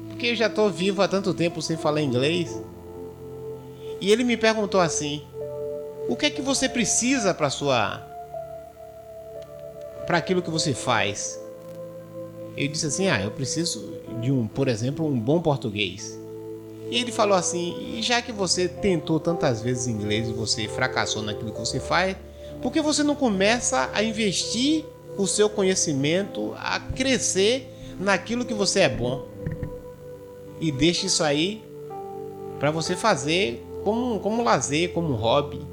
Porque 0.07 0.27
eu 0.27 0.35
já 0.35 0.47
estou 0.47 0.69
vivo 0.69 1.01
há 1.01 1.07
tanto 1.07 1.33
tempo 1.33 1.61
sem 1.61 1.75
falar 1.75 2.01
inglês." 2.01 2.57
E 3.99 4.11
ele 4.11 4.23
me 4.23 4.37
perguntou 4.37 4.79
assim: 4.79 5.23
"O 6.07 6.15
que 6.15 6.27
é 6.27 6.29
que 6.29 6.41
você 6.41 6.69
precisa 6.69 7.33
para 7.33 7.49
sua 7.49 8.07
para 10.07 10.17
aquilo 10.17 10.41
que 10.41 10.49
você 10.49 10.73
faz?" 10.73 11.37
Eu 12.55 12.67
disse 12.69 12.85
assim: 12.85 13.07
"Ah, 13.07 13.21
eu 13.21 13.31
preciso 13.31 13.99
de 14.21 14.31
um, 14.31 14.47
por 14.47 14.69
exemplo, 14.69 15.05
um 15.05 15.19
bom 15.19 15.41
português." 15.41 16.20
E 16.91 16.97
ele 16.97 17.11
falou 17.11 17.37
assim: 17.37 17.95
e 17.97 18.01
já 18.01 18.21
que 18.21 18.33
você 18.33 18.67
tentou 18.67 19.17
tantas 19.17 19.61
vezes 19.61 19.87
inglês 19.87 20.27
e 20.27 20.33
você 20.33 20.67
fracassou 20.67 21.23
naquilo 21.23 21.53
que 21.53 21.59
você 21.59 21.79
faz, 21.79 22.17
por 22.61 22.69
que 22.69 22.81
você 22.81 23.01
não 23.01 23.15
começa 23.15 23.89
a 23.93 24.03
investir 24.03 24.83
o 25.17 25.25
seu 25.25 25.49
conhecimento, 25.49 26.53
a 26.57 26.81
crescer 26.81 27.73
naquilo 27.97 28.43
que 28.43 28.53
você 28.53 28.81
é 28.81 28.89
bom? 28.89 29.25
E 30.59 30.69
deixa 30.69 31.05
isso 31.05 31.23
aí 31.23 31.63
para 32.59 32.69
você 32.69 32.95
fazer 32.95 33.65
como, 33.85 34.19
como 34.19 34.43
lazer, 34.43 34.91
como 34.91 35.13
hobby. 35.15 35.65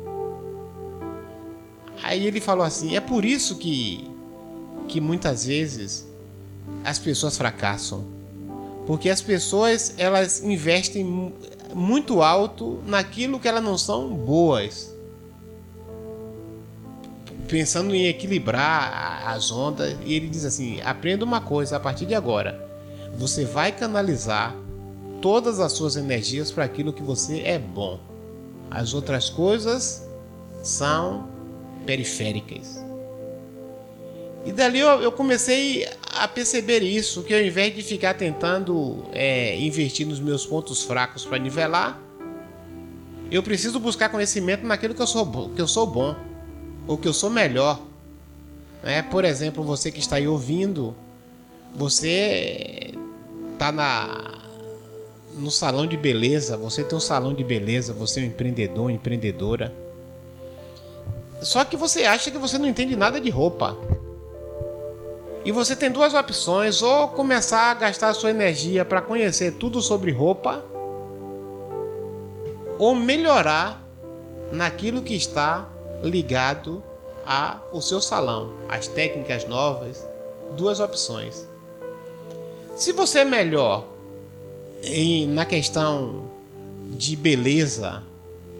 Aí 2.00 2.28
ele 2.28 2.40
falou 2.40 2.64
assim: 2.64 2.94
é 2.94 3.00
por 3.00 3.24
isso 3.24 3.58
que, 3.58 4.08
que 4.86 5.00
muitas 5.00 5.46
vezes 5.46 6.06
as 6.84 6.96
pessoas 6.96 7.36
fracassam 7.36 8.17
porque 8.88 9.10
as 9.10 9.20
pessoas 9.20 9.92
elas 9.98 10.42
investem 10.42 11.34
muito 11.74 12.22
alto 12.22 12.82
naquilo 12.86 13.38
que 13.38 13.46
elas 13.46 13.62
não 13.62 13.76
são 13.76 14.08
boas. 14.08 14.96
Pensando 17.46 17.94
em 17.94 18.06
equilibrar 18.06 19.28
as 19.28 19.52
ondas, 19.52 19.94
e 20.06 20.14
ele 20.14 20.26
diz 20.26 20.42
assim: 20.46 20.80
aprenda 20.80 21.22
uma 21.22 21.38
coisa 21.38 21.76
a 21.76 21.80
partir 21.80 22.06
de 22.06 22.14
agora. 22.14 22.66
Você 23.18 23.44
vai 23.44 23.72
canalizar 23.72 24.56
todas 25.20 25.60
as 25.60 25.72
suas 25.72 25.94
energias 25.94 26.50
para 26.50 26.64
aquilo 26.64 26.90
que 26.90 27.02
você 27.02 27.40
é 27.40 27.58
bom. 27.58 28.00
As 28.70 28.94
outras 28.94 29.28
coisas 29.28 30.02
são 30.62 31.28
periféricas. 31.84 32.87
E 34.48 34.52
dali 34.52 34.78
eu, 34.78 35.02
eu 35.02 35.12
comecei 35.12 35.86
a 36.14 36.26
perceber 36.26 36.82
isso, 36.82 37.22
que 37.22 37.34
ao 37.34 37.40
invés 37.40 37.76
de 37.76 37.82
ficar 37.82 38.14
tentando 38.14 39.04
é, 39.12 39.60
investir 39.60 40.06
nos 40.06 40.18
meus 40.18 40.46
pontos 40.46 40.82
fracos 40.82 41.26
para 41.26 41.36
nivelar, 41.36 42.00
eu 43.30 43.42
preciso 43.42 43.78
buscar 43.78 44.08
conhecimento 44.08 44.64
naquilo 44.64 44.94
que 44.94 45.02
eu 45.02 45.06
sou, 45.06 45.50
que 45.50 45.60
eu 45.60 45.68
sou 45.68 45.86
bom, 45.86 46.16
ou 46.86 46.96
que 46.96 47.06
eu 47.06 47.12
sou 47.12 47.28
melhor. 47.28 47.78
É, 48.82 49.02
por 49.02 49.22
exemplo, 49.22 49.62
você 49.62 49.92
que 49.92 50.00
está 50.00 50.16
aí 50.16 50.26
ouvindo, 50.26 50.96
você 51.74 52.94
está 53.52 53.70
na 53.70 54.34
no 55.36 55.50
salão 55.50 55.86
de 55.86 55.98
beleza, 55.98 56.56
você 56.56 56.82
tem 56.82 56.96
um 56.96 57.00
salão 57.00 57.34
de 57.34 57.44
beleza, 57.44 57.92
você 57.92 58.20
é 58.20 58.22
um 58.22 58.26
empreendedor, 58.28 58.90
empreendedora. 58.90 59.74
Só 61.42 61.66
que 61.66 61.76
você 61.76 62.04
acha 62.04 62.30
que 62.30 62.38
você 62.38 62.56
não 62.56 62.66
entende 62.66 62.96
nada 62.96 63.20
de 63.20 63.28
roupa. 63.28 63.76
E 65.44 65.52
você 65.52 65.76
tem 65.76 65.90
duas 65.90 66.14
opções: 66.14 66.82
ou 66.82 67.08
começar 67.08 67.70
a 67.70 67.74
gastar 67.74 68.14
sua 68.14 68.30
energia 68.30 68.84
para 68.84 69.00
conhecer 69.00 69.52
tudo 69.52 69.80
sobre 69.80 70.10
roupa, 70.10 70.64
ou 72.78 72.94
melhorar 72.94 73.82
naquilo 74.52 75.02
que 75.02 75.14
está 75.14 75.68
ligado 76.02 76.82
ao 77.24 77.82
seu 77.82 78.00
salão, 78.00 78.54
as 78.68 78.86
técnicas 78.88 79.46
novas. 79.46 80.06
Duas 80.56 80.80
opções. 80.80 81.46
Se 82.74 82.92
você 82.92 83.18
é 83.18 83.24
melhor 83.24 83.84
em, 84.82 85.26
na 85.26 85.44
questão 85.44 86.30
de 86.90 87.14
beleza, 87.16 88.02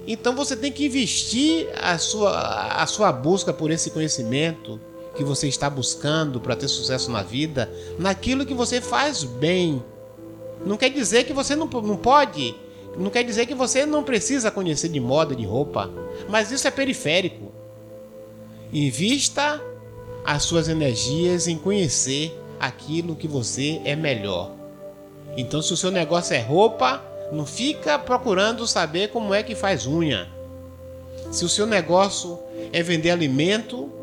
então 0.06 0.34
você 0.34 0.54
tem 0.54 0.70
que 0.70 0.84
investir 0.84 1.68
a 1.80 1.96
sua, 1.96 2.82
a 2.82 2.86
sua 2.86 3.10
busca 3.10 3.52
por 3.52 3.70
esse 3.70 3.90
conhecimento 3.90 4.78
que 5.18 5.24
você 5.24 5.48
está 5.48 5.68
buscando 5.68 6.40
para 6.40 6.54
ter 6.54 6.68
sucesso 6.68 7.10
na 7.10 7.24
vida, 7.24 7.68
naquilo 7.98 8.46
que 8.46 8.54
você 8.54 8.80
faz 8.80 9.24
bem. 9.24 9.82
Não 10.64 10.76
quer 10.76 10.90
dizer 10.90 11.24
que 11.24 11.32
você 11.32 11.56
não, 11.56 11.66
não 11.66 11.96
pode, 11.96 12.54
não 12.96 13.10
quer 13.10 13.24
dizer 13.24 13.44
que 13.44 13.54
você 13.54 13.84
não 13.84 14.04
precisa 14.04 14.48
conhecer 14.48 14.88
de 14.88 15.00
moda, 15.00 15.34
de 15.34 15.44
roupa, 15.44 15.90
mas 16.28 16.52
isso 16.52 16.68
é 16.68 16.70
periférico. 16.70 17.52
Invista 18.72 19.60
as 20.24 20.44
suas 20.44 20.68
energias 20.68 21.48
em 21.48 21.58
conhecer 21.58 22.32
aquilo 22.60 23.16
que 23.16 23.26
você 23.26 23.80
é 23.84 23.96
melhor. 23.96 24.52
Então, 25.36 25.60
se 25.60 25.72
o 25.72 25.76
seu 25.76 25.90
negócio 25.90 26.34
é 26.34 26.40
roupa, 26.40 27.02
não 27.32 27.44
fica 27.44 27.98
procurando 27.98 28.68
saber 28.68 29.08
como 29.08 29.34
é 29.34 29.42
que 29.42 29.56
faz 29.56 29.84
unha. 29.84 30.28
Se 31.32 31.44
o 31.44 31.48
seu 31.48 31.66
negócio 31.66 32.38
é 32.72 32.82
vender 32.82 33.10
alimento, 33.10 33.97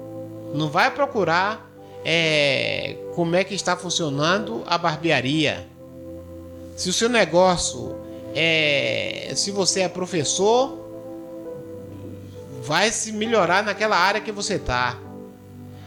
não 0.55 0.69
vai 0.69 0.91
procurar 0.91 1.69
é, 2.03 2.97
como 3.15 3.35
é 3.35 3.43
que 3.43 3.53
está 3.53 3.75
funcionando 3.75 4.63
a 4.65 4.77
barbearia. 4.77 5.67
Se 6.75 6.89
o 6.89 6.93
seu 6.93 7.09
negócio 7.09 7.95
é. 8.33 9.31
Se 9.35 9.51
você 9.51 9.81
é 9.81 9.89
professor, 9.89 10.77
vai 12.63 12.91
se 12.91 13.11
melhorar 13.11 13.63
naquela 13.63 13.97
área 13.97 14.21
que 14.21 14.31
você 14.31 14.55
está. 14.55 14.99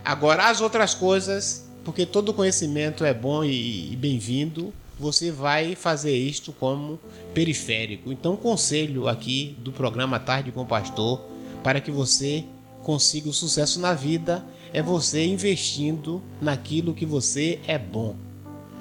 Agora, 0.05 0.49
as 0.49 0.61
outras 0.61 0.95
coisas, 0.95 1.69
porque 1.85 2.07
todo 2.07 2.33
conhecimento 2.33 3.05
é 3.05 3.13
bom 3.13 3.45
e, 3.45 3.93
e 3.93 3.97
bem-vindo, 3.97 4.73
você 4.99 5.31
vai 5.31 5.75
fazer 5.75 6.17
isto 6.17 6.53
como 6.53 6.99
periférico. 7.35 8.11
Então, 8.11 8.37
conselho 8.37 9.07
aqui 9.07 9.57
do 9.59 9.71
programa 9.71 10.19
Tarde 10.19 10.51
com 10.51 10.63
o 10.63 10.67
Pastor 10.67 11.21
para 11.63 11.81
que 11.81 11.91
você 11.91 12.45
consiga 12.83 13.29
o 13.29 13.33
sucesso 13.33 13.79
na 13.79 13.93
vida 13.93 14.45
é 14.73 14.83
você 14.83 15.25
investindo 15.25 16.23
naquilo 16.41 16.95
que 16.95 17.07
você 17.07 17.61
é 17.67 17.79
bom, 17.79 18.15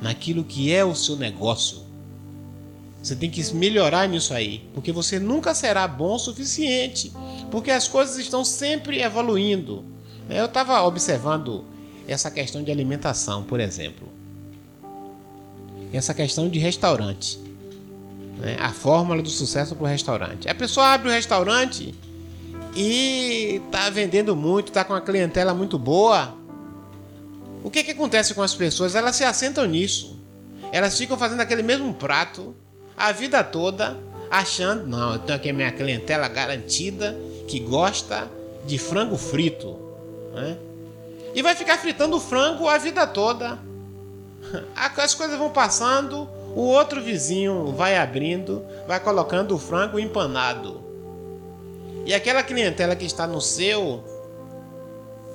naquilo 0.01 0.43
que 0.43 0.73
é 0.73 0.83
o 0.83 0.95
seu 0.95 1.15
negócio. 1.15 1.85
Você 3.01 3.15
tem 3.15 3.29
que 3.29 3.53
melhorar 3.53 4.07
nisso 4.07 4.33
aí, 4.33 4.63
porque 4.73 4.91
você 4.91 5.19
nunca 5.19 5.53
será 5.53 5.87
bom 5.87 6.15
o 6.15 6.19
suficiente, 6.19 7.11
porque 7.49 7.71
as 7.71 7.87
coisas 7.87 8.17
estão 8.17 8.43
sempre 8.43 9.01
evoluindo. 9.01 9.85
Eu 10.29 10.45
estava 10.45 10.81
observando 10.81 11.63
essa 12.07 12.29
questão 12.29 12.63
de 12.63 12.71
alimentação, 12.71 13.43
por 13.43 13.59
exemplo, 13.59 14.09
essa 15.93 16.13
questão 16.13 16.49
de 16.49 16.59
restaurante, 16.59 17.39
né? 18.39 18.57
a 18.59 18.71
fórmula 18.71 19.21
do 19.21 19.29
sucesso 19.29 19.75
para 19.75 19.85
o 19.85 19.87
restaurante. 19.87 20.49
A 20.49 20.55
pessoa 20.55 20.87
abre 20.87 21.07
o 21.07 21.11
restaurante 21.11 21.93
e 22.79 23.59
tá 23.71 23.89
vendendo 23.89 24.35
muito, 24.35 24.71
tá 24.71 24.83
com 24.83 24.93
uma 24.93 25.01
clientela 25.01 25.51
muito 25.51 25.79
boa. 25.79 26.35
O 27.63 27.71
que 27.71 27.83
que 27.83 27.89
acontece 27.89 28.35
com 28.35 28.43
as 28.43 28.53
pessoas? 28.53 28.93
Elas 28.93 29.15
se 29.15 29.23
assentam 29.23 29.65
nisso. 29.65 30.19
Elas 30.71 30.95
ficam 30.95 31.17
fazendo 31.17 31.41
aquele 31.41 31.63
mesmo 31.63 31.91
prato 31.95 32.55
a 32.95 33.11
vida 33.11 33.43
toda, 33.43 33.97
achando, 34.29 34.85
não, 34.85 35.13
eu 35.13 35.19
tenho 35.19 35.37
aqui 35.37 35.51
minha 35.51 35.71
clientela 35.71 36.27
garantida 36.27 37.17
que 37.47 37.59
gosta 37.59 38.29
de 38.65 38.77
frango 38.77 39.17
frito, 39.17 39.75
né? 40.35 40.57
E 41.33 41.41
vai 41.41 41.55
ficar 41.55 41.77
fritando 41.77 42.19
frango 42.19 42.67
a 42.67 42.77
vida 42.77 43.07
toda. 43.07 43.57
As 44.75 45.15
coisas 45.15 45.37
vão 45.37 45.49
passando, 45.49 46.29
o 46.55 46.61
outro 46.61 47.01
vizinho 47.01 47.71
vai 47.71 47.97
abrindo, 47.97 48.63
vai 48.87 48.99
colocando 48.99 49.55
o 49.55 49.59
frango 49.59 49.99
empanado. 49.99 50.86
E 52.07 52.13
aquela 52.13 52.41
clientela 52.41 52.95
que 52.95 53.05
está 53.05 53.27
no 53.27 53.41
seu 53.41 54.01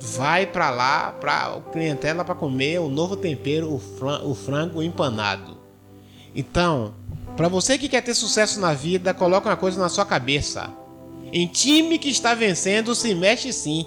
vai 0.01 0.47
para 0.47 0.71
lá 0.71 1.11
para 1.11 1.61
clientela 1.71 2.25
para 2.25 2.33
comer 2.33 2.79
o 2.79 2.89
novo 2.89 3.15
tempero, 3.15 3.71
o 3.71 4.33
frango 4.33 4.81
empanado. 4.81 5.55
Então, 6.35 6.95
para 7.37 7.47
você 7.47 7.77
que 7.77 7.87
quer 7.87 8.01
ter 8.01 8.15
sucesso 8.15 8.59
na 8.59 8.73
vida, 8.73 9.13
coloca 9.13 9.49
uma 9.49 9.55
coisa 9.55 9.79
na 9.79 9.87
sua 9.87 10.03
cabeça. 10.03 10.67
Em 11.31 11.45
time 11.45 11.99
que 11.99 12.09
está 12.09 12.33
vencendo, 12.33 12.95
se 12.95 13.13
mexe 13.13 13.53
sim. 13.53 13.85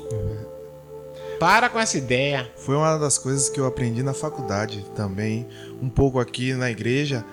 Para 1.41 1.69
com 1.69 1.81
essa 1.81 1.99
ideia. 1.99 2.49
Foi 2.57 2.77
uma 2.77 2.97
das 2.99 3.19
coisas 3.19 3.49
que 3.49 3.59
eu 3.59 3.67
aprendi 3.67 4.01
na 4.01 4.15
faculdade 4.15 4.87
também, 4.95 5.45
um 5.83 5.89
pouco 5.89 6.21
aqui 6.21 6.55
na 6.55 6.71
igreja. 6.71 7.25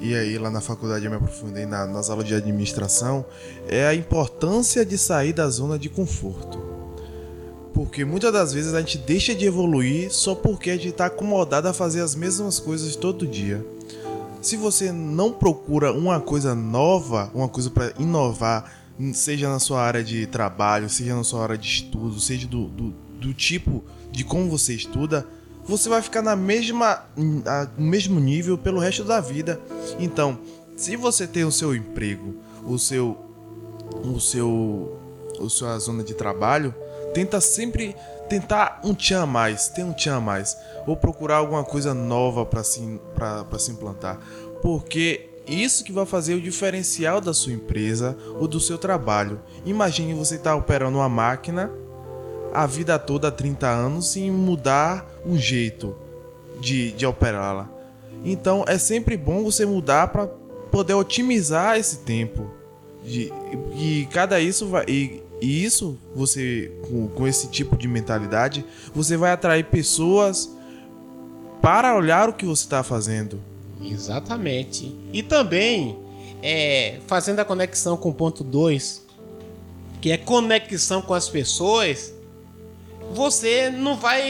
E 0.00 0.14
aí 0.14 0.38
lá 0.38 0.50
na 0.50 0.60
faculdade 0.60 1.04
eu 1.04 1.10
me 1.10 1.16
aprofundei 1.16 1.66
na, 1.66 1.86
nas 1.86 2.10
aulas 2.10 2.26
de 2.26 2.34
administração, 2.34 3.24
é 3.66 3.86
a 3.86 3.94
importância 3.94 4.84
de 4.84 4.98
sair 4.98 5.32
da 5.32 5.48
zona 5.48 5.78
de 5.78 5.88
conforto. 5.88 6.58
Porque 7.72 8.04
muitas 8.04 8.32
das 8.32 8.52
vezes 8.52 8.74
a 8.74 8.80
gente 8.80 8.98
deixa 8.98 9.34
de 9.34 9.44
evoluir 9.44 10.10
só 10.10 10.34
porque 10.34 10.70
a 10.70 10.76
gente 10.76 10.88
está 10.88 11.06
acomodado 11.06 11.68
a 11.68 11.74
fazer 11.74 12.00
as 12.00 12.14
mesmas 12.14 12.58
coisas 12.58 12.96
todo 12.96 13.26
dia. 13.26 13.64
Se 14.40 14.56
você 14.56 14.92
não 14.92 15.32
procura 15.32 15.92
uma 15.92 16.20
coisa 16.20 16.54
nova, 16.54 17.30
uma 17.34 17.48
coisa 17.48 17.68
para 17.68 17.92
inovar, 17.98 18.72
seja 19.12 19.48
na 19.48 19.58
sua 19.58 19.82
área 19.82 20.02
de 20.02 20.26
trabalho, 20.26 20.88
seja 20.88 21.14
na 21.14 21.24
sua 21.24 21.42
área 21.42 21.58
de 21.58 21.68
estudo, 21.68 22.18
seja 22.20 22.46
do, 22.46 22.66
do, 22.68 22.94
do 23.20 23.34
tipo 23.34 23.82
de 24.10 24.24
como 24.24 24.48
você 24.48 24.72
estuda, 24.72 25.26
você 25.66 25.88
vai 25.88 26.00
ficar 26.00 26.22
na 26.22 26.36
mesma, 26.36 27.04
no 27.16 27.84
mesmo 27.84 28.20
nível 28.20 28.56
pelo 28.56 28.78
resto 28.78 29.04
da 29.04 29.20
vida. 29.20 29.60
Então, 29.98 30.38
se 30.76 30.96
você 30.96 31.26
tem 31.26 31.44
o 31.44 31.52
seu 31.52 31.74
emprego, 31.74 32.36
o 32.64 32.78
seu, 32.78 33.16
o 34.04 34.20
seu, 34.20 34.98
a 35.44 35.48
sua 35.48 35.78
zona 35.78 36.04
de 36.04 36.14
trabalho, 36.14 36.74
tenta 37.12 37.40
sempre 37.40 37.96
tentar 38.28 38.80
um 38.84 38.94
tchan 38.94 39.22
a 39.22 39.26
mais, 39.26 39.68
ter 39.68 39.84
um 39.84 39.92
tchan 39.92 40.16
a 40.16 40.20
mais, 40.20 40.56
ou 40.86 40.96
procurar 40.96 41.36
alguma 41.36 41.64
coisa 41.64 41.94
nova 41.94 42.44
para 42.44 42.62
se, 42.62 43.00
se 43.58 43.70
implantar, 43.70 44.18
porque 44.60 45.30
isso 45.46 45.84
que 45.84 45.92
vai 45.92 46.04
fazer 46.04 46.34
o 46.34 46.40
diferencial 46.40 47.20
da 47.20 47.32
sua 47.32 47.52
empresa 47.52 48.16
ou 48.38 48.48
do 48.48 48.58
seu 48.58 48.76
trabalho. 48.76 49.40
Imagine 49.64 50.12
você 50.12 50.34
estar 50.34 50.50
tá 50.50 50.56
operando 50.56 50.98
uma 50.98 51.08
máquina 51.08 51.70
a 52.56 52.66
vida 52.66 52.98
toda 52.98 53.28
há 53.28 53.30
30 53.30 53.68
anos 53.68 54.08
sem 54.08 54.30
mudar 54.30 55.06
um 55.26 55.36
jeito 55.36 55.94
de, 56.58 56.90
de 56.92 57.04
operá-la. 57.04 57.68
Então 58.24 58.64
é 58.66 58.78
sempre 58.78 59.14
bom 59.14 59.44
você 59.44 59.66
mudar 59.66 60.08
para 60.08 60.26
poder 60.70 60.94
otimizar 60.94 61.76
esse 61.76 61.98
tempo. 61.98 62.50
De, 63.04 63.30
e 63.74 64.08
cada 64.10 64.40
isso 64.40 64.68
vai. 64.68 64.86
E, 64.88 65.22
e 65.38 65.64
isso, 65.64 65.98
você, 66.14 66.72
com, 66.88 67.08
com 67.08 67.26
esse 67.26 67.48
tipo 67.48 67.76
de 67.76 67.86
mentalidade, 67.86 68.64
você 68.94 69.18
vai 69.18 69.32
atrair 69.32 69.64
pessoas 69.64 70.50
para 71.60 71.94
olhar 71.94 72.26
o 72.30 72.32
que 72.32 72.46
você 72.46 72.64
está 72.64 72.82
fazendo. 72.82 73.38
Exatamente. 73.84 74.96
E 75.12 75.22
também, 75.22 75.98
é, 76.42 77.00
fazendo 77.06 77.40
a 77.40 77.44
conexão 77.44 77.98
com 77.98 78.08
o 78.08 78.14
ponto 78.14 78.42
2, 78.42 79.04
que 80.00 80.10
é 80.10 80.16
conexão 80.16 81.02
com 81.02 81.12
as 81.12 81.28
pessoas, 81.28 82.15
você 83.12 83.70
não 83.70 83.96
vai 83.96 84.22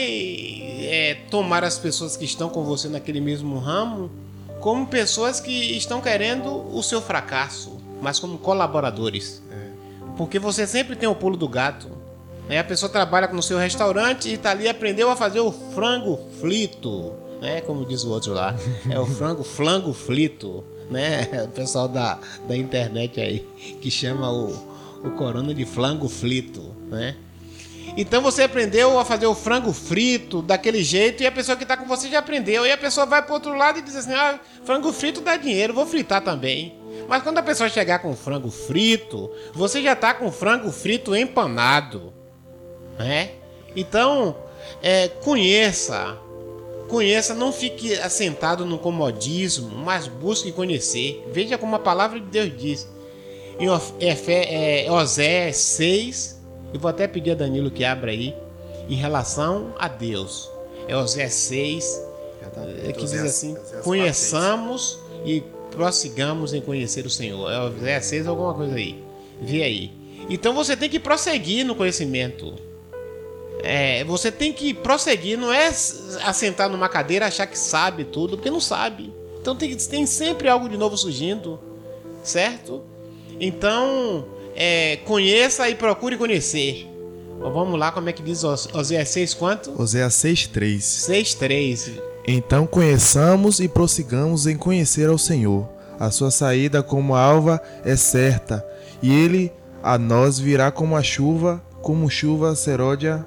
é, 0.81 1.17
tomar 1.29 1.63
as 1.63 1.77
pessoas 1.77 2.15
que 2.15 2.25
estão 2.25 2.49
com 2.49 2.63
você 2.63 2.87
naquele 2.87 3.19
mesmo 3.19 3.57
ramo 3.57 4.09
como 4.59 4.87
pessoas 4.87 5.39
que 5.39 5.77
estão 5.77 6.01
querendo 6.01 6.75
o 6.75 6.81
seu 6.81 7.01
fracasso, 7.01 7.77
mas 8.01 8.19
como 8.19 8.37
colaboradores. 8.37 9.41
É. 9.51 9.69
Porque 10.17 10.39
você 10.39 10.65
sempre 10.65 10.95
tem 10.95 11.07
o 11.07 11.15
pulo 11.15 11.37
do 11.37 11.47
gato. 11.47 11.89
Né? 12.49 12.59
A 12.59 12.63
pessoa 12.63 12.89
trabalha 12.89 13.27
no 13.27 13.43
seu 13.43 13.57
restaurante 13.57 14.29
e 14.29 14.33
está 14.33 14.51
ali 14.51 14.67
aprendeu 14.67 15.09
a 15.11 15.15
fazer 15.15 15.39
o 15.39 15.51
frango 15.51 16.19
frito, 16.39 17.13
né? 17.41 17.61
Como 17.61 17.85
diz 17.85 18.03
o 18.03 18.09
outro 18.09 18.33
lá, 18.33 18.55
é 18.89 18.99
o 18.99 19.05
frango 19.05 19.43
flango 19.45 19.93
frito, 19.93 20.63
né? 20.89 21.27
O 21.45 21.49
pessoal 21.49 21.87
da, 21.87 22.17
da 22.47 22.55
internet 22.55 23.19
aí 23.19 23.45
que 23.81 23.91
chama 23.91 24.31
o, 24.31 24.49
o 25.03 25.11
corona 25.11 25.53
de 25.53 25.65
flango 25.65 26.07
frito, 26.07 26.61
né? 26.89 27.15
Então 27.97 28.21
você 28.21 28.43
aprendeu 28.43 28.99
a 28.99 29.03
fazer 29.03 29.25
o 29.25 29.33
frango 29.33 29.73
frito 29.73 30.43
daquele 30.43 30.83
jeito 30.83 31.23
e 31.23 31.25
a 31.25 31.31
pessoa 31.31 31.57
que 31.57 31.63
está 31.63 31.75
com 31.75 31.87
você 31.87 32.07
já 32.07 32.19
aprendeu. 32.19 32.63
E 32.63 32.71
a 32.71 32.77
pessoa 32.77 33.07
vai 33.07 33.23
para 33.23 33.33
outro 33.33 33.57
lado 33.57 33.79
e 33.79 33.81
diz 33.81 33.95
assim: 33.95 34.13
ah, 34.13 34.39
frango 34.63 34.93
frito 34.93 35.19
dá 35.19 35.35
dinheiro, 35.35 35.73
vou 35.73 35.87
fritar 35.87 36.23
também. 36.23 36.77
Mas 37.07 37.23
quando 37.23 37.39
a 37.39 37.43
pessoa 37.43 37.67
chegar 37.67 37.99
com 37.99 38.15
frango 38.15 38.51
frito, 38.51 39.31
você 39.51 39.81
já 39.81 39.93
está 39.93 40.13
com 40.13 40.31
frango 40.31 40.71
frito 40.71 41.15
empanado. 41.15 42.13
Né? 42.99 43.31
Então, 43.75 44.37
é, 44.81 45.07
conheça. 45.07 46.19
Conheça, 46.87 47.33
não 47.33 47.51
fique 47.51 47.93
assentado 47.95 48.63
no 48.63 48.77
comodismo, 48.77 49.75
mas 49.75 50.07
busque 50.07 50.51
conhecer. 50.51 51.25
Veja 51.31 51.57
como 51.57 51.75
a 51.75 51.79
palavra 51.79 52.19
de 52.19 52.27
Deus 52.27 52.55
diz. 52.55 52.87
Em 53.59 53.67
é, 53.67 54.91
Osé 54.91 55.51
6, 55.51 56.36
eu 56.77 56.79
vou 56.79 56.89
até 56.89 57.07
pedir 57.07 57.31
a 57.31 57.35
Danilo 57.35 57.71
que 57.71 57.83
abra 57.83 58.11
aí 58.11 58.35
em 58.87 58.93
relação 58.93 59.73
a 59.79 59.87
Deus. 59.87 60.47
É 60.87 60.95
Osé 60.95 61.27
6, 61.27 62.03
é, 62.85 62.91
que 62.93 63.03
diz 63.03 63.15
assim: 63.15 63.57
conheçamos 63.83 64.99
e 65.25 65.41
prossigamos 65.71 66.53
em 66.53 66.61
conhecer 66.61 67.03
o 67.03 67.09
Senhor. 67.09 67.51
É 67.51 67.59
Osé 67.59 67.99
6, 67.99 68.27
alguma 68.27 68.53
coisa 68.53 68.75
aí. 68.75 69.03
Vê 69.41 69.63
aí. 69.63 69.91
Então 70.29 70.53
você 70.53 70.77
tem 70.77 70.87
que 70.87 70.99
prosseguir 70.99 71.65
no 71.65 71.73
conhecimento. 71.73 72.53
É, 73.63 74.03
você 74.03 74.31
tem 74.31 74.53
que 74.53 74.71
prosseguir, 74.71 75.35
não 75.35 75.51
é 75.51 75.69
assentar 76.23 76.69
numa 76.69 76.87
cadeira 76.87 77.25
achar 77.25 77.47
que 77.47 77.57
sabe 77.57 78.05
tudo, 78.05 78.37
porque 78.37 78.51
não 78.51 78.61
sabe. 78.61 79.11
Então 79.41 79.55
tem, 79.55 79.75
tem 79.75 80.05
sempre 80.05 80.47
algo 80.47 80.69
de 80.69 80.77
novo 80.77 80.95
surgindo, 80.95 81.59
certo? 82.21 82.83
Então 83.39 84.36
é, 84.57 84.97
conheça 85.05 85.69
e 85.69 85.75
procure 85.75 86.17
conhecer. 86.17 86.89
vamos 87.39 87.79
lá, 87.79 87.91
como 87.91 88.09
é 88.09 88.13
que 88.13 88.23
diz 88.23 88.43
Oséias 88.43 89.09
6 89.09 89.33
quanto? 89.35 89.79
Oséias 89.79 90.15
6.3 90.15 90.77
6.3 90.79 92.01
Então 92.27 92.65
conheçamos 92.65 93.59
e 93.59 93.67
prossigamos 93.67 94.47
em 94.47 94.57
conhecer 94.57 95.07
ao 95.07 95.17
Senhor. 95.17 95.69
A 95.99 96.09
sua 96.09 96.31
saída 96.31 96.81
como 96.81 97.15
alva 97.15 97.61
é 97.85 97.95
certa, 97.95 98.65
e 99.01 99.11
ele 99.11 99.51
a 99.81 99.97
nós 99.97 100.37
virá 100.37 100.71
como 100.71 100.95
a 100.95 101.01
chuva, 101.01 101.63
como 101.81 102.09
chuva 102.09 102.55
seródia, 102.55 103.25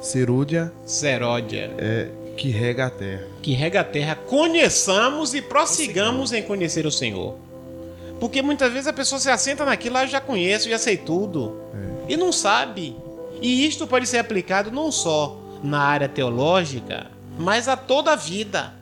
serúdia, 0.00 0.72
seródia, 0.84 1.70
é, 1.78 2.08
que 2.36 2.50
rega 2.50 2.86
a 2.86 2.90
terra. 2.90 3.24
Que 3.40 3.54
rega 3.54 3.80
a 3.80 3.84
terra. 3.84 4.14
Conheçamos 4.14 5.34
e 5.34 5.42
prossigamos 5.42 6.32
em 6.32 6.42
conhecer 6.42 6.86
o 6.86 6.92
Senhor. 6.92 7.36
Porque 8.22 8.40
muitas 8.40 8.72
vezes 8.72 8.86
a 8.86 8.92
pessoa 8.92 9.20
se 9.20 9.28
assenta 9.28 9.64
naquilo, 9.64 9.96
ah, 9.96 10.04
eu 10.04 10.08
já 10.08 10.20
conheço, 10.20 10.70
já 10.70 10.78
sei 10.78 10.96
tudo. 10.96 11.60
É. 12.06 12.12
E 12.12 12.16
não 12.16 12.30
sabe. 12.30 12.96
E 13.40 13.66
isto 13.66 13.84
pode 13.84 14.06
ser 14.06 14.18
aplicado 14.18 14.70
não 14.70 14.92
só 14.92 15.36
na 15.60 15.80
área 15.80 16.08
teológica, 16.08 17.10
mas 17.36 17.66
a 17.66 17.76
toda 17.76 18.12
a 18.12 18.14
vida. 18.14 18.74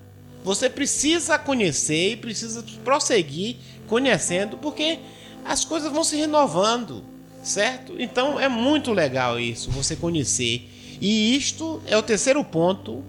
Você 0.44 0.68
precisa 0.68 1.38
conhecer 1.38 2.12
e 2.12 2.16
precisa 2.16 2.62
prosseguir 2.84 3.56
conhecendo, 3.86 4.58
porque 4.58 4.98
as 5.42 5.64
coisas 5.64 5.90
vão 5.90 6.04
se 6.04 6.16
renovando, 6.16 7.02
certo? 7.42 7.94
Então 7.98 8.38
é 8.38 8.46
muito 8.46 8.92
legal 8.92 9.40
isso, 9.40 9.70
você 9.70 9.96
conhecer. 9.96 10.68
E 11.00 11.34
isto 11.34 11.80
é 11.86 11.96
o 11.96 12.02
terceiro 12.02 12.44
ponto, 12.44 13.02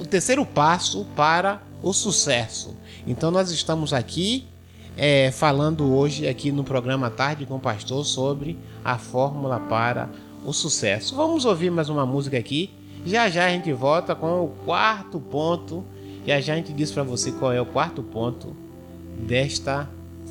o 0.00 0.06
terceiro 0.06 0.46
passo 0.46 1.04
para 1.14 1.60
o 1.82 1.92
sucesso. 1.92 2.74
Então 3.06 3.30
nós 3.30 3.50
estamos 3.50 3.92
aqui 3.92 4.46
é, 4.96 5.30
falando 5.30 5.94
hoje 5.94 6.26
aqui 6.26 6.50
no 6.50 6.64
programa 6.64 7.10
Tarde 7.10 7.44
com 7.44 7.56
o 7.56 7.60
Pastor 7.60 8.04
sobre 8.04 8.58
a 8.84 8.96
fórmula 8.96 9.60
para 9.60 10.08
o 10.44 10.52
sucesso. 10.52 11.14
Vamos 11.14 11.44
ouvir 11.44 11.70
mais 11.70 11.88
uma 11.88 12.06
música 12.06 12.38
aqui. 12.38 12.70
Já 13.04 13.28
já 13.28 13.46
a 13.46 13.50
gente 13.50 13.72
volta 13.72 14.14
com 14.14 14.44
o 14.44 14.48
quarto 14.64 15.20
ponto. 15.20 15.84
Já 16.26 16.40
já 16.40 16.54
a 16.54 16.56
gente 16.56 16.72
diz 16.72 16.90
para 16.90 17.02
você 17.02 17.30
qual 17.32 17.52
é 17.52 17.60
o 17.60 17.66
quarto 17.66 18.02
ponto 18.02 18.56
desta 19.18 19.88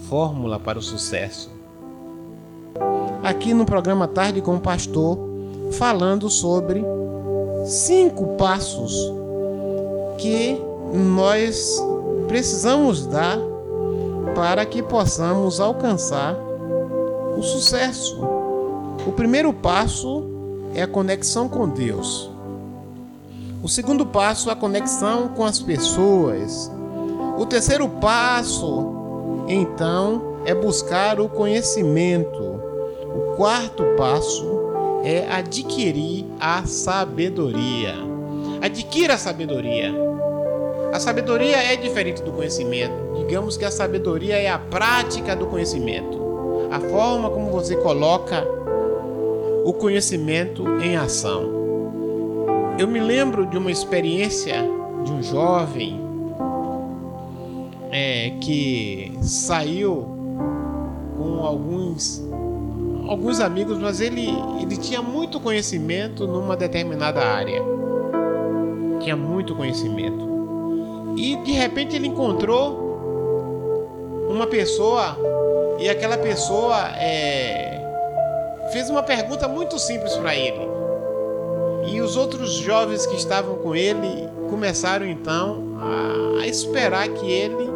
fórmula 0.09 0.59
para 0.59 0.79
o 0.79 0.81
sucesso. 0.81 1.53
Aqui 3.23 3.53
no 3.53 3.65
programa 3.65 4.07
Tarde 4.07 4.41
com 4.41 4.55
o 4.55 4.59
Pastor, 4.59 5.17
falando 5.73 6.29
sobre 6.29 6.83
cinco 7.65 8.35
passos 8.35 8.93
que 10.17 10.57
nós 10.93 11.81
precisamos 12.27 13.05
dar 13.05 13.39
para 14.35 14.65
que 14.65 14.83
possamos 14.83 15.59
alcançar 15.59 16.35
o 17.37 17.41
sucesso. 17.41 18.19
O 19.07 19.11
primeiro 19.11 19.53
passo 19.53 20.23
é 20.75 20.81
a 20.81 20.87
conexão 20.87 21.47
com 21.47 21.67
Deus. 21.67 22.29
O 23.63 23.69
segundo 23.69 24.05
passo, 24.05 24.49
a 24.51 24.55
conexão 24.55 25.29
com 25.29 25.43
as 25.43 25.59
pessoas. 25.59 26.71
O 27.37 27.45
terceiro 27.45 27.87
passo, 27.87 29.45
então, 29.47 30.35
é 30.45 30.53
buscar 30.53 31.19
o 31.19 31.27
conhecimento. 31.27 32.43
O 33.15 33.35
quarto 33.35 33.83
passo 33.97 34.45
é 35.03 35.27
adquirir 35.31 36.25
a 36.39 36.65
sabedoria. 36.65 37.95
Adquira 38.61 39.15
a 39.15 39.17
sabedoria. 39.17 40.14
A 40.95 40.99
sabedoria 40.99 41.57
é 41.57 41.75
diferente 41.75 42.23
do 42.23 42.31
conhecimento. 42.31 43.17
Digamos 43.17 43.57
que 43.57 43.65
a 43.65 43.69
sabedoria 43.69 44.37
é 44.37 44.49
a 44.49 44.57
prática 44.57 45.35
do 45.35 45.45
conhecimento. 45.45 46.69
A 46.71 46.79
forma 46.79 47.29
como 47.29 47.51
você 47.51 47.75
coloca 47.75 48.47
o 49.65 49.73
conhecimento 49.73 50.65
em 50.81 50.95
ação. 50.95 51.51
Eu 52.79 52.87
me 52.87 53.01
lembro 53.01 53.45
de 53.45 53.57
uma 53.57 53.69
experiência 53.69 54.55
de 55.03 55.11
um 55.11 55.21
jovem 55.21 55.99
é, 57.91 58.29
que 58.39 59.11
saiu 59.21 60.07
com 61.17 61.43
alguns 61.43 62.23
alguns 63.05 63.41
amigos, 63.41 63.77
mas 63.79 63.99
ele, 63.99 64.29
ele 64.61 64.77
tinha 64.77 65.01
muito 65.01 65.41
conhecimento 65.41 66.25
numa 66.25 66.55
determinada 66.55 67.19
área. 67.19 67.61
Tinha 69.01 69.17
muito 69.17 69.53
conhecimento. 69.55 70.34
E 71.15 71.35
de 71.37 71.51
repente 71.51 71.95
ele 71.95 72.07
encontrou 72.07 72.85
uma 74.29 74.47
pessoa 74.47 75.17
e 75.79 75.89
aquela 75.89 76.17
pessoa 76.17 76.89
é, 76.97 77.81
fez 78.71 78.89
uma 78.89 79.03
pergunta 79.03 79.47
muito 79.47 79.77
simples 79.79 80.13
para 80.15 80.35
ele. 80.35 80.75
E 81.87 82.01
os 82.01 82.17
outros 82.17 82.53
jovens 82.53 83.05
que 83.05 83.15
estavam 83.15 83.55
com 83.55 83.75
ele 83.75 84.27
começaram 84.49 85.05
então 85.05 85.77
a, 85.79 86.41
a 86.41 86.47
esperar 86.47 87.07
que 87.09 87.31
ele 87.31 87.69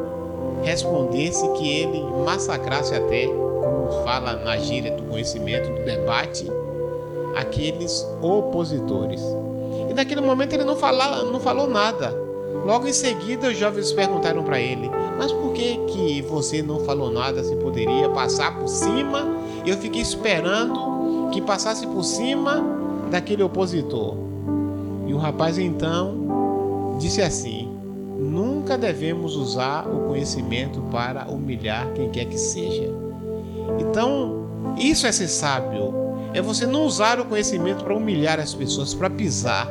respondesse, 0.63 1.47
que 1.53 1.69
ele 1.69 2.03
massacrasse 2.25 2.93
até, 2.93 3.27
como 3.27 4.03
fala 4.03 4.33
na 4.37 4.57
gíria 4.57 4.91
do 4.91 5.03
conhecimento, 5.03 5.69
do 5.69 5.85
debate, 5.85 6.47
aqueles 7.35 8.05
opositores. 8.21 9.21
E 9.89 9.93
naquele 9.93 10.21
momento 10.21 10.53
ele 10.53 10.63
não, 10.63 10.75
não 11.31 11.39
falou 11.39 11.67
nada. 11.67 12.28
Logo 12.65 12.87
em 12.87 12.93
seguida, 12.93 13.49
os 13.49 13.57
jovens 13.57 13.91
perguntaram 13.91 14.43
para 14.43 14.59
ele: 14.59 14.89
Mas 15.17 15.31
por 15.31 15.53
que, 15.53 15.77
que 15.87 16.21
você 16.21 16.61
não 16.61 16.79
falou 16.81 17.11
nada 17.11 17.43
se 17.43 17.55
poderia 17.55 18.09
passar 18.09 18.57
por 18.57 18.67
cima? 18.67 19.27
Eu 19.65 19.77
fiquei 19.77 20.01
esperando 20.01 21.29
que 21.31 21.41
passasse 21.41 21.85
por 21.87 22.03
cima 22.03 22.63
daquele 23.09 23.43
opositor. 23.43 24.15
E 25.07 25.13
o 25.13 25.17
rapaz 25.17 25.57
então 25.57 26.97
disse 26.99 27.21
assim: 27.21 27.69
Nunca 28.17 28.77
devemos 28.77 29.35
usar 29.35 29.87
o 29.87 30.07
conhecimento 30.07 30.81
para 30.91 31.27
humilhar 31.29 31.91
quem 31.93 32.09
quer 32.09 32.25
que 32.25 32.37
seja. 32.37 32.89
Então, 33.79 34.47
isso 34.77 35.07
é 35.07 35.11
ser 35.11 35.27
sábio. 35.27 35.93
É 36.33 36.41
você 36.41 36.67
não 36.67 36.85
usar 36.85 37.19
o 37.19 37.25
conhecimento 37.25 37.83
para 37.83 37.95
humilhar 37.95 38.39
as 38.39 38.53
pessoas, 38.53 38.93
para 38.93 39.09
pisar. 39.09 39.67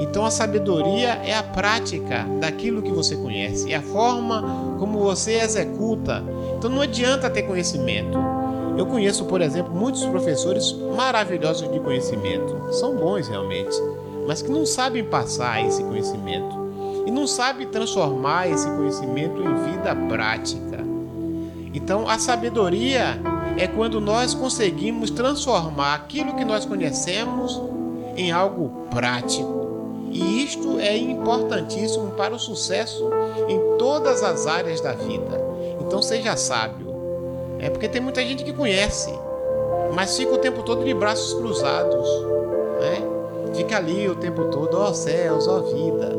Então, 0.00 0.24
a 0.24 0.30
sabedoria 0.30 1.20
é 1.24 1.34
a 1.34 1.42
prática 1.42 2.26
daquilo 2.40 2.82
que 2.82 2.90
você 2.90 3.16
conhece, 3.16 3.72
é 3.72 3.76
a 3.76 3.82
forma 3.82 4.76
como 4.78 4.98
você 4.98 5.40
executa. 5.40 6.22
Então, 6.58 6.68
não 6.68 6.82
adianta 6.82 7.30
ter 7.30 7.42
conhecimento. 7.42 8.18
Eu 8.76 8.86
conheço, 8.86 9.24
por 9.26 9.40
exemplo, 9.40 9.72
muitos 9.72 10.04
professores 10.06 10.72
maravilhosos 10.96 11.70
de 11.70 11.78
conhecimento, 11.78 12.72
são 12.72 12.96
bons 12.96 13.28
realmente, 13.28 13.76
mas 14.26 14.42
que 14.42 14.50
não 14.50 14.66
sabem 14.66 15.04
passar 15.04 15.64
esse 15.64 15.82
conhecimento 15.84 16.64
e 17.06 17.10
não 17.10 17.26
sabem 17.26 17.66
transformar 17.68 18.48
esse 18.48 18.66
conhecimento 18.66 19.40
em 19.40 19.72
vida 19.72 19.94
prática. 20.08 20.82
Então, 21.72 22.08
a 22.08 22.18
sabedoria 22.18 23.20
é 23.56 23.66
quando 23.68 24.00
nós 24.00 24.34
conseguimos 24.34 25.10
transformar 25.10 25.94
aquilo 25.94 26.34
que 26.34 26.44
nós 26.44 26.64
conhecemos 26.64 27.60
em 28.16 28.32
algo 28.32 28.86
prático. 28.90 29.63
E 30.14 30.42
isto 30.42 30.78
é 30.78 30.96
importantíssimo 30.96 32.12
para 32.12 32.34
o 32.34 32.38
sucesso 32.38 33.10
em 33.48 33.76
todas 33.76 34.22
as 34.22 34.46
áreas 34.46 34.80
da 34.80 34.92
vida. 34.92 35.42
Então, 35.80 36.00
seja 36.00 36.36
sábio 36.36 36.94
é 37.64 37.70
porque 37.70 37.88
tem 37.88 37.98
muita 37.98 38.20
gente 38.20 38.44
que 38.44 38.52
conhece, 38.52 39.10
mas 39.94 40.14
fica 40.16 40.34
o 40.34 40.38
tempo 40.38 40.62
todo 40.62 40.84
de 40.84 40.92
braços 40.92 41.32
cruzados, 41.32 42.06
né? 42.78 43.02
Fica 43.54 43.78
ali 43.78 44.06
o 44.06 44.16
tempo 44.16 44.44
todo, 44.50 44.76
ó 44.76 44.90
oh, 44.90 44.94
céus, 44.94 45.48
ó 45.48 45.60
oh, 45.60 45.62
vida. 45.62 46.12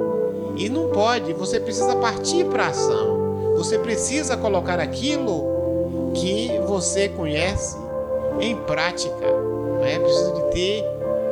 E 0.55 0.69
não 0.69 0.89
pode, 0.89 1.33
você 1.33 1.59
precisa 1.59 1.95
partir 1.97 2.45
para 2.45 2.63
a 2.63 2.67
ação. 2.69 3.53
Você 3.57 3.77
precisa 3.77 4.35
colocar 4.35 4.79
aquilo 4.79 6.11
que 6.15 6.49
você 6.65 7.09
conhece 7.09 7.77
em 8.39 8.55
prática. 8.55 9.31
Né? 9.81 9.99
Precisa 9.99 10.31
de 10.31 10.43
ter 10.51 10.83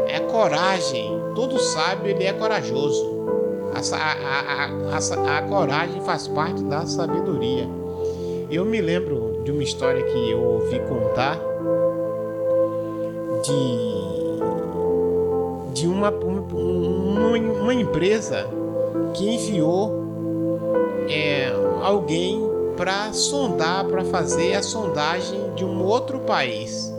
é, 0.08 0.20
coragem. 0.20 1.23
Todo 1.36 1.60
sábio 1.60 2.10
ele 2.12 2.24
é 2.24 2.34
corajoso. 2.34 3.14
A, 3.74 3.80
a, 3.96 4.98
a, 4.98 5.38
a, 5.38 5.42
coragem 5.44 6.02
faz 6.02 6.28
parte 6.28 6.64
da 6.64 6.86
sabedoria. 6.86 7.68
Eu 8.52 8.66
me 8.66 8.80
lembro 8.80 9.42
de 9.44 9.52
uma 9.52 9.64
história 9.64 10.04
que 10.04 10.32
eu 10.32 10.40
ouvi 10.42 10.80
contar 10.82 11.40
de 13.44 13.94
de 15.74 15.88
uma, 15.88 16.12
uma, 16.12 17.36
uma 17.36 17.74
empresa 17.74 18.48
que 19.16 19.28
enviou 19.28 20.04
é, 21.10 21.52
alguém 21.82 22.42
para 22.78 23.12
sondar, 23.12 23.86
para 23.86 24.06
fazer 24.06 24.54
a 24.54 24.62
sondagem 24.62 25.54
de 25.56 25.66
um 25.66 25.84
outro 25.84 26.20
país. 26.20 26.94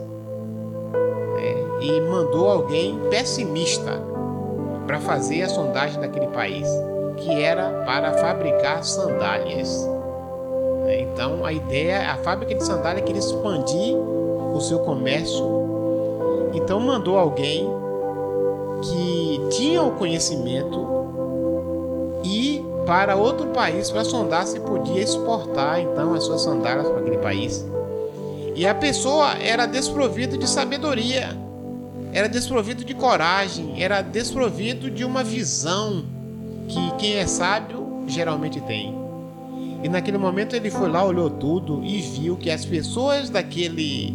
É, 1.39 1.85
e 1.85 2.01
mandou 2.01 2.49
alguém 2.49 2.99
pessimista 3.11 4.14
para 4.87 5.01
fazer 5.01 5.43
a 5.43 5.49
sondagem 5.49 6.01
daquele 6.01 6.29
país, 6.29 6.67
que 7.17 7.43
era 7.43 7.85
para 7.85 8.13
fabricar 8.15 8.85
sandálias. 8.85 9.89
Né? 10.85 11.01
Então 11.03 11.45
a 11.45 11.53
ideia, 11.53 12.11
a 12.11 12.17
fábrica 12.19 12.55
de 12.55 12.65
sandália 12.65 13.03
queria 13.03 13.21
expandir 13.21 13.97
o 13.97 14.61
seu 14.61 14.81
comércio. 14.81 15.45
Então 16.55 16.79
mandou 16.81 17.19
alguém 17.19 17.69
que 18.83 19.41
tinha 19.51 19.83
o 19.83 19.93
conhecimento 19.93 20.95
e 22.23 22.65
para 22.87 23.17
outro 23.17 23.49
país 23.49 23.91
para 23.91 24.05
sondar 24.05 24.47
se 24.47 24.61
podia 24.61 25.03
exportar 25.03 25.81
então 25.81 26.15
as 26.15 26.25
suas 26.25 26.43
sandálias 26.43 26.89
para 26.89 27.01
aquele 27.01 27.19
país. 27.19 27.65
E 28.55 28.67
a 28.67 28.75
pessoa 28.75 29.35
era 29.41 29.67
desprovida 29.67 30.39
de 30.39 30.49
sabedoria, 30.49 31.37
era 32.15 32.29
desprovido 32.29 32.85
de 32.85 32.95
coragem, 32.95 33.83
era 33.83 34.01
desprovido 34.01 34.89
de 34.89 35.05
uma 35.05 35.25
visão 35.25 36.05
que 36.69 36.93
quem 36.97 37.17
é 37.17 37.27
sábio 37.27 38.05
geralmente 38.07 38.61
tem. 38.61 38.95
E 39.83 39.89
naquele 39.89 40.17
momento 40.17 40.55
ele 40.55 40.71
foi 40.71 40.89
lá, 40.89 41.05
olhou 41.05 41.29
tudo 41.29 41.83
e 41.85 42.01
viu 42.01 42.37
que 42.37 42.51
as 42.51 42.65
pessoas 42.65 43.29
daquele 43.29 44.15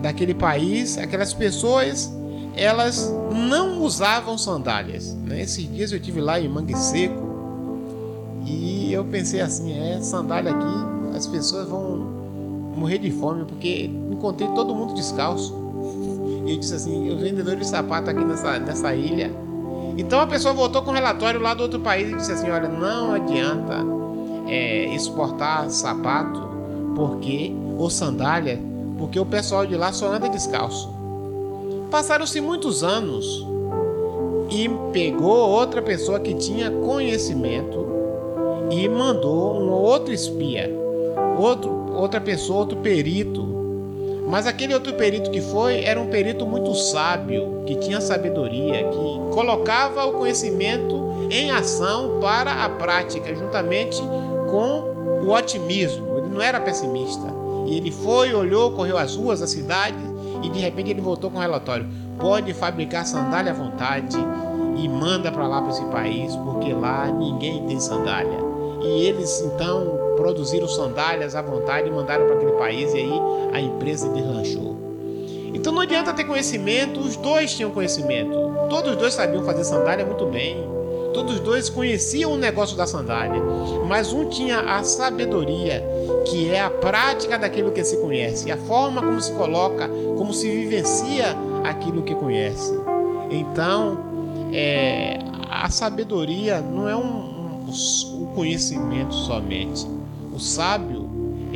daquele 0.00 0.34
país, 0.34 0.96
aquelas 0.96 1.34
pessoas, 1.34 2.10
elas 2.54 3.12
não 3.30 3.82
usavam 3.82 4.38
sandálias. 4.38 5.14
Né? 5.14 5.42
Esses 5.42 5.70
dias 5.70 5.92
eu 5.92 6.00
tive 6.00 6.20
lá 6.20 6.40
em 6.40 6.48
Mangue 6.48 6.76
Seco 6.76 7.26
e 8.46 8.90
eu 8.90 9.04
pensei 9.04 9.42
assim, 9.42 9.78
é 9.78 10.00
sandália 10.00 10.52
aqui, 10.52 11.14
as 11.16 11.26
pessoas 11.26 11.68
vão 11.68 11.98
morrer 12.74 12.98
de 12.98 13.10
fome 13.10 13.44
porque 13.44 13.84
encontrei 14.10 14.48
todo 14.54 14.74
mundo 14.74 14.94
descalço. 14.94 15.65
E 16.46 16.52
eu 16.52 16.58
disse 16.58 16.74
assim, 16.74 17.10
o 17.12 17.18
vendedor 17.18 17.56
de 17.56 17.66
sapato 17.66 18.08
aqui 18.10 18.24
nessa, 18.24 18.58
nessa 18.58 18.94
ilha. 18.94 19.30
Então 19.98 20.20
a 20.20 20.26
pessoa 20.26 20.54
voltou 20.54 20.82
com 20.82 20.90
um 20.90 20.94
relatório 20.94 21.40
lá 21.40 21.54
do 21.54 21.62
outro 21.62 21.80
país 21.80 22.10
e 22.10 22.14
disse 22.14 22.32
assim, 22.32 22.50
olha, 22.50 22.68
não 22.68 23.12
adianta 23.12 23.84
é, 24.46 24.94
exportar 24.94 25.68
sapato 25.70 26.46
porque 26.94 27.52
ou 27.76 27.90
sandália 27.90 28.58
porque 28.98 29.18
o 29.20 29.26
pessoal 29.26 29.66
de 29.66 29.76
lá 29.76 29.92
só 29.92 30.12
anda 30.12 30.28
descalço. 30.28 30.88
Passaram-se 31.90 32.40
muitos 32.40 32.82
anos 32.82 33.46
e 34.50 34.68
pegou 34.92 35.50
outra 35.50 35.82
pessoa 35.82 36.20
que 36.20 36.34
tinha 36.34 36.70
conhecimento 36.70 37.86
e 38.70 38.88
mandou 38.88 39.60
um 39.60 39.70
outro 39.70 40.12
espia, 40.12 40.70
outro, 41.38 41.70
outra 41.94 42.20
pessoa, 42.20 42.60
outro 42.60 42.78
perito. 42.78 43.55
Mas 44.26 44.46
aquele 44.46 44.74
outro 44.74 44.94
perito 44.94 45.30
que 45.30 45.40
foi 45.40 45.84
era 45.84 46.00
um 46.00 46.08
perito 46.08 46.44
muito 46.44 46.74
sábio, 46.74 47.62
que 47.64 47.76
tinha 47.76 48.00
sabedoria, 48.00 48.88
que 48.88 49.34
colocava 49.34 50.04
o 50.04 50.14
conhecimento 50.14 51.28
em 51.30 51.50
ação 51.50 52.18
para 52.20 52.64
a 52.64 52.68
prática, 52.68 53.34
juntamente 53.34 54.02
com 54.50 54.96
o 55.24 55.30
otimismo. 55.32 56.18
Ele 56.18 56.28
não 56.28 56.42
era 56.42 56.60
pessimista. 56.60 57.34
E 57.66 57.76
ele 57.76 57.90
foi, 57.90 58.34
olhou, 58.34 58.72
correu 58.72 58.98
as 58.98 59.14
ruas 59.16 59.40
da 59.40 59.46
cidade 59.46 59.96
e 60.42 60.48
de 60.48 60.58
repente 60.58 60.90
ele 60.90 61.00
voltou 61.00 61.30
com 61.30 61.38
um 61.38 61.40
relatório. 61.40 61.86
Pode 62.18 62.52
fabricar 62.52 63.06
sandália 63.06 63.52
à 63.52 63.54
vontade 63.54 64.16
e 64.76 64.88
manda 64.88 65.30
para 65.30 65.46
lá 65.46 65.60
para 65.60 65.70
esse 65.70 65.84
país, 65.86 66.34
porque 66.36 66.72
lá 66.72 67.06
ninguém 67.06 67.64
tem 67.66 67.78
sandália. 67.80 68.38
E 68.82 69.06
eles 69.06 69.40
então 69.40 69.98
produziram 70.16 70.68
sandálias 70.68 71.34
à 71.34 71.42
vontade 71.42 71.88
e 71.88 71.90
mandaram 71.90 72.26
para 72.26 72.36
aquele 72.36 72.52
país 72.52 72.92
e 72.94 72.98
aí 72.98 73.20
a 73.56 73.60
empresa 73.60 74.08
deslanchou. 74.10 74.76
Então 75.54 75.72
não 75.72 75.80
adianta 75.80 76.12
ter 76.12 76.24
conhecimento, 76.24 77.00
os 77.00 77.16
dois 77.16 77.54
tinham 77.54 77.70
conhecimento. 77.70 78.30
Todos 78.68 78.92
os 78.92 78.96
dois 78.98 79.14
sabiam 79.14 79.42
fazer 79.44 79.64
sandália 79.64 80.04
muito 80.04 80.26
bem. 80.26 80.56
Todos 81.14 81.36
os 81.36 81.40
dois 81.40 81.70
conheciam 81.70 82.32
o 82.32 82.36
negócio 82.36 82.76
da 82.76 82.86
sandália, 82.86 83.42
mas 83.88 84.12
um 84.12 84.28
tinha 84.28 84.60
a 84.60 84.84
sabedoria, 84.84 85.82
que 86.26 86.50
é 86.50 86.60
a 86.60 86.68
prática 86.68 87.38
daquilo 87.38 87.72
que 87.72 87.82
se 87.82 87.96
conhece, 87.96 88.52
a 88.52 88.58
forma 88.58 89.00
como 89.00 89.18
se 89.18 89.32
coloca, 89.32 89.88
como 89.88 90.34
se 90.34 90.50
vivencia 90.50 91.34
aquilo 91.64 92.02
que 92.02 92.14
conhece. 92.14 92.78
Então, 93.30 93.98
é, 94.52 95.18
a 95.50 95.70
sabedoria 95.70 96.60
não 96.60 96.86
é 96.86 96.94
um, 96.94 97.00
um, 97.00 98.22
um 98.22 98.26
conhecimento 98.34 99.14
somente. 99.14 99.86
O 100.34 100.38
sábio 100.38 101.05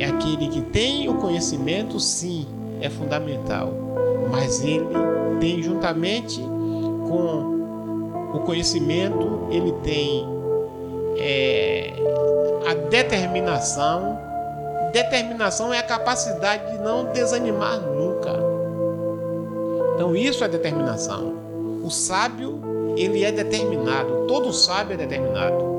é 0.01 0.05
aquele 0.05 0.47
que 0.47 0.61
tem 0.61 1.07
o 1.07 1.15
conhecimento, 1.15 1.99
sim, 1.99 2.47
é 2.81 2.89
fundamental, 2.89 3.71
mas 4.31 4.63
ele 4.63 4.87
tem 5.39 5.61
juntamente 5.61 6.39
com 6.41 7.61
o 8.33 8.39
conhecimento, 8.39 9.47
ele 9.51 9.71
tem 9.83 10.27
é, 11.17 11.93
a 12.67 12.73
determinação. 12.89 14.17
Determinação 14.91 15.73
é 15.73 15.77
a 15.77 15.83
capacidade 15.83 16.71
de 16.71 16.83
não 16.83 17.11
desanimar 17.13 17.79
nunca. 17.79 18.31
Então 19.95 20.15
isso 20.15 20.43
é 20.43 20.47
determinação. 20.47 21.35
O 21.83 21.91
sábio, 21.91 22.59
ele 22.97 23.23
é 23.23 23.31
determinado. 23.31 24.25
Todo 24.27 24.51
sábio 24.51 24.95
é 24.95 24.97
determinado. 24.97 25.70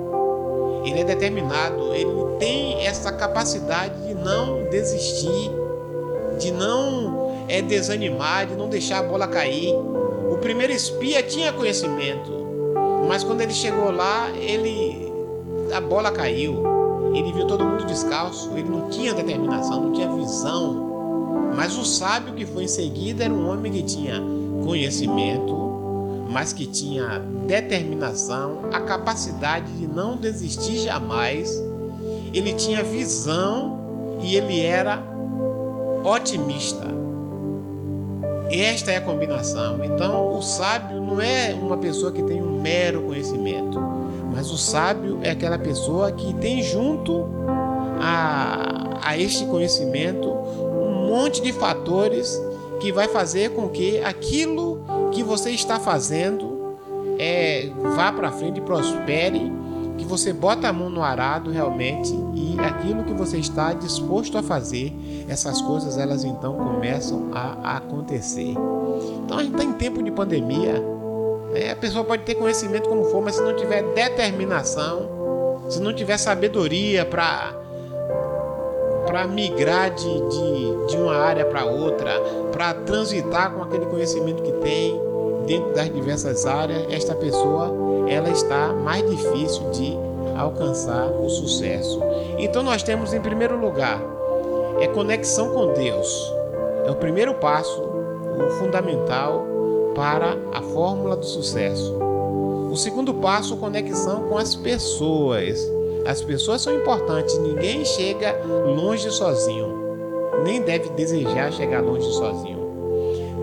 Ele 0.85 1.01
é 1.01 1.05
determinado, 1.05 1.95
ele 1.95 2.11
tem 2.39 2.85
essa 2.87 3.13
capacidade 3.13 3.95
de 4.07 4.15
não 4.15 4.69
desistir, 4.69 5.51
de 6.39 6.51
não 6.51 7.45
é, 7.49 7.63
desanimar, 7.63 8.47
de 8.47 8.55
não 8.55 8.69
deixar 8.69 8.99
a 8.99 9.03
bola 9.03 9.29
cair. 9.29 9.75
O 10.31 10.39
primeiro 10.39 10.73
espia 10.73 11.23
tinha 11.23 11.53
conhecimento, 11.53 12.33
mas 13.09 13.23
quando 13.23 13.43
ele 13.43 13.53
chegou 13.53 13.91
lá, 13.91 14.31
ele 14.31 15.13
a 15.73 15.81
bola 15.81 16.11
caiu. 16.11 16.63
Ele 17.15 17.33
viu 17.33 17.47
todo 17.47 17.65
mundo 17.65 17.85
descalço, 17.85 18.51
ele 18.57 18.69
não 18.69 18.89
tinha 18.89 19.13
determinação, 19.13 19.83
não 19.83 19.93
tinha 19.93 20.11
visão. 20.11 21.53
Mas 21.55 21.77
o 21.77 21.85
sábio 21.85 22.33
que 22.35 22.47
foi 22.47 22.65
em 22.65 22.69
seguida 22.69 23.25
era 23.25 23.33
um 23.33 23.51
homem 23.51 23.71
que 23.71 23.83
tinha 23.83 24.23
conhecimento, 24.65 25.72
mas 26.33 26.53
que 26.53 26.67
tinha 26.67 27.19
determinação, 27.47 28.61
a 28.73 28.81
capacidade 28.81 29.71
de 29.73 29.87
não 29.87 30.17
desistir 30.17 30.79
jamais. 30.79 31.63
Ele 32.33 32.55
tinha 32.55 32.83
visão 32.83 34.19
e 34.23 34.35
ele 34.35 34.61
era 34.61 35.03
otimista. 36.03 36.91
Esta 38.51 38.93
é 38.93 38.97
a 38.97 39.01
combinação. 39.03 39.85
Então, 39.85 40.37
o 40.37 40.43
sábio 40.43 41.01
não 41.03 41.21
é 41.21 41.55
uma 41.55 41.77
pessoa 41.77 42.11
que 42.11 42.23
tem 42.23 42.43
um 42.43 42.61
mero 42.61 43.03
conhecimento, 43.03 43.79
mas 44.35 44.51
o 44.51 44.57
sábio 44.57 45.21
é 45.23 45.31
aquela 45.31 45.59
pessoa 45.59 46.11
que 46.13 46.33
tem 46.35 46.63
junto 46.63 47.27
a, 48.01 49.01
a 49.03 49.19
este 49.19 49.45
conhecimento 49.47 50.29
um 50.29 51.09
monte 51.09 51.43
de 51.43 51.53
fatores 51.53 52.41
que 52.81 52.91
vai 52.91 53.07
fazer 53.09 53.51
com 53.51 53.69
que 53.69 54.01
aquilo 54.01 54.72
que 55.13 55.23
você 55.23 55.51
está 55.51 55.79
fazendo 55.79 56.77
é, 57.19 57.71
vá 57.95 58.11
para 58.13 58.33
frente, 58.33 58.61
prospere, 58.61 59.53
que 59.97 60.05
você 60.05 60.33
bota 60.33 60.69
a 60.69 60.73
mão 60.73 60.91
no 60.91 61.03
arado 61.03 61.51
realmente 61.51 62.13
e 62.35 62.59
aquilo 62.59 63.05
que 63.05 63.13
você 63.13 63.39
está 63.39 63.73
disposto 63.73 64.37
a 64.37 64.43
fazer 64.43 64.93
essas 65.29 65.61
coisas 65.61 65.99
elas 65.99 66.25
então 66.25 66.57
começam 66.57 67.31
a, 67.33 67.77
acontecer. 67.77 68.55
Então 69.25 69.39
a 69.39 69.43
gente 69.43 69.53
está 69.53 69.65
em 69.65 69.73
tempo 69.75 70.03
de 70.03 70.11
pandemia, 70.11 70.83
né? 71.53 71.71
a 71.71 71.77
pessoa 71.77 72.05
pode 72.05 72.25
ter 72.25 72.35
conhecimento 72.35 72.89
como 72.89 73.05
for, 73.05 73.23
mas 73.23 73.37
se 73.37 73.43
não 73.43 73.55
tiver 73.55 73.83
determinação, 73.95 75.63
se 75.69 75.81
não 75.81 75.95
tiver 75.95 76.17
sabedoria 76.17 77.05
para 77.05 77.62
para 79.13 79.27
migrar 79.27 79.91
de, 79.91 80.09
de, 80.09 80.87
de 80.87 80.97
uma 80.97 81.15
área 81.15 81.45
para 81.45 81.67
outra, 81.67 82.19
para 82.51 82.73
transitar 82.73 83.53
com 83.53 83.63
aquele 83.63 83.85
conhecimento 83.85 84.43
que 84.43 84.53
tem 84.53 84.99
dentro 85.47 85.75
das 85.75 85.93
diversas 85.93 86.47
áreas, 86.47 86.87
esta 86.91 87.15
pessoa 87.15 87.71
ela 88.09 88.31
está 88.31 88.73
mais 88.73 89.07
difícil 89.11 89.71
de 89.71 89.99
alcançar 90.35 91.09
o 91.09 91.29
sucesso. 91.29 92.01
Então 92.39 92.63
nós 92.63 92.83
temos 92.83 93.13
em 93.13 93.21
primeiro 93.21 93.61
lugar 93.61 94.01
é 94.81 94.87
conexão 94.87 95.51
com 95.53 95.75
Deus. 95.75 96.33
É 96.87 96.91
o 96.91 96.95
primeiro 96.95 97.35
passo, 97.35 97.83
o 97.83 98.51
fundamental 98.53 99.47
para 99.95 100.39
a 100.55 100.63
fórmula 100.63 101.17
do 101.17 101.27
sucesso. 101.27 101.95
O 102.71 102.77
segundo 102.77 103.13
passo, 103.13 103.59
conexão 103.59 104.23
com 104.23 104.39
as 104.39 104.55
pessoas. 104.57 105.71
As 106.07 106.23
pessoas 106.23 106.63
são 106.63 106.75
importantes, 106.75 107.39
ninguém 107.39 107.85
chega 107.85 108.35
longe 108.45 109.11
sozinho, 109.11 109.69
nem 110.45 110.61
deve 110.61 110.91
desejar 110.91 111.53
chegar 111.53 111.81
longe 111.83 112.11
sozinho. 112.13 112.61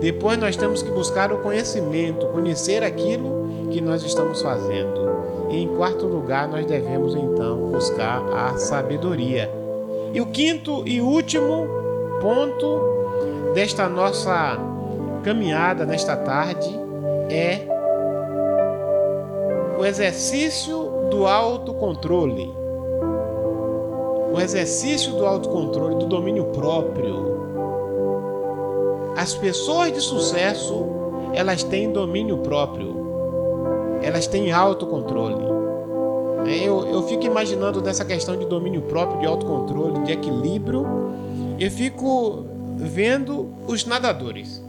Depois 0.00 0.38
nós 0.38 0.56
temos 0.56 0.82
que 0.82 0.90
buscar 0.90 1.32
o 1.32 1.38
conhecimento, 1.38 2.26
conhecer 2.26 2.82
aquilo 2.82 3.68
que 3.70 3.80
nós 3.80 4.02
estamos 4.02 4.40
fazendo. 4.40 5.10
E 5.50 5.62
em 5.62 5.68
quarto 5.76 6.06
lugar, 6.06 6.48
nós 6.48 6.64
devemos 6.64 7.14
então 7.14 7.70
buscar 7.70 8.22
a 8.32 8.56
sabedoria 8.56 9.50
e 10.12 10.20
o 10.20 10.26
quinto 10.26 10.82
e 10.86 11.00
último 11.00 11.68
ponto 12.20 12.80
desta 13.54 13.88
nossa 13.88 14.58
caminhada 15.22 15.86
nesta 15.86 16.16
tarde 16.16 16.68
é 17.30 17.66
o 19.78 19.84
exercício 19.84 20.89
do 21.10 21.26
autocontrole. 21.26 22.50
O 24.32 24.40
exercício 24.40 25.12
do 25.12 25.26
autocontrole, 25.26 25.96
do 25.96 26.06
domínio 26.06 26.44
próprio. 26.46 27.30
As 29.16 29.34
pessoas 29.34 29.92
de 29.92 30.00
sucesso, 30.00 30.86
elas 31.34 31.62
têm 31.64 31.92
domínio 31.92 32.38
próprio. 32.38 32.94
Elas 34.02 34.26
têm 34.26 34.52
autocontrole. 34.52 35.50
É, 36.46 36.66
eu, 36.66 36.86
eu 36.86 37.02
fico 37.02 37.24
imaginando 37.24 37.82
dessa 37.82 38.04
questão 38.04 38.36
de 38.36 38.46
domínio 38.46 38.82
próprio, 38.82 39.20
de 39.20 39.26
autocontrole, 39.26 40.04
de 40.04 40.12
equilíbrio. 40.12 40.86
Eu 41.58 41.70
fico 41.70 42.46
vendo 42.76 43.52
os 43.66 43.84
nadadores. 43.84 44.62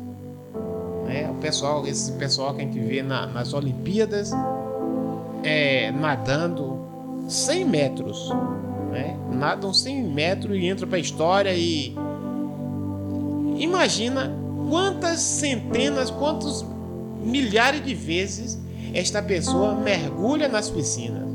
É, 1.08 1.30
o 1.30 1.36
pessoal, 1.36 1.86
esse 1.86 2.12
pessoal 2.14 2.54
que 2.54 2.62
a 2.62 2.66
gente 2.66 2.80
vê 2.80 3.02
na, 3.02 3.28
nas 3.28 3.54
Olimpíadas 3.54 4.32
é, 5.44 5.92
nadando 5.92 6.80
100 7.28 7.66
metros. 7.66 8.30
Né? 8.92 9.18
Nadam 9.32 9.74
100 9.74 10.04
metros 10.04 10.58
e 10.58 10.68
entram 10.68 10.88
para 10.88 10.98
a 10.98 11.02
história 11.02 11.54
e 11.54 11.96
imagina 13.58 14.34
quantas 14.70 15.20
centenas, 15.20 16.10
quantos 16.12 16.66
milhares 17.24 17.84
de 17.84 17.94
vezes 17.94 18.60
esta 18.94 19.22
pessoa 19.22 19.74
mergulha 19.76 20.48
nas 20.48 20.70
piscinas 20.70 21.32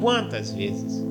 quantas 0.00 0.52
vezes. 0.52 1.04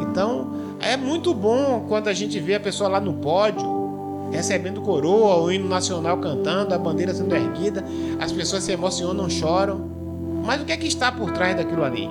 Então, 0.00 0.76
é 0.80 0.96
muito 0.96 1.32
bom 1.32 1.84
quando 1.88 2.08
a 2.08 2.12
gente 2.12 2.38
vê 2.40 2.54
a 2.54 2.60
pessoa 2.60 2.88
lá 2.88 3.00
no 3.00 3.14
pódio, 3.14 4.28
recebendo 4.30 4.80
coroa, 4.80 5.36
o 5.36 5.52
hino 5.52 5.68
nacional 5.68 6.18
cantando, 6.18 6.74
a 6.74 6.78
bandeira 6.78 7.14
sendo 7.14 7.34
erguida, 7.34 7.84
as 8.18 8.32
pessoas 8.32 8.64
se 8.64 8.72
emocionam, 8.72 9.28
choram. 9.28 10.01
Mas 10.44 10.60
o 10.60 10.64
que 10.64 10.72
é 10.72 10.76
que 10.76 10.86
está 10.86 11.10
por 11.12 11.30
trás 11.30 11.56
daquilo 11.56 11.84
ali? 11.84 12.08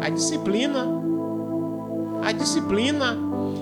A 0.00 0.08
disciplina. 0.08 0.86
A 2.22 2.32
disciplina. 2.32 3.16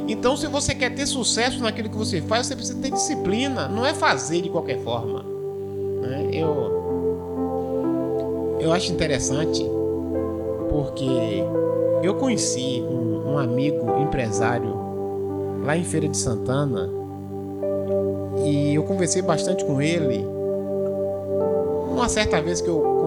Então, 0.07 0.37
se 0.37 0.47
você 0.47 0.75
quer 0.75 0.95
ter 0.95 1.07
sucesso 1.07 1.63
naquilo 1.63 1.89
que 1.89 1.97
você 1.97 2.21
faz, 2.23 2.47
você 2.47 2.57
precisa 2.57 2.81
ter 2.81 2.91
disciplina. 2.91 3.69
Não 3.69 3.85
é 3.85 3.93
fazer 3.93 4.41
de 4.43 4.49
qualquer 4.49 4.79
forma. 4.83 5.25
Né? 6.01 6.31
Eu, 6.33 6.79
eu 8.61 8.73
acho 8.73 8.93
interessante 8.93 9.65
porque 10.71 11.43
eu 12.03 12.15
conheci 12.15 12.83
um, 12.83 13.33
um 13.33 13.39
amigo 13.39 13.99
empresário 14.01 14.75
lá 15.65 15.77
em 15.77 15.85
Feira 15.85 16.09
de 16.09 16.17
Santana 16.17 16.89
e 18.45 18.75
eu 18.75 18.85
conversei 18.85 19.23
bastante 19.23 19.65
com 19.65 19.83
ele. 19.83 20.25
Uma 21.91 22.09
certa 22.09 22.41
vez 22.41 22.61
que 22.61 22.69
eu 22.69 22.98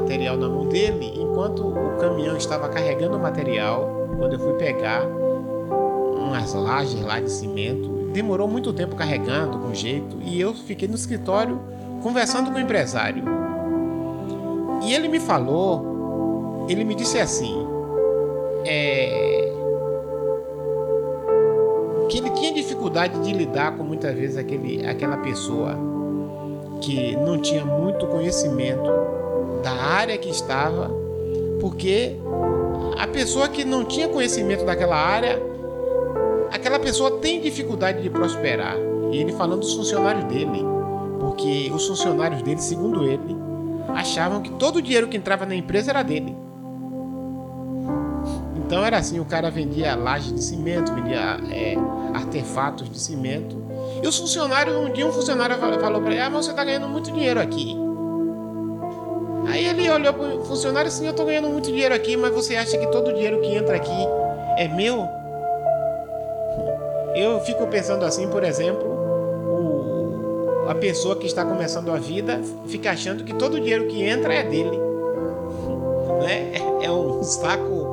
material 0.00 0.36
na 0.36 0.48
mão 0.48 0.66
dele, 0.66 1.12
enquanto 1.14 1.66
o 1.66 1.96
caminhão 1.98 2.36
estava 2.36 2.68
carregando 2.68 3.16
o 3.16 3.20
material, 3.20 4.08
quando 4.16 4.32
eu 4.32 4.38
fui 4.38 4.54
pegar 4.54 5.06
umas 5.06 6.54
lajes 6.54 7.00
lá 7.02 7.20
de 7.20 7.30
cimento, 7.30 7.88
demorou 8.12 8.48
muito 8.48 8.72
tempo 8.72 8.96
carregando 8.96 9.58
com 9.58 9.74
jeito 9.74 10.16
e 10.22 10.40
eu 10.40 10.54
fiquei 10.54 10.88
no 10.88 10.94
escritório 10.94 11.60
conversando 12.02 12.50
com 12.50 12.56
o 12.56 12.60
empresário. 12.60 13.24
E 14.82 14.94
ele 14.94 15.08
me 15.08 15.20
falou, 15.20 16.66
ele 16.68 16.84
me 16.84 16.94
disse 16.94 17.18
assim, 17.18 17.54
é, 18.64 19.52
que 22.08 22.18
ele 22.18 22.30
tinha 22.30 22.52
dificuldade 22.52 23.18
de 23.20 23.32
lidar 23.32 23.76
com 23.76 23.84
muitas 23.84 24.14
vezes 24.14 24.36
aquele, 24.38 24.86
aquela 24.86 25.18
pessoa 25.18 25.76
que 26.80 27.14
não 27.16 27.38
tinha 27.38 27.64
muito 27.64 28.06
conhecimento 28.06 28.90
da 29.62 29.72
área 29.72 30.16
que 30.18 30.28
estava, 30.28 30.90
porque 31.60 32.16
a 32.98 33.06
pessoa 33.06 33.48
que 33.48 33.64
não 33.64 33.84
tinha 33.84 34.08
conhecimento 34.08 34.64
daquela 34.64 34.96
área, 34.96 35.40
aquela 36.50 36.78
pessoa 36.78 37.18
tem 37.18 37.40
dificuldade 37.40 38.02
de 38.02 38.10
prosperar. 38.10 38.76
E 39.10 39.18
ele 39.18 39.32
falando 39.32 39.60
dos 39.60 39.74
funcionários 39.74 40.24
dele, 40.24 40.64
porque 41.20 41.70
os 41.74 41.86
funcionários 41.86 42.42
dele, 42.42 42.60
segundo 42.60 43.04
ele, 43.04 43.36
achavam 43.94 44.40
que 44.40 44.50
todo 44.52 44.76
o 44.76 44.82
dinheiro 44.82 45.08
que 45.08 45.16
entrava 45.16 45.46
na 45.46 45.54
empresa 45.54 45.90
era 45.90 46.02
dele. 46.02 46.36
Então 48.56 48.84
era 48.84 48.98
assim, 48.98 49.18
o 49.18 49.24
cara 49.24 49.50
vendia 49.50 49.96
laje 49.96 50.32
de 50.32 50.42
cimento, 50.44 50.94
vendia 50.94 51.40
é, 51.50 51.74
artefatos 52.14 52.88
de 52.88 53.00
cimento. 53.00 53.60
E 54.00 54.06
os 54.06 54.16
funcionários, 54.16 54.76
um 54.76 54.92
dia 54.92 55.06
um 55.06 55.12
funcionário 55.12 55.56
falou 55.56 56.00
para 56.00 56.12
ele, 56.12 56.20
ah, 56.20 56.30
mas 56.30 56.44
você 56.44 56.52
está 56.52 56.64
ganhando 56.64 56.88
muito 56.88 57.10
dinheiro 57.10 57.40
aqui. 57.40 57.76
Aí 59.50 59.66
ele 59.66 59.90
olhou 59.90 60.12
para 60.12 60.36
o 60.36 60.44
funcionário 60.44 60.88
assim, 60.88 61.04
eu 61.04 61.10
estou 61.10 61.26
ganhando 61.26 61.48
muito 61.48 61.66
dinheiro 61.66 61.94
aqui, 61.94 62.16
mas 62.16 62.32
você 62.32 62.56
acha 62.56 62.78
que 62.78 62.86
todo 62.88 63.08
o 63.08 63.12
dinheiro 63.12 63.40
que 63.40 63.54
entra 63.54 63.76
aqui 63.76 64.06
é 64.56 64.68
meu? 64.68 65.08
Eu 67.14 67.40
fico 67.40 67.66
pensando 67.66 68.04
assim, 68.04 68.28
por 68.28 68.44
exemplo, 68.44 68.88
o, 68.88 70.68
a 70.68 70.74
pessoa 70.74 71.16
que 71.16 71.26
está 71.26 71.44
começando 71.44 71.90
a 71.90 71.96
vida 71.96 72.40
fica 72.68 72.90
achando 72.90 73.24
que 73.24 73.34
todo 73.34 73.54
o 73.54 73.60
dinheiro 73.60 73.86
que 73.86 74.02
entra 74.02 74.32
é 74.32 74.44
dele. 74.44 74.78
Né? 76.22 76.52
É, 76.54 76.86
é 76.86 76.90
um 76.90 77.22
saco 77.22 77.90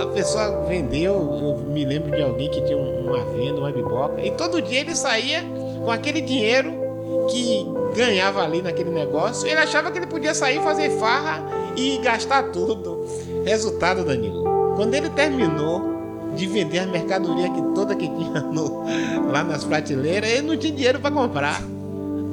a 0.00 0.06
pessoa 0.06 0.64
vendeu, 0.66 1.14
eu 1.14 1.56
me 1.68 1.84
lembro 1.84 2.10
de 2.10 2.22
alguém 2.22 2.50
que 2.50 2.60
tinha 2.62 2.76
uma 2.76 3.24
venda, 3.26 3.60
uma 3.60 3.70
biboca, 3.70 4.20
e 4.20 4.30
todo 4.32 4.60
dia 4.60 4.80
ele 4.80 4.94
saía 4.94 5.42
com 5.84 5.90
aquele 5.90 6.20
dinheiro 6.20 6.83
que 7.30 7.66
ganhava 7.94 8.42
ali 8.42 8.62
naquele 8.62 8.90
negócio, 8.90 9.46
ele 9.46 9.58
achava 9.58 9.90
que 9.90 9.98
ele 9.98 10.06
podia 10.06 10.34
sair, 10.34 10.60
fazer 10.60 10.90
farra 10.98 11.42
e 11.76 11.98
gastar 11.98 12.44
tudo. 12.44 13.04
Resultado, 13.44 14.04
Danilo, 14.04 14.74
quando 14.76 14.94
ele 14.94 15.10
terminou 15.10 15.94
de 16.34 16.46
vender 16.46 16.80
a 16.80 16.86
mercadoria 16.86 17.48
que 17.48 17.62
toda 17.74 17.94
que 17.94 18.08
tinha 18.08 18.40
no, 18.40 18.84
lá 19.30 19.44
nas 19.44 19.64
prateleiras, 19.64 20.30
ele 20.30 20.42
não 20.42 20.56
tinha 20.56 20.72
dinheiro 20.72 21.00
para 21.00 21.10
comprar. 21.10 21.62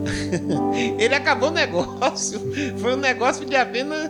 ele 0.98 1.14
acabou 1.14 1.50
o 1.50 1.52
negócio. 1.52 2.39
Foi 2.80 2.94
um 2.94 2.98
negócio 2.98 3.46
de 3.46 3.56
apenas 3.56 4.10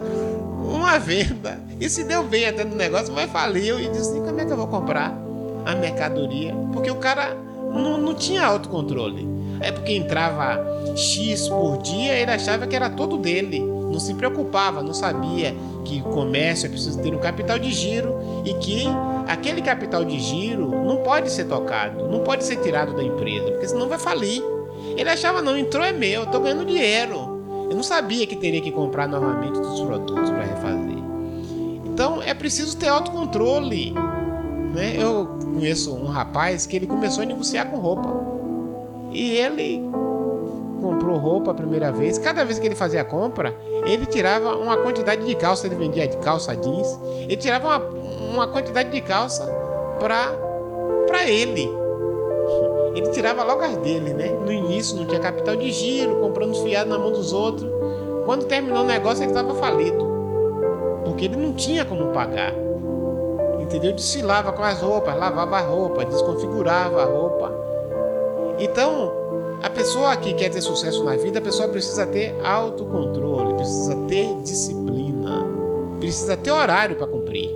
uma 0.63 0.97
venda. 0.97 1.59
E 1.79 1.89
se 1.89 2.03
deu 2.03 2.23
bem 2.23 2.47
até 2.47 2.63
no 2.63 2.75
negócio, 2.75 3.13
mas 3.13 3.29
faliu 3.31 3.79
e 3.79 3.89
disse: 3.89 4.13
como 4.21 4.39
é 4.39 4.45
que 4.45 4.51
eu 4.51 4.57
vou 4.57 4.67
comprar 4.67 5.13
a 5.65 5.75
mercadoria? 5.75 6.55
Porque 6.71 6.89
o 6.89 6.95
cara 6.95 7.35
não, 7.73 7.97
não 7.97 8.13
tinha 8.13 8.45
autocontrole. 8.45 9.27
É 9.61 9.71
porque 9.71 9.93
entrava 9.93 10.59
X 10.95 11.47
por 11.47 11.77
dia, 11.81 12.13
ele 12.13 12.31
achava 12.31 12.65
que 12.67 12.75
era 12.75 12.89
todo 12.89 13.17
dele. 13.17 13.59
Não 13.59 13.99
se 13.99 14.13
preocupava, 14.13 14.81
não 14.81 14.93
sabia 14.93 15.55
que 15.83 16.01
comércio 16.01 16.67
é 16.67 16.69
preciso 16.69 17.01
ter 17.01 17.13
um 17.13 17.19
capital 17.19 17.59
de 17.59 17.71
giro 17.71 18.15
e 18.45 18.53
que 18.55 18.85
aquele 19.27 19.61
capital 19.61 20.05
de 20.05 20.19
giro 20.19 20.69
não 20.69 20.97
pode 20.97 21.29
ser 21.29 21.45
tocado, 21.45 22.07
não 22.07 22.21
pode 22.21 22.43
ser 22.43 22.57
tirado 22.57 22.95
da 22.95 23.03
empresa, 23.03 23.51
porque 23.51 23.67
senão 23.67 23.89
vai 23.89 23.99
falir. 23.99 24.41
Ele 24.95 25.09
achava, 25.09 25.41
não, 25.41 25.57
entrou 25.57 25.83
é 25.85 25.91
meu, 25.91 26.23
estou 26.23 26.41
ganhando 26.41 26.65
dinheiro. 26.65 27.67
Eu 27.69 27.75
não 27.75 27.83
sabia 27.83 28.25
que 28.27 28.35
teria 28.35 28.61
que 28.61 28.71
comprar 28.71 29.07
novamente 29.07 29.59
os 29.59 29.79
produtos 29.81 30.29
para 30.29 30.43
refazer. 30.43 30.97
Então 31.85 32.21
é 32.21 32.33
preciso 32.33 32.75
ter 32.77 32.87
autocontrole. 32.87 33.93
Né? 34.73 34.95
Eu 34.97 35.37
conheço 35.53 35.93
um 35.93 36.07
rapaz 36.07 36.65
que 36.65 36.75
ele 36.75 36.87
começou 36.87 37.23
a 37.23 37.25
negociar 37.25 37.65
com 37.65 37.77
roupa. 37.77 38.30
E 39.11 39.37
ele 39.37 39.83
comprou 40.81 41.17
roupa 41.17 41.51
a 41.51 41.53
primeira 41.53 41.91
vez. 41.91 42.17
Cada 42.17 42.43
vez 42.43 42.57
que 42.57 42.65
ele 42.65 42.75
fazia 42.75 43.01
a 43.01 43.05
compra, 43.05 43.55
ele 43.85 44.05
tirava 44.05 44.55
uma 44.55 44.77
quantidade 44.77 45.25
de 45.25 45.35
calça. 45.35 45.67
Ele 45.67 45.75
vendia 45.75 46.07
de 46.07 46.17
calça 46.17 46.55
jeans. 46.55 46.99
Ele 47.21 47.37
tirava 47.37 47.67
uma, 47.67 47.77
uma 48.33 48.47
quantidade 48.47 48.89
de 48.89 49.01
calça 49.01 49.45
para 49.99 51.29
ele. 51.29 51.69
Ele 52.95 53.07
tirava 53.09 53.43
logo 53.43 53.61
as 53.61 53.77
dele, 53.77 54.13
né? 54.13 54.29
No 54.29 54.51
início 54.51 54.97
não 54.97 55.05
tinha 55.05 55.19
capital 55.19 55.55
de 55.55 55.71
giro, 55.71 56.17
comprando 56.17 56.55
fiado 56.61 56.89
na 56.89 56.97
mão 56.97 57.11
dos 57.11 57.31
outros. 57.31 57.69
Quando 58.25 58.45
terminou 58.45 58.83
o 58.83 58.85
negócio, 58.87 59.23
ele 59.23 59.31
estava 59.31 59.53
falido. 59.55 60.09
Porque 61.05 61.25
ele 61.25 61.35
não 61.35 61.53
tinha 61.53 61.85
como 61.85 62.07
pagar. 62.07 62.53
Entendeu? 63.59 63.93
Desfilava 63.93 64.51
com 64.51 64.63
as 64.63 64.81
roupas, 64.81 65.15
lavava 65.17 65.57
a 65.57 65.61
roupa, 65.61 66.03
desconfigurava 66.03 67.01
a 67.01 67.05
roupa. 67.05 67.70
Então, 68.61 69.11
a 69.63 69.69
pessoa 69.71 70.15
que 70.17 70.35
quer 70.35 70.49
ter 70.49 70.61
sucesso 70.61 71.03
na 71.03 71.15
vida, 71.15 71.39
a 71.39 71.41
pessoa 71.41 71.67
precisa 71.67 72.05
ter 72.05 72.35
autocontrole, 72.43 73.55
precisa 73.55 73.95
ter 74.07 74.35
disciplina, 74.43 75.43
precisa 75.99 76.37
ter 76.37 76.51
horário 76.51 76.95
para 76.95 77.07
cumprir. 77.07 77.49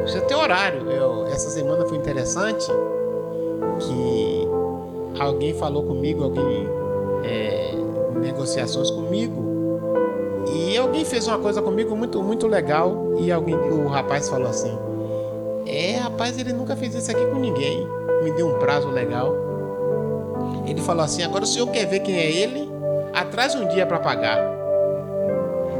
Precisa 0.00 0.22
ter 0.22 0.34
horário. 0.34 0.90
Eu, 0.90 1.26
essa 1.26 1.50
semana 1.50 1.84
foi 1.84 1.98
interessante 1.98 2.66
que 3.80 4.48
alguém 5.18 5.52
falou 5.52 5.82
comigo, 5.82 6.24
alguém 6.24 6.66
é, 7.22 7.74
negociações 8.18 8.90
comigo 8.90 9.50
e 10.54 10.76
alguém 10.78 11.04
fez 11.04 11.26
uma 11.26 11.38
coisa 11.38 11.60
comigo 11.60 11.94
muito 11.94 12.22
muito 12.22 12.46
legal 12.46 13.14
e 13.18 13.30
alguém 13.30 13.54
o 13.54 13.88
rapaz 13.88 14.28
falou 14.28 14.48
assim 14.48 14.76
é 15.66 15.96
rapaz 15.96 16.38
ele 16.38 16.52
nunca 16.52 16.74
fez 16.74 16.94
isso 16.94 17.10
aqui 17.10 17.24
com 17.26 17.36
ninguém 17.36 17.86
me 18.24 18.32
deu 18.32 18.48
um 18.48 18.58
prazo 18.58 18.88
legal 18.88 19.49
ele 20.70 20.80
falou 20.80 21.04
assim 21.04 21.22
agora 21.22 21.44
o 21.44 21.46
senhor 21.46 21.66
quer 21.68 21.86
ver 21.86 22.00
quem 22.00 22.16
é 22.16 22.30
ele 22.30 22.68
atrás 23.12 23.54
um 23.54 23.68
dia 23.68 23.84
para 23.84 23.98
pagar 23.98 24.38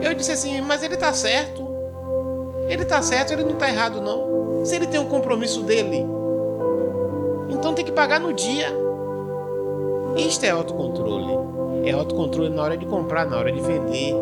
eu 0.02 0.14
disse 0.14 0.32
assim 0.32 0.60
mas 0.60 0.82
ele 0.82 0.96
tá 0.96 1.12
certo 1.12 1.68
ele 2.68 2.84
tá 2.84 3.00
certo 3.02 3.32
ele 3.32 3.44
não 3.44 3.54
tá 3.54 3.68
errado 3.68 4.00
não 4.00 4.64
se 4.64 4.76
ele 4.76 4.86
tem 4.86 5.00
um 5.00 5.08
compromisso 5.08 5.62
dele 5.62 6.04
então 7.60 7.74
tem 7.74 7.84
que 7.84 7.92
pagar 7.92 8.18
no 8.18 8.32
dia. 8.32 8.68
Isto 10.16 10.44
é 10.44 10.50
autocontrole. 10.50 11.38
É 11.84 11.92
autocontrole 11.92 12.48
na 12.48 12.62
hora 12.62 12.76
de 12.76 12.86
comprar, 12.86 13.26
na 13.26 13.36
hora 13.36 13.52
de 13.52 13.60
vender. 13.60 14.14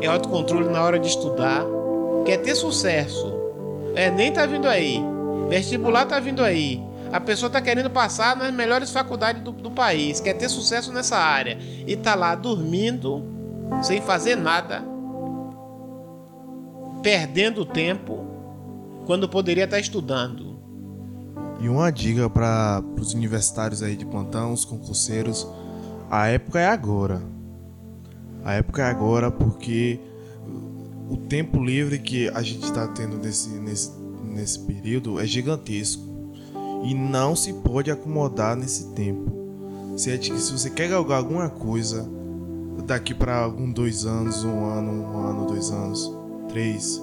É 0.00 0.06
autocontrole 0.06 0.68
na 0.68 0.82
hora 0.82 0.98
de 0.98 1.08
estudar. 1.08 1.64
Quer 2.24 2.38
ter 2.38 2.54
sucesso. 2.54 3.32
É, 3.96 4.10
nem 4.10 4.32
tá 4.32 4.46
vindo 4.46 4.68
aí. 4.68 5.02
Vestibular 5.48 6.06
tá 6.06 6.20
vindo 6.20 6.42
aí. 6.42 6.80
A 7.12 7.20
pessoa 7.20 7.50
tá 7.50 7.60
querendo 7.60 7.90
passar 7.90 8.34
nas 8.34 8.52
melhores 8.54 8.90
faculdades 8.90 9.42
do, 9.42 9.52
do 9.52 9.70
país. 9.70 10.18
Quer 10.18 10.32
ter 10.32 10.48
sucesso 10.48 10.90
nessa 10.92 11.18
área. 11.18 11.58
E 11.86 11.94
tá 11.94 12.14
lá 12.14 12.34
dormindo, 12.34 13.22
sem 13.82 14.00
fazer 14.00 14.34
nada. 14.34 14.82
Perdendo 17.02 17.66
tempo. 17.66 18.24
Quando 19.04 19.28
poderia 19.28 19.64
estar 19.64 19.76
tá 19.76 19.80
estudando. 19.80 20.58
E 21.60 21.68
uma 21.68 21.90
dica 21.90 22.30
para 22.30 22.82
os 22.98 23.12
universitários 23.12 23.82
aí 23.82 23.94
de 23.94 24.06
plantão, 24.06 24.52
os 24.52 24.64
concurseiros, 24.64 25.46
a 26.10 26.28
época 26.28 26.60
é 26.60 26.66
agora. 26.66 27.22
A 28.42 28.54
época 28.54 28.82
é 28.82 28.86
agora 28.86 29.30
porque 29.30 30.00
o 31.10 31.16
tempo 31.16 31.62
livre 31.62 31.98
que 31.98 32.28
a 32.30 32.42
gente 32.42 32.64
está 32.64 32.88
tendo 32.88 33.18
nesse, 33.18 33.50
nesse, 33.50 33.92
nesse 34.24 34.58
período 34.60 35.20
é 35.20 35.26
gigantesco. 35.26 36.11
E 36.82 36.94
não 36.94 37.36
se 37.36 37.52
pode 37.52 37.90
acomodar 37.90 38.56
nesse 38.56 38.88
tempo. 38.88 39.30
Se, 39.96 40.10
é 40.10 40.20
se 40.20 40.52
você 40.52 40.70
quer 40.70 40.88
galgar 40.88 41.18
alguma 41.18 41.48
coisa 41.48 42.08
daqui 42.86 43.14
para 43.14 43.36
algum 43.36 43.70
dois 43.70 44.04
anos, 44.04 44.42
um 44.42 44.64
ano, 44.64 44.90
um 44.90 45.16
ano, 45.18 45.46
dois 45.46 45.70
anos, 45.70 46.12
três, 46.48 47.00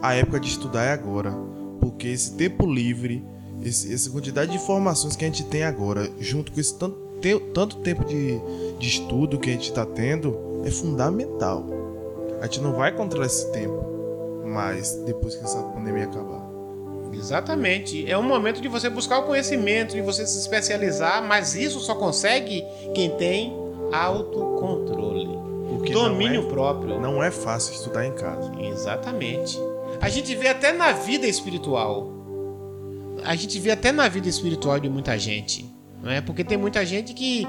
a 0.00 0.14
época 0.14 0.40
de 0.40 0.48
estudar 0.48 0.84
é 0.84 0.92
agora. 0.92 1.32
Porque 1.80 2.08
esse 2.08 2.32
tempo 2.32 2.64
livre 2.66 3.22
esse, 3.62 3.92
essa 3.92 4.10
quantidade 4.10 4.50
de 4.50 4.56
informações 4.56 5.16
que 5.16 5.24
a 5.24 5.28
gente 5.28 5.44
tem 5.44 5.64
agora, 5.64 6.10
junto 6.20 6.52
com 6.52 6.60
esse 6.60 6.74
tanto, 6.74 6.96
te, 7.20 7.38
tanto 7.52 7.76
tempo 7.78 8.04
de, 8.04 8.38
de 8.78 8.88
estudo 8.88 9.38
que 9.38 9.50
a 9.50 9.52
gente 9.52 9.70
está 9.70 9.84
tendo, 9.86 10.62
é 10.64 10.70
fundamental. 10.70 11.64
A 12.40 12.44
gente 12.44 12.60
não 12.60 12.74
vai 12.74 12.94
controlar 12.94 13.26
esse 13.26 13.50
tempo, 13.52 13.84
mas 14.46 14.94
depois 15.06 15.34
que 15.34 15.44
essa 15.44 15.58
pandemia 15.58 16.04
acabar. 16.04 16.45
Exatamente. 17.16 18.10
É 18.10 18.16
um 18.16 18.22
momento 18.22 18.60
de 18.60 18.68
você 18.68 18.88
buscar 18.88 19.18
o 19.18 19.22
conhecimento, 19.24 19.94
de 19.94 20.02
você 20.02 20.26
se 20.26 20.38
especializar, 20.38 21.22
mas 21.22 21.54
isso 21.54 21.80
só 21.80 21.94
consegue 21.94 22.64
quem 22.94 23.10
tem 23.16 23.52
autocontrole. 23.92 25.36
Porque 25.68 25.92
domínio 25.92 26.42
não 26.42 26.48
é, 26.48 26.52
próprio. 26.52 27.00
Não 27.00 27.22
é 27.22 27.30
fácil 27.30 27.74
estudar 27.74 28.06
em 28.06 28.12
casa. 28.12 28.52
Exatamente. 28.60 29.58
A 30.00 30.08
gente 30.08 30.34
vê 30.34 30.48
até 30.48 30.72
na 30.72 30.92
vida 30.92 31.26
espiritual 31.26 32.16
a 33.24 33.34
gente 33.34 33.58
vê 33.58 33.70
até 33.70 33.92
na 33.92 34.08
vida 34.08 34.28
espiritual 34.28 34.78
de 34.78 34.88
muita 34.88 35.18
gente, 35.18 35.68
não 36.02 36.10
é? 36.10 36.20
Porque 36.20 36.44
tem 36.44 36.56
muita 36.56 36.84
gente 36.84 37.12
que, 37.14 37.46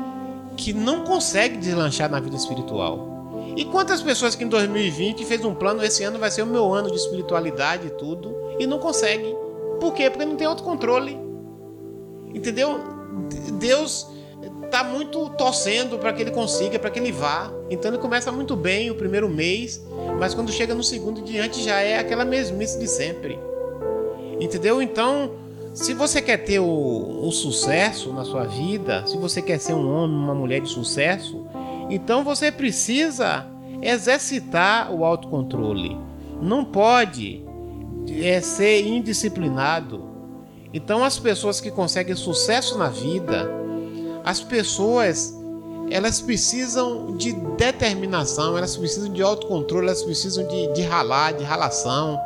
que 0.55 0.73
não 0.73 1.03
consegue 1.03 1.57
deslanchar 1.57 2.09
na 2.09 2.19
vida 2.19 2.35
espiritual. 2.35 3.53
E 3.55 3.65
quantas 3.65 4.01
pessoas 4.01 4.35
que 4.35 4.43
em 4.43 4.49
2020 4.49 5.25
fez 5.25 5.43
um 5.43 5.53
plano, 5.53 5.83
esse 5.83 6.03
ano 6.03 6.19
vai 6.19 6.29
ser 6.31 6.43
o 6.43 6.47
meu 6.47 6.73
ano 6.73 6.89
de 6.89 6.97
espiritualidade 6.97 7.87
e 7.87 7.89
tudo, 7.91 8.35
e 8.59 8.67
não 8.67 8.79
consegue. 8.79 9.35
Por 9.79 9.93
quê? 9.93 10.09
Porque 10.09 10.25
não 10.25 10.35
tem 10.35 10.47
autocontrole. 10.47 11.17
Entendeu? 12.33 12.79
Deus 13.59 14.07
tá 14.69 14.83
muito 14.83 15.29
torcendo 15.31 15.97
para 15.97 16.13
que 16.13 16.21
ele 16.21 16.31
consiga, 16.31 16.77
para 16.77 16.89
que 16.89 16.99
ele 16.99 17.11
vá. 17.11 17.51
Então 17.69 17.91
ele 17.91 17.97
começa 17.97 18.31
muito 18.31 18.55
bem 18.55 18.91
o 18.91 18.95
primeiro 18.95 19.29
mês, 19.29 19.83
mas 20.19 20.33
quando 20.33 20.51
chega 20.51 20.73
no 20.75 20.83
segundo 20.83 21.21
diante 21.21 21.63
já 21.63 21.79
é 21.81 21.97
aquela 21.97 22.25
mesmice 22.25 22.77
de 22.79 22.87
sempre. 22.87 23.39
Entendeu? 24.39 24.81
Então, 24.81 25.31
se 25.73 25.93
você 25.93 26.21
quer 26.21 26.37
ter 26.37 26.59
o, 26.59 27.27
o 27.27 27.31
sucesso 27.31 28.13
na 28.13 28.23
sua 28.23 28.45
vida, 28.45 29.05
se 29.07 29.17
você 29.17 29.41
quer 29.41 29.59
ser 29.59 29.73
um 29.73 29.89
homem, 29.89 30.15
uma 30.15 30.35
mulher 30.35 30.61
de 30.61 30.69
sucesso, 30.69 31.45
então 31.89 32.23
você 32.23 32.51
precisa 32.51 33.45
exercitar 33.81 34.91
o 34.93 35.05
autocontrole. 35.05 35.97
Não 36.41 36.63
pode 36.63 37.46
é, 38.23 38.41
ser 38.41 38.85
indisciplinado. 38.85 40.03
Então 40.73 41.03
as 41.03 41.17
pessoas 41.17 41.61
que 41.61 41.71
conseguem 41.71 42.15
sucesso 42.15 42.77
na 42.77 42.89
vida, 42.89 43.49
as 44.23 44.41
pessoas 44.41 45.33
elas 45.89 46.19
precisam 46.19 47.15
de 47.15 47.31
determinação, 47.31 48.57
elas 48.57 48.75
precisam 48.75 49.11
de 49.11 49.21
autocontrole, 49.21 49.87
elas 49.87 50.03
precisam 50.03 50.45
de, 50.45 50.73
de 50.73 50.81
ralar, 50.81 51.33
de 51.33 51.43
ralação. 51.43 52.19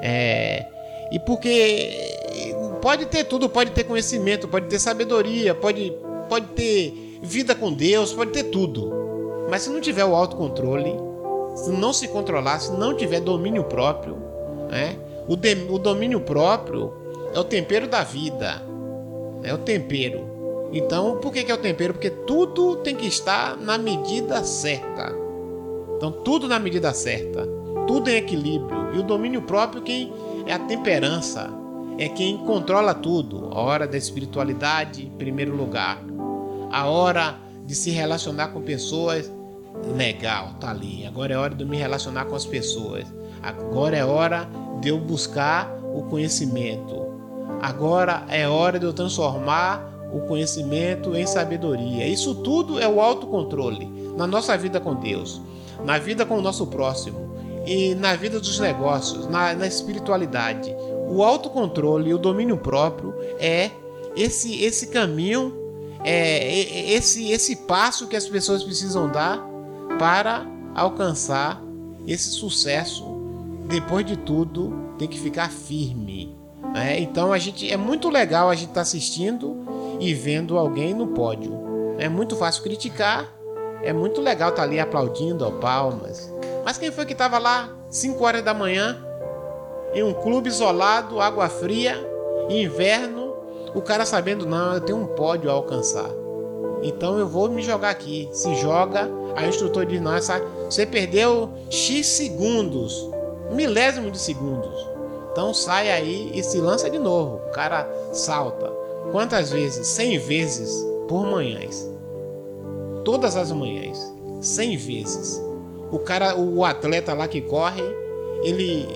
É, 0.00 0.66
e 1.10 1.18
porque 1.18 2.14
pode 2.80 3.06
ter 3.06 3.24
tudo, 3.24 3.48
pode 3.48 3.72
ter 3.72 3.84
conhecimento, 3.84 4.46
pode 4.46 4.66
ter 4.66 4.78
sabedoria, 4.78 5.54
pode, 5.54 5.92
pode 6.28 6.46
ter 6.48 7.18
vida 7.22 7.54
com 7.54 7.72
Deus, 7.72 8.12
pode 8.12 8.30
ter 8.30 8.44
tudo. 8.44 8.92
Mas 9.50 9.62
se 9.62 9.70
não 9.70 9.80
tiver 9.80 10.04
o 10.04 10.14
autocontrole, 10.14 10.94
se 11.56 11.70
não 11.70 11.92
se 11.92 12.06
controlar, 12.08 12.60
se 12.60 12.72
não 12.72 12.94
tiver 12.94 13.20
domínio 13.20 13.64
próprio, 13.64 14.16
né? 14.68 14.96
o, 15.28 15.36
de, 15.36 15.54
o 15.68 15.78
domínio 15.78 16.20
próprio 16.20 16.92
é 17.34 17.38
o 17.38 17.44
tempero 17.44 17.88
da 17.88 18.02
vida, 18.04 18.62
é 19.42 19.52
o 19.52 19.58
tempero. 19.58 20.68
Então, 20.72 21.18
por 21.18 21.32
que, 21.32 21.44
que 21.44 21.50
é 21.50 21.54
o 21.54 21.58
tempero? 21.58 21.94
Porque 21.94 22.10
tudo 22.10 22.76
tem 22.76 22.96
que 22.96 23.06
estar 23.06 23.56
na 23.56 23.78
medida 23.78 24.42
certa. 24.44 25.12
Então, 25.96 26.10
tudo 26.10 26.48
na 26.48 26.58
medida 26.58 26.92
certa, 26.92 27.46
tudo 27.86 28.08
em 28.08 28.16
equilíbrio. 28.16 28.94
E 28.94 28.98
o 28.98 29.02
domínio 29.02 29.42
próprio 29.42 29.82
quem 29.82 30.12
é 30.46 30.52
a 30.52 30.58
temperança, 30.58 31.50
é 31.98 32.08
quem 32.08 32.36
controla 32.38 32.94
tudo. 32.94 33.48
A 33.52 33.60
hora 33.60 33.86
da 33.86 33.96
espiritualidade, 33.96 35.06
em 35.06 35.10
primeiro 35.10 35.54
lugar. 35.56 36.02
A 36.70 36.86
hora 36.86 37.38
de 37.64 37.74
se 37.74 37.90
relacionar 37.90 38.48
com 38.48 38.60
pessoas, 38.60 39.30
legal, 39.96 40.54
tá 40.60 40.70
ali. 40.70 41.06
Agora 41.06 41.32
é 41.32 41.36
hora 41.36 41.54
de 41.54 41.64
me 41.64 41.76
relacionar 41.76 42.26
com 42.26 42.34
as 42.34 42.44
pessoas. 42.44 43.06
Agora 43.46 43.96
é 43.96 44.04
hora 44.04 44.48
de 44.80 44.88
eu 44.88 44.98
buscar 44.98 45.72
o 45.94 46.02
conhecimento. 46.02 47.06
Agora 47.62 48.24
é 48.28 48.48
hora 48.48 48.78
de 48.78 48.84
eu 48.84 48.92
transformar 48.92 49.96
o 50.12 50.20
conhecimento 50.26 51.14
em 51.14 51.26
sabedoria. 51.26 52.06
Isso 52.08 52.34
tudo 52.34 52.80
é 52.80 52.88
o 52.88 53.00
autocontrole 53.00 53.86
na 54.16 54.26
nossa 54.26 54.56
vida 54.56 54.80
com 54.80 54.94
Deus, 54.94 55.40
na 55.84 55.96
vida 55.96 56.26
com 56.26 56.38
o 56.38 56.42
nosso 56.42 56.66
próximo 56.66 57.36
e 57.64 57.94
na 57.94 58.16
vida 58.16 58.40
dos 58.40 58.58
negócios, 58.58 59.28
na, 59.28 59.54
na 59.54 59.66
espiritualidade. 59.66 60.74
O 61.08 61.22
autocontrole 61.22 62.10
e 62.10 62.14
o 62.14 62.18
domínio 62.18 62.56
próprio 62.56 63.14
é 63.38 63.70
esse 64.16 64.62
esse 64.64 64.88
caminho, 64.88 65.54
é 66.02 66.92
esse 66.92 67.30
esse 67.30 67.56
passo 67.56 68.08
que 68.08 68.16
as 68.16 68.26
pessoas 68.26 68.64
precisam 68.64 69.08
dar 69.08 69.38
para 69.98 70.44
alcançar 70.74 71.62
esse 72.06 72.30
sucesso. 72.30 73.15
Depois 73.68 74.06
de 74.06 74.16
tudo, 74.16 74.94
tem 74.98 75.08
que 75.08 75.18
ficar 75.18 75.50
firme. 75.50 76.36
Né? 76.72 77.00
Então 77.00 77.32
a 77.32 77.38
gente 77.38 77.70
é 77.70 77.76
muito 77.76 78.08
legal 78.08 78.48
a 78.48 78.54
gente 78.54 78.68
estar 78.68 78.74
tá 78.74 78.80
assistindo 78.82 79.56
e 80.00 80.14
vendo 80.14 80.56
alguém 80.56 80.94
no 80.94 81.08
pódio. 81.08 81.52
É 81.98 82.08
muito 82.08 82.36
fácil 82.36 82.62
criticar, 82.62 83.32
é 83.82 83.92
muito 83.92 84.20
legal 84.20 84.50
estar 84.50 84.62
tá 84.62 84.68
ali 84.68 84.78
aplaudindo 84.78 85.46
ó, 85.46 85.50
palmas. 85.50 86.32
Mas 86.64 86.78
quem 86.78 86.90
foi 86.90 87.06
que 87.06 87.12
estava 87.12 87.38
lá 87.38 87.68
5 87.90 88.22
horas 88.24 88.42
da 88.42 88.52
manhã 88.52 89.02
em 89.94 90.02
um 90.02 90.12
clube 90.12 90.48
isolado, 90.48 91.20
água 91.20 91.48
fria, 91.48 91.96
inverno, 92.48 93.34
o 93.74 93.80
cara 93.80 94.04
sabendo 94.04 94.46
não, 94.46 94.74
eu 94.74 94.80
tenho 94.80 94.98
um 94.98 95.06
pódio 95.06 95.50
a 95.50 95.54
alcançar. 95.54 96.10
Então 96.82 97.18
eu 97.18 97.26
vou 97.26 97.48
me 97.48 97.62
jogar 97.62 97.90
aqui. 97.90 98.28
Se 98.32 98.54
joga, 98.56 99.08
aí 99.34 99.46
o 99.46 99.48
instrutor 99.48 99.86
diz: 99.86 100.00
Nossa, 100.00 100.40
você 100.68 100.84
perdeu 100.84 101.50
X 101.70 102.06
segundos, 102.06 103.08
milésimo 103.50 104.10
de 104.10 104.18
segundos. 104.18 104.88
Então 105.32 105.52
sai 105.52 105.90
aí 105.90 106.30
e 106.34 106.42
se 106.42 106.58
lança 106.58 106.88
de 106.88 106.98
novo. 106.98 107.36
O 107.46 107.50
cara 107.50 107.88
salta. 108.12 108.72
Quantas 109.12 109.50
vezes? 109.50 109.86
100 109.88 110.18
vezes 110.18 110.86
por 111.08 111.26
manhãs. 111.26 111.88
Todas 113.04 113.36
as 113.36 113.52
manhãs. 113.52 114.12
100 114.40 114.76
vezes. 114.76 115.42
O 115.92 115.98
cara, 115.98 116.36
o 116.36 116.64
atleta 116.64 117.14
lá 117.14 117.28
que 117.28 117.40
corre, 117.40 117.82
ele 118.42 118.88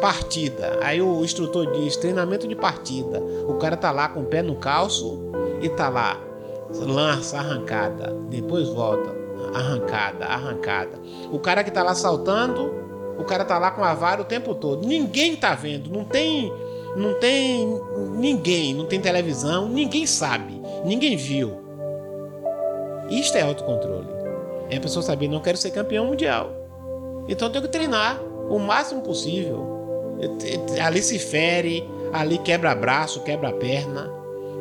partida. 0.00 0.78
Aí 0.80 1.02
o 1.02 1.24
instrutor 1.24 1.70
diz 1.72 1.96
treinamento 1.96 2.48
de 2.48 2.54
partida. 2.54 3.20
O 3.46 3.54
cara 3.54 3.76
tá 3.76 3.90
lá 3.90 4.08
com 4.08 4.20
o 4.20 4.24
pé 4.24 4.42
no 4.42 4.56
calço 4.56 5.18
e 5.60 5.68
tá 5.68 5.88
lá 5.88 6.20
lança 6.70 7.38
arrancada, 7.38 8.14
depois 8.28 8.68
volta 8.68 9.16
arrancada, 9.54 10.26
arrancada. 10.26 10.98
O 11.30 11.38
cara 11.38 11.64
que 11.64 11.70
tá 11.70 11.82
lá 11.82 11.94
saltando, 11.94 12.74
o 13.18 13.24
cara 13.24 13.44
tá 13.44 13.58
lá 13.58 13.70
com 13.70 13.82
a 13.82 13.94
vara 13.94 14.22
o 14.22 14.24
tempo 14.24 14.54
todo. 14.54 14.86
Ninguém 14.86 15.36
tá 15.36 15.54
vendo, 15.54 15.90
não 15.90 16.04
tem 16.04 16.52
não 16.96 17.14
tem 17.14 17.80
ninguém, 18.16 18.74
não 18.74 18.86
tem 18.86 19.00
televisão, 19.00 19.68
ninguém 19.68 20.06
sabe, 20.06 20.60
ninguém 20.84 21.16
viu. 21.16 21.52
Isto 23.10 23.36
é 23.36 23.42
autocontrole. 23.42 24.08
É 24.70 24.76
a 24.76 24.80
pessoa 24.80 25.02
saber, 25.02 25.28
não 25.28 25.40
quero 25.40 25.56
ser 25.56 25.70
campeão 25.70 26.06
mundial. 26.06 26.50
Então 27.28 27.48
eu 27.48 27.52
tenho 27.52 27.64
que 27.64 27.70
treinar 27.70 28.20
o 28.48 28.58
máximo 28.58 29.02
possível. 29.02 29.76
Ali 30.84 31.02
se 31.02 31.18
fere, 31.18 31.88
ali 32.12 32.38
quebra 32.38 32.74
braço, 32.74 33.20
quebra 33.20 33.52
perna. 33.52 34.10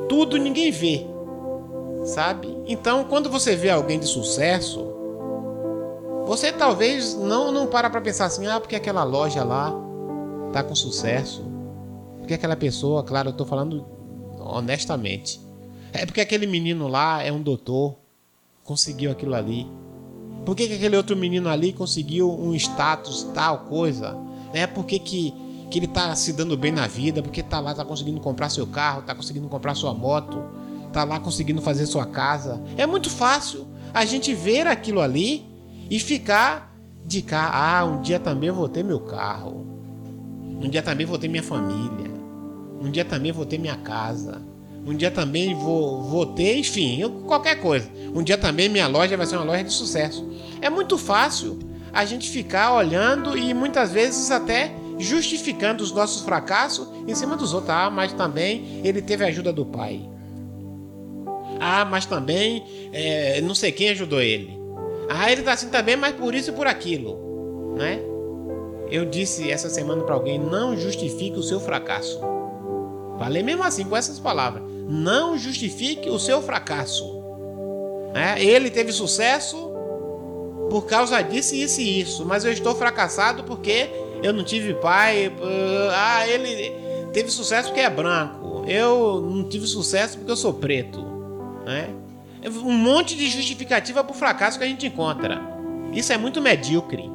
Tudo 0.08 0.38
ninguém 0.38 0.72
vê. 0.72 1.06
Sabe? 2.06 2.58
Então, 2.68 3.04
quando 3.04 3.30
você 3.30 3.56
vê 3.56 3.70
alguém 3.70 4.00
de 4.00 4.08
sucesso, 4.08 4.87
você 6.28 6.52
talvez 6.52 7.16
não 7.16 7.54
não 7.54 7.68
para 7.68 7.90
para 7.90 8.02
pensar 8.02 8.26
assim, 8.26 8.46
ah, 8.48 8.60
porque 8.60 8.76
aquela 8.76 9.04
loja 9.04 9.46
lá 9.46 9.74
tá 10.52 10.62
com 10.62 10.76
sucesso. 10.76 11.44
Porque 12.20 12.34
aquela 12.34 12.58
pessoa, 12.58 13.02
claro, 13.02 13.30
eu 13.30 13.34
tô 13.34 13.46
falando 13.46 13.86
honestamente. 14.38 15.40
É 15.94 16.06
porque 16.06 16.20
aquele 16.20 16.46
menino 16.46 16.90
lá 16.90 17.24
é 17.24 17.32
um 17.32 17.42
doutor, 17.42 17.96
conseguiu 18.64 19.10
aquilo 19.10 19.34
ali. 19.34 19.72
Por 20.46 20.54
que, 20.54 20.68
que 20.68 20.74
aquele 20.74 20.98
outro 20.98 21.16
menino 21.16 21.48
ali 21.48 21.72
conseguiu 21.72 22.30
um 22.30 22.54
status, 22.54 23.24
tal 23.34 23.60
coisa? 23.60 24.18
É 24.54 24.68
porque 24.68 25.00
que, 25.00 25.34
que 25.72 25.80
ele 25.80 25.88
tá 25.88 26.14
se 26.14 26.34
dando 26.34 26.58
bem 26.58 26.74
na 26.74 26.88
vida, 26.88 27.24
porque 27.24 27.42
tá 27.42 27.62
lá, 27.62 27.74
tá 27.74 27.86
conseguindo 27.86 28.20
comprar 28.20 28.50
seu 28.50 28.68
carro, 28.68 29.02
tá 29.02 29.16
conseguindo 29.16 29.48
comprar 29.48 29.76
sua 29.76 29.94
moto, 29.94 30.44
tá 30.92 31.06
lá 31.06 31.22
conseguindo 31.22 31.62
fazer 31.62 31.86
sua 31.86 32.06
casa. 32.06 32.62
É 32.78 32.86
muito 32.86 33.10
fácil 33.10 33.66
a 33.94 34.04
gente 34.04 34.34
ver 34.34 34.68
aquilo 34.68 35.00
ali 35.00 35.57
e 35.90 36.00
ficar 36.00 36.76
de 37.06 37.22
cá. 37.22 37.50
Ah, 37.54 37.86
um 37.86 38.02
dia 38.02 38.20
também 38.20 38.52
vou 38.52 38.68
ter 38.68 38.84
meu 38.84 39.00
carro. 39.00 39.66
Um 40.62 40.70
dia 40.70 40.82
também 40.82 41.06
vou 41.06 41.18
ter 41.18 41.28
minha 41.28 41.44
família. 41.44 42.12
Um 42.82 42.92
dia 42.92 43.06
também 43.06 43.32
vou 43.32 43.46
ter 43.46 43.58
minha 43.58 43.78
casa. 43.78 44.42
Um 44.86 44.96
dia 44.96 45.12
também 45.12 45.54
vou, 45.54 46.04
vou 46.04 46.26
ter, 46.26 46.58
enfim, 46.58 47.02
qualquer 47.26 47.56
coisa. 47.56 47.90
Um 48.16 48.24
dia 48.24 48.38
também 48.38 48.70
minha 48.70 48.88
loja 48.88 49.18
vai 49.18 49.26
ser 49.26 49.36
uma 49.36 49.46
loja 49.46 49.64
de 49.64 49.74
sucesso. 49.74 50.28
É 50.62 50.70
muito 50.70 50.98
fácil 50.98 51.60
a 51.92 52.06
gente 52.06 52.30
ficar 52.30 52.74
olhando 52.74 53.38
e 53.38 53.54
muitas 53.54 53.92
vezes 53.92 54.32
até 54.32 54.72
justificando 54.98 55.84
os 55.84 55.92
nossos 55.92 56.24
fracassos 56.24 56.88
em 57.08 57.14
cima 57.14 57.36
dos 57.36 57.54
outros. 57.54 57.72
Ah, 57.72 57.90
mas 57.90 58.14
também 58.14 58.82
ele 58.84 59.02
teve 59.02 59.24
a 59.24 59.28
ajuda 59.28 59.52
do 59.52 59.66
pai. 59.66 60.08
Ah, 61.60 61.86
mas 61.86 62.06
também 62.06 62.64
é, 62.94 63.42
não 63.42 63.56
sei 63.56 63.72
quem 63.72 63.90
ajudou 63.90 64.22
ele. 64.22 64.57
Ah, 65.10 65.32
ele 65.32 65.42
tá 65.42 65.54
assim 65.54 65.70
também, 65.70 65.96
mas 65.96 66.16
por 66.16 66.36
isso 66.36 66.50
e 66.50 66.54
por 66.54 66.68
aquilo, 66.68 67.76
né? 67.78 68.02
Eu 68.90 69.06
disse 69.06 69.50
essa 69.52 69.70
semana 69.70 70.04
para 70.04 70.16
alguém: 70.16 70.40
não 70.40 70.78
justifique 70.78 71.38
o 71.38 71.44
seu 71.44 71.60
fracasso. 71.60 72.20
Falei 73.18 73.44
mesmo 73.44 73.64
assim 73.64 73.84
com 73.84 73.96
essas 73.96 74.20
palavras. 74.20 74.64
Não 74.88 75.38
justifique 75.38 76.10
o 76.10 76.20
seu 76.20 76.42
fracasso. 76.42 77.18
É, 78.14 78.42
ele 78.42 78.70
teve 78.70 78.92
sucesso 78.92 79.72
por 80.70 80.86
causa 80.86 81.22
disso, 81.22 81.56
isso 81.56 81.82
e 81.82 82.02
isso. 82.02 82.26
Mas 82.26 82.46
eu 82.46 82.52
estou 82.52 82.76
fracassado 82.76 83.44
porque 83.44 83.90
eu 84.24 84.34
não 84.34 84.44
tive 84.44 84.74
pai. 84.76 85.34
Ah, 85.94 86.28
ele 86.28 86.74
teve 87.12 87.30
sucesso 87.30 87.70
porque 87.70 87.82
é 87.82 87.90
branco. 87.90 88.64
Eu 88.68 89.22
não 89.22 89.44
tive 89.44 89.66
sucesso 89.68 90.18
porque 90.18 90.32
eu 90.32 90.38
sou 90.38 90.54
preto. 90.54 91.06
Né? 91.66 91.90
Um 92.46 92.72
monte 92.72 93.16
de 93.16 93.30
justificativa 93.30 94.04
para 94.04 94.14
o 94.14 94.18
fracasso 94.18 94.58
que 94.58 94.64
a 94.64 94.68
gente 94.68 94.88
encontra. 94.88 95.42
Isso 95.94 96.14
é 96.14 96.18
muito 96.18 96.42
medíocre. 96.42 97.10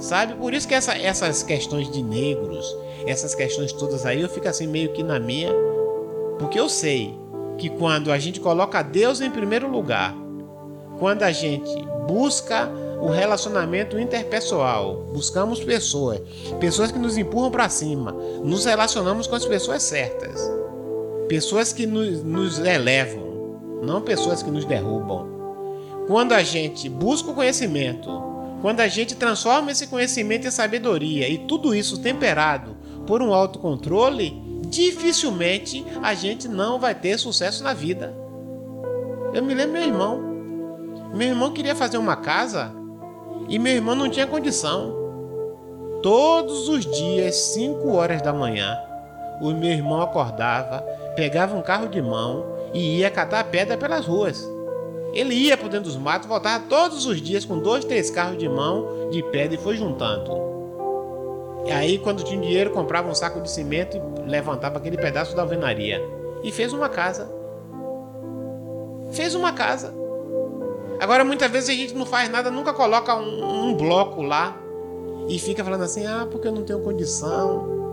Sabe? 0.00 0.34
Por 0.34 0.52
isso 0.52 0.66
que 0.66 0.74
essa, 0.74 0.96
essas 0.96 1.42
questões 1.42 1.90
de 1.90 2.02
negros, 2.02 2.66
essas 3.06 3.34
questões 3.34 3.72
todas 3.72 4.04
aí, 4.04 4.20
eu 4.20 4.28
fico 4.28 4.48
assim 4.48 4.66
meio 4.66 4.92
que 4.92 5.02
na 5.02 5.20
minha. 5.20 5.52
Porque 6.38 6.58
eu 6.58 6.68
sei 6.68 7.16
que 7.58 7.68
quando 7.68 8.10
a 8.10 8.18
gente 8.18 8.40
coloca 8.40 8.82
Deus 8.82 9.20
em 9.20 9.30
primeiro 9.30 9.70
lugar, 9.70 10.14
quando 10.98 11.22
a 11.22 11.32
gente 11.32 11.70
busca 12.06 12.70
o 13.00 13.08
relacionamento 13.08 13.98
interpessoal, 13.98 15.04
buscamos 15.12 15.62
pessoas, 15.62 16.20
pessoas 16.58 16.90
que 16.90 16.98
nos 16.98 17.16
empurram 17.18 17.50
para 17.50 17.68
cima, 17.68 18.12
nos 18.42 18.64
relacionamos 18.64 19.26
com 19.26 19.34
as 19.34 19.44
pessoas 19.44 19.82
certas, 19.82 20.40
pessoas 21.28 21.72
que 21.72 21.86
nos, 21.86 22.22
nos 22.22 22.58
elevam, 22.58 23.23
não 23.84 24.00
pessoas 24.00 24.42
que 24.42 24.50
nos 24.50 24.64
derrubam. 24.64 25.28
Quando 26.06 26.32
a 26.32 26.42
gente 26.42 26.88
busca 26.88 27.30
o 27.30 27.34
conhecimento, 27.34 28.10
quando 28.60 28.80
a 28.80 28.88
gente 28.88 29.14
transforma 29.14 29.70
esse 29.70 29.86
conhecimento 29.86 30.46
em 30.46 30.50
sabedoria 30.50 31.28
e 31.28 31.38
tudo 31.38 31.74
isso 31.74 32.00
temperado 32.00 32.76
por 33.06 33.22
um 33.22 33.32
autocontrole, 33.32 34.42
dificilmente 34.66 35.84
a 36.02 36.14
gente 36.14 36.48
não 36.48 36.78
vai 36.78 36.94
ter 36.94 37.18
sucesso 37.18 37.62
na 37.62 37.72
vida. 37.74 38.14
Eu 39.32 39.42
me 39.42 39.54
lembro 39.54 39.72
meu 39.72 39.82
irmão. 39.82 40.20
Meu 41.14 41.28
irmão 41.28 41.52
queria 41.52 41.74
fazer 41.74 41.98
uma 41.98 42.16
casa 42.16 42.72
e 43.48 43.58
meu 43.58 43.74
irmão 43.74 43.94
não 43.94 44.08
tinha 44.08 44.26
condição. 44.26 44.94
Todos 46.02 46.68
os 46.68 46.84
dias, 46.84 47.34
5 47.36 47.92
horas 47.92 48.20
da 48.20 48.32
manhã, 48.32 48.78
o 49.40 49.50
meu 49.52 49.70
irmão 49.70 50.00
acordava, 50.00 50.80
pegava 51.16 51.56
um 51.56 51.62
carro 51.62 51.88
de 51.88 52.00
mão 52.00 52.44
e 52.74 52.98
ia 52.98 53.10
catar 53.10 53.44
pedra 53.44 53.76
pelas 53.76 54.04
ruas. 54.04 54.46
Ele 55.14 55.32
ia 55.32 55.56
por 55.56 55.68
dentro 55.68 55.84
dos 55.84 55.96
matos, 55.96 56.28
voltava 56.28 56.64
todos 56.68 57.06
os 57.06 57.22
dias 57.22 57.44
com 57.44 57.58
dois, 57.60 57.84
três 57.84 58.10
carros 58.10 58.36
de 58.36 58.48
mão 58.48 59.08
de 59.10 59.22
pedra 59.22 59.54
e 59.54 59.58
foi 59.58 59.76
juntando. 59.76 60.42
E 61.66 61.70
aí, 61.70 61.98
quando 61.98 62.24
tinha 62.24 62.38
dinheiro, 62.38 62.70
comprava 62.70 63.08
um 63.08 63.14
saco 63.14 63.40
de 63.40 63.50
cimento 63.50 63.96
e 63.96 64.28
levantava 64.28 64.78
aquele 64.78 64.98
pedaço 64.98 65.34
da 65.34 65.42
alvenaria. 65.42 66.02
E 66.42 66.52
fez 66.52 66.72
uma 66.72 66.88
casa. 66.88 67.30
Fez 69.12 69.34
uma 69.34 69.52
casa. 69.52 69.94
Agora, 71.00 71.24
muitas 71.24 71.50
vezes 71.50 71.70
a 71.70 71.72
gente 71.72 71.94
não 71.94 72.04
faz 72.04 72.28
nada, 72.28 72.50
nunca 72.50 72.72
coloca 72.74 73.14
um, 73.14 73.68
um 73.68 73.76
bloco 73.76 74.20
lá 74.20 74.56
e 75.28 75.38
fica 75.38 75.64
falando 75.64 75.84
assim: 75.84 76.04
ah, 76.06 76.26
porque 76.30 76.48
eu 76.48 76.52
não 76.52 76.64
tenho 76.64 76.80
condição. 76.80 77.83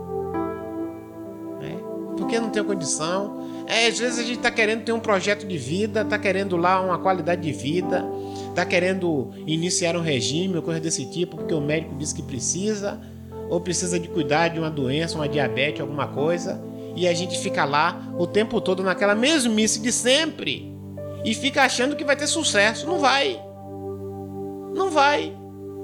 Porque 2.22 2.38
não 2.38 2.50
tenho 2.50 2.64
condição. 2.64 3.64
É, 3.66 3.88
às 3.88 3.98
vezes 3.98 4.18
a 4.18 4.22
gente 4.22 4.36
está 4.36 4.50
querendo 4.50 4.84
ter 4.84 4.92
um 4.92 5.00
projeto 5.00 5.46
de 5.46 5.58
vida, 5.58 6.02
está 6.02 6.18
querendo 6.18 6.56
lá 6.56 6.80
uma 6.80 6.98
qualidade 6.98 7.42
de 7.42 7.52
vida, 7.52 8.04
está 8.48 8.64
querendo 8.64 9.30
iniciar 9.46 9.96
um 9.96 10.00
regime 10.00 10.56
ou 10.56 10.62
coisa 10.62 10.80
desse 10.80 11.06
tipo, 11.06 11.36
porque 11.36 11.54
o 11.54 11.60
médico 11.60 11.94
disse 11.96 12.14
que 12.14 12.22
precisa, 12.22 13.00
ou 13.48 13.60
precisa 13.60 13.98
de 13.98 14.08
cuidar 14.08 14.48
de 14.48 14.58
uma 14.58 14.70
doença, 14.70 15.16
uma 15.16 15.28
diabetes, 15.28 15.80
alguma 15.80 16.06
coisa, 16.06 16.62
e 16.94 17.08
a 17.08 17.14
gente 17.14 17.38
fica 17.38 17.64
lá 17.64 18.14
o 18.18 18.26
tempo 18.26 18.60
todo 18.60 18.82
naquela 18.82 19.14
mesmice 19.14 19.80
de 19.80 19.90
sempre 19.90 20.72
e 21.24 21.34
fica 21.34 21.62
achando 21.62 21.96
que 21.96 22.04
vai 22.04 22.16
ter 22.16 22.26
sucesso. 22.26 22.86
Não 22.86 22.98
vai. 22.98 23.40
Não 24.74 24.90
vai. 24.90 25.32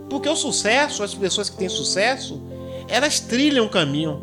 Porque 0.09 0.29
o 0.29 0.37
sucesso, 0.37 1.03
as 1.03 1.15
pessoas 1.15 1.51
que 1.51 1.57
têm 1.57 1.69
sucesso, 1.69 2.43
elas 2.89 3.21
trilham 3.21 3.67
o 3.67 3.69
caminho. 3.69 4.23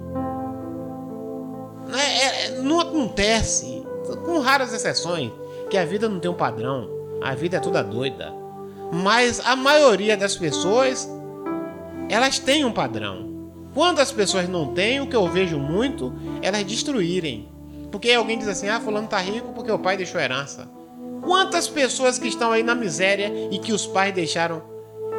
Não, 1.95 2.01
é, 2.01 2.45
é, 2.47 2.49
não 2.61 2.81
acontece, 2.81 3.81
com 4.25 4.39
raras 4.39 4.73
exceções, 4.73 5.31
que 5.69 5.77
a 5.77 5.85
vida 5.85 6.09
não 6.09 6.19
tem 6.19 6.29
um 6.29 6.35
padrão. 6.35 6.89
A 7.21 7.33
vida 7.33 7.55
é 7.55 7.59
toda 7.61 7.81
doida. 7.81 8.33
Mas 8.91 9.39
a 9.39 9.55
maioria 9.55 10.17
das 10.17 10.35
pessoas, 10.35 11.09
elas 12.09 12.37
têm 12.37 12.65
um 12.65 12.71
padrão. 12.73 13.49
Quando 13.73 13.99
as 13.99 14.11
pessoas 14.11 14.49
não 14.49 14.73
têm, 14.73 14.99
o 14.99 15.07
que 15.07 15.15
eu 15.15 15.25
vejo 15.29 15.57
muito, 15.57 16.13
elas 16.41 16.65
destruírem. 16.65 17.47
Porque 17.89 18.11
alguém 18.11 18.37
diz 18.37 18.49
assim: 18.49 18.67
ah, 18.67 18.81
fulano 18.81 19.07
tá 19.07 19.19
rico 19.19 19.53
porque 19.53 19.71
o 19.71 19.79
pai 19.79 19.95
deixou 19.95 20.19
herança. 20.19 20.69
Quantas 21.23 21.69
pessoas 21.69 22.19
que 22.19 22.27
estão 22.27 22.51
aí 22.51 22.61
na 22.61 22.75
miséria 22.75 23.31
e 23.49 23.57
que 23.57 23.71
os 23.71 23.87
pais 23.87 24.13
deixaram 24.13 24.61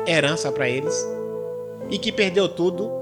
herança 0.06 0.52
para 0.52 0.68
eles 0.68 0.94
e 1.88 1.98
que 1.98 2.12
perdeu 2.12 2.50
tudo 2.50 2.95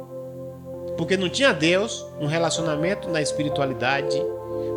porque 0.96 1.16
não 1.16 1.28
tinha 1.28 1.52
Deus, 1.52 2.06
um 2.20 2.26
relacionamento 2.26 3.08
na 3.08 3.20
espiritualidade, 3.20 4.20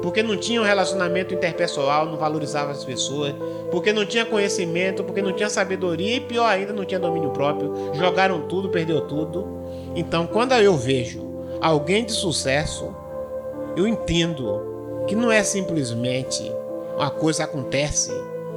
porque 0.02 0.22
não 0.22 0.38
tinha 0.38 0.61
um 0.61 0.64
relacionamento 0.64 1.34
interpessoal, 1.34 2.06
não 2.06 2.18
valorizava 2.18 2.72
as 2.72 2.84
pessoas, 2.84 3.34
porque 3.72 3.91
não 3.91 4.06
tinha 4.06 4.26
conhecimento, 4.26 5.03
porque 5.03 5.22
não 5.22 5.34
tinha 5.34 5.49
sabedoria 5.49 6.15
e 6.15 6.22
pior 6.22 6.48
ainda, 6.48 6.73
não 6.73 6.85
tinha 6.85 6.99
domínio 6.99 7.31
próprio, 7.31 7.73
jogaram 7.94 8.48
tudo, 8.48 8.69
perdeu 8.69 9.02
tudo. 9.02 9.48
Então, 9.95 10.27
quando 10.27 10.53
eu 10.53 10.76
vejo 10.76 11.26
alguém 11.61 12.06
de 12.06 12.11
sucesso, 12.11 12.94
eu 13.76 13.88
entendo 13.88 15.06
que 15.07 15.15
não 15.15 15.31
é 15.31 15.44
simplesmente 15.44 16.52
uma 16.95 17.10
coisa 17.10 17.44
acontece 17.44 18.11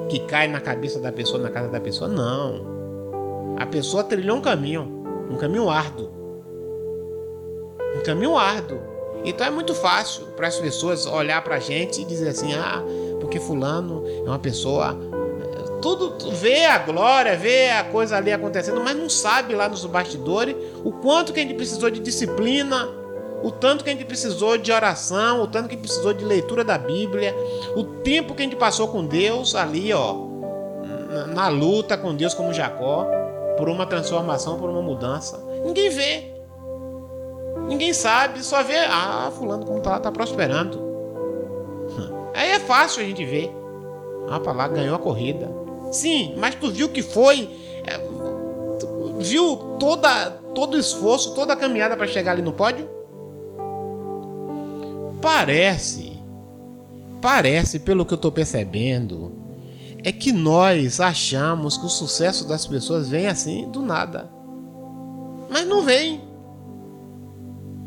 que 0.09 0.19
cai 0.21 0.49
na 0.49 0.61
cabeça 0.61 0.99
da 0.99 1.13
pessoa, 1.13 1.41
na 1.41 1.51
casa 1.51 1.69
da 1.69 1.81
pessoa. 1.81 2.09
Não. 2.09 3.57
A 3.59 3.67
pessoa 3.67 4.03
trilhou 4.03 4.37
um 4.37 4.41
caminho, 4.41 5.05
um 5.31 5.37
caminho 5.37 5.69
árduo. 5.69 6.20
Um 7.97 8.03
caminho 8.03 8.37
árduo. 8.37 8.81
Então 9.25 9.47
é 9.47 9.51
muito 9.51 9.75
fácil 9.75 10.27
para 10.37 10.47
as 10.47 10.59
pessoas 10.59 11.07
olhar 11.07 11.43
para 11.43 11.57
a 11.57 11.61
gente 11.61 12.01
e 12.01 12.05
dizer 12.05 12.29
assim: 12.31 12.55
ah, 12.55 12.83
porque 13.21 13.39
Fulano 13.39 14.05
é 14.07 14.29
uma 14.29 14.39
pessoa. 14.39 14.97
Tudo 15.83 16.31
vê 16.31 16.67
a 16.67 16.79
glória, 16.79 17.37
vê 17.37 17.71
a 17.71 17.85
coisa 17.85 18.17
ali 18.17 18.31
acontecendo, 18.31 18.83
mas 18.83 18.95
não 18.95 19.09
sabe 19.09 19.55
lá 19.55 19.67
nos 19.67 19.85
bastidores 19.87 20.55
o 20.85 20.93
quanto 20.93 21.33
que 21.33 21.41
a 21.41 21.43
gente 21.43 21.55
precisou 21.55 21.91
de 21.91 22.01
disciplina, 22.01 22.87
o 23.43 23.51
tanto 23.51 23.83
que 23.83 23.89
a 23.89 23.93
gente 23.95 24.05
precisou 24.05 24.59
de 24.59 24.71
oração, 24.71 25.43
o 25.43 25.47
tanto 25.47 25.69
que 25.69 25.75
a 25.75 25.79
gente 25.79 25.87
precisou 25.87 26.13
de 26.13 26.23
leitura 26.23 26.63
da 26.63 26.77
Bíblia, 26.77 27.35
o 27.75 27.85
tempo 27.85 28.35
que 28.35 28.43
a 28.43 28.45
gente 28.45 28.57
passou 28.57 28.89
com 28.89 29.07
Deus 29.07 29.55
ali, 29.55 29.91
ó, 29.91 30.15
na, 31.11 31.27
na 31.27 31.49
luta 31.49 31.97
com 31.97 32.15
Deus 32.15 32.35
como 32.35 32.53
Jacó, 32.53 33.07
por 33.57 33.69
uma 33.69 33.87
transformação, 33.87 34.59
por 34.59 34.69
uma 34.69 34.83
mudança. 34.83 35.43
Ninguém 35.65 35.89
vê. 35.89 36.40
Ninguém 37.71 37.93
sabe, 37.95 38.43
só 38.43 38.65
vê, 38.65 38.79
ah, 38.79 39.31
fulano 39.39 39.65
como 39.65 39.81
tá 39.81 39.91
lá, 39.91 40.01
tá 40.01 40.11
prosperando. 40.11 40.77
Aí 42.35 42.51
é 42.51 42.59
fácil 42.59 43.01
a 43.01 43.05
gente 43.05 43.25
ver. 43.25 43.49
Ah, 44.29 44.41
para 44.41 44.51
lá 44.51 44.67
ganhou 44.67 44.97
a 44.97 44.99
corrida. 44.99 45.49
Sim, 45.93 46.35
mas 46.37 46.57
tu 46.57 46.69
viu 46.69 46.89
que 46.89 47.01
foi, 47.01 47.49
é, 47.87 47.97
viu 49.21 49.57
toda 49.79 50.33
todo 50.53 50.75
o 50.75 50.81
esforço, 50.81 51.33
toda 51.33 51.53
a 51.53 51.57
caminhada 51.57 51.97
para 51.97 52.09
chegar 52.09 52.33
ali 52.33 52.43
no 52.43 52.53
pódio? 52.53 52.91
Parece, 55.23 56.21
parece, 57.23 57.79
pelo 57.79 58.05
que 58.05 58.15
eu 58.15 58.17
estou 58.17 58.33
percebendo, 58.33 59.31
é 60.03 60.11
que 60.11 60.33
nós 60.33 60.99
achamos 61.01 61.77
que 61.77 61.87
o 61.87 61.89
sucesso 61.89 62.49
das 62.49 62.67
pessoas 62.67 63.09
vem 63.09 63.29
assim 63.29 63.71
do 63.71 63.81
nada. 63.81 64.29
Mas 65.49 65.65
não 65.69 65.85
vem. 65.85 66.30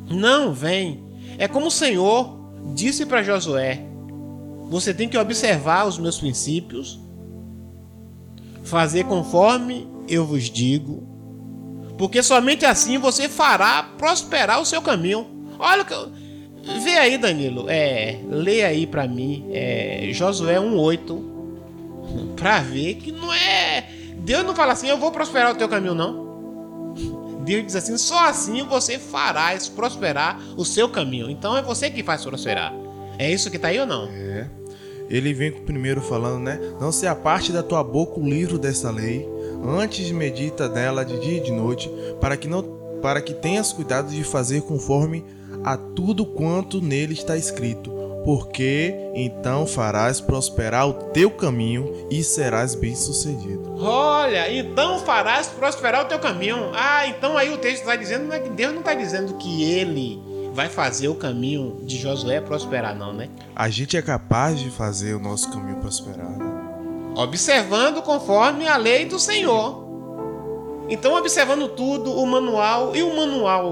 Não 0.10 0.54
vem. 0.54 1.04
É 1.38 1.48
como 1.48 1.68
o 1.68 1.72
Senhor 1.72 2.38
disse 2.74 3.06
para 3.06 3.24
Josué: 3.24 3.82
Você 4.70 4.94
tem 4.94 5.10
que 5.10 5.18
observar 5.18 5.88
os 5.88 5.98
meus 5.98 6.20
princípios, 6.20 7.00
fazer 8.64 9.06
conforme 9.06 9.88
eu 10.08 10.26
vos 10.26 10.50
digo, 10.50 11.08
porque 11.98 12.22
somente 12.22 12.66
assim 12.66 12.98
você 12.98 13.30
fará 13.30 13.84
prosperar 13.98 14.62
o 14.62 14.66
seu 14.66 14.82
caminho. 14.82 15.28
Olha 15.60 15.86
que 15.86 15.94
Vê 16.82 16.98
aí, 16.98 17.18
Danilo, 17.18 17.66
é, 17.70 18.20
lê 18.30 18.64
aí 18.64 18.88
para 18.88 19.06
mim, 19.06 19.48
é, 19.52 20.08
Josué 20.14 20.58
1:8, 20.62 21.22
para 22.38 22.62
ver 22.62 22.96
que 22.96 23.12
não 23.12 23.34
é 23.34 23.84
Deus 24.24 24.46
não 24.46 24.56
fala 24.56 24.72
assim, 24.72 24.88
eu 24.88 24.98
vou 24.98 25.12
prosperar 25.12 25.52
o 25.52 25.56
teu 25.56 25.68
caminho 25.68 25.94
não. 25.94 26.33
Deus 27.44 27.66
diz 27.66 27.76
assim, 27.76 27.98
só 27.98 28.28
assim 28.28 28.64
você 28.64 28.98
farás 28.98 29.70
prosperar 29.70 30.40
o 30.58 30.66
seu 30.66 30.90
caminho. 30.90 31.30
Então 31.30 31.58
é 31.58 31.62
você 31.62 31.90
que 31.90 32.04
faz 32.04 32.24
prosperar. 32.24 32.74
É 33.18 33.32
isso 33.32 33.52
que 33.52 33.60
tá 33.60 33.68
aí 33.68 33.80
ou 33.80 33.86
não? 33.86 34.08
É. 34.08 34.50
Ele 35.10 35.34
vem 35.34 35.52
primeiro 35.52 36.02
falando, 36.02 36.42
né? 36.42 36.60
Não 36.80 36.92
se 36.92 37.06
aparte 37.06 37.52
da 37.52 37.62
tua 37.62 37.84
boca 37.84 38.20
o 38.20 38.28
livro 38.28 38.58
dessa 38.58 38.90
lei, 38.90 39.28
antes 39.64 40.10
medita 40.12 40.68
nela 40.68 41.04
de 41.04 41.20
dia 41.20 41.38
e 41.38 41.44
de 41.44 41.52
noite, 41.52 41.92
para 42.20 42.36
que 42.38 42.48
não 42.48 42.82
para 43.02 43.22
que 43.22 43.34
tenhas 43.34 43.74
cuidado 43.74 44.10
de 44.10 44.24
fazer 44.24 44.62
conforme 44.62 45.26
a 45.62 45.76
tudo 45.76 46.26
quanto 46.26 46.82
nele 46.82 47.14
está 47.14 47.36
escrito, 47.36 47.92
porque 48.24 48.96
então 49.14 49.68
farás 49.68 50.22
prosperar 50.22 50.88
o 50.88 50.94
teu 50.94 51.30
caminho 51.30 52.08
e 52.10 52.24
serás 52.24 52.76
bem-sucedido. 52.76 53.76
Olha, 53.80 54.52
então 54.54 55.00
farás 55.00 55.48
prosperar 55.48 56.06
o 56.06 56.08
teu 56.08 56.20
caminho. 56.20 56.72
Ah, 56.74 57.08
então 57.08 57.38
aí 57.38 57.54
o 57.54 57.58
texto 57.58 57.82
está 57.82 57.96
dizendo 57.96 58.30
que 58.42 58.50
Deus 58.50 58.72
não 58.72 58.80
está 58.80 58.94
dizendo 58.94 59.34
que 59.36 59.64
ele 59.64 60.22
vai 60.54 60.70
fazer 60.70 61.08
o 61.08 61.16
caminho 61.16 61.80
de 61.82 61.98
Josué 61.98 62.40
prosperar, 62.40 62.96
não, 62.96 63.12
né? 63.12 63.30
A 63.56 63.70
gente 63.70 63.98
é 63.98 64.02
capaz 64.02 64.60
de 64.60 64.70
fazer 64.70 65.16
o 65.16 65.20
nosso 65.20 65.52
caminho 65.52 65.78
prosperar. 65.78 66.30
Né? 66.30 66.46
Observando 67.16 68.02
conforme 68.02 68.68
a 68.68 68.78
lei 68.78 69.06
do 69.06 69.20
Senhor. 69.20 69.84
Então, 70.90 71.16
observando 71.16 71.70
tudo, 71.70 72.12
o 72.12 72.26
manual 72.26 72.96
e 72.96 73.02
o 73.02 73.16
manual, 73.16 73.68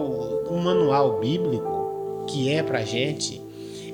o 0.49 0.57
manual 0.57 1.19
bíblico 1.19 2.26
que 2.28 2.52
é 2.52 2.64
pra 2.64 2.84
gente, 2.84 3.41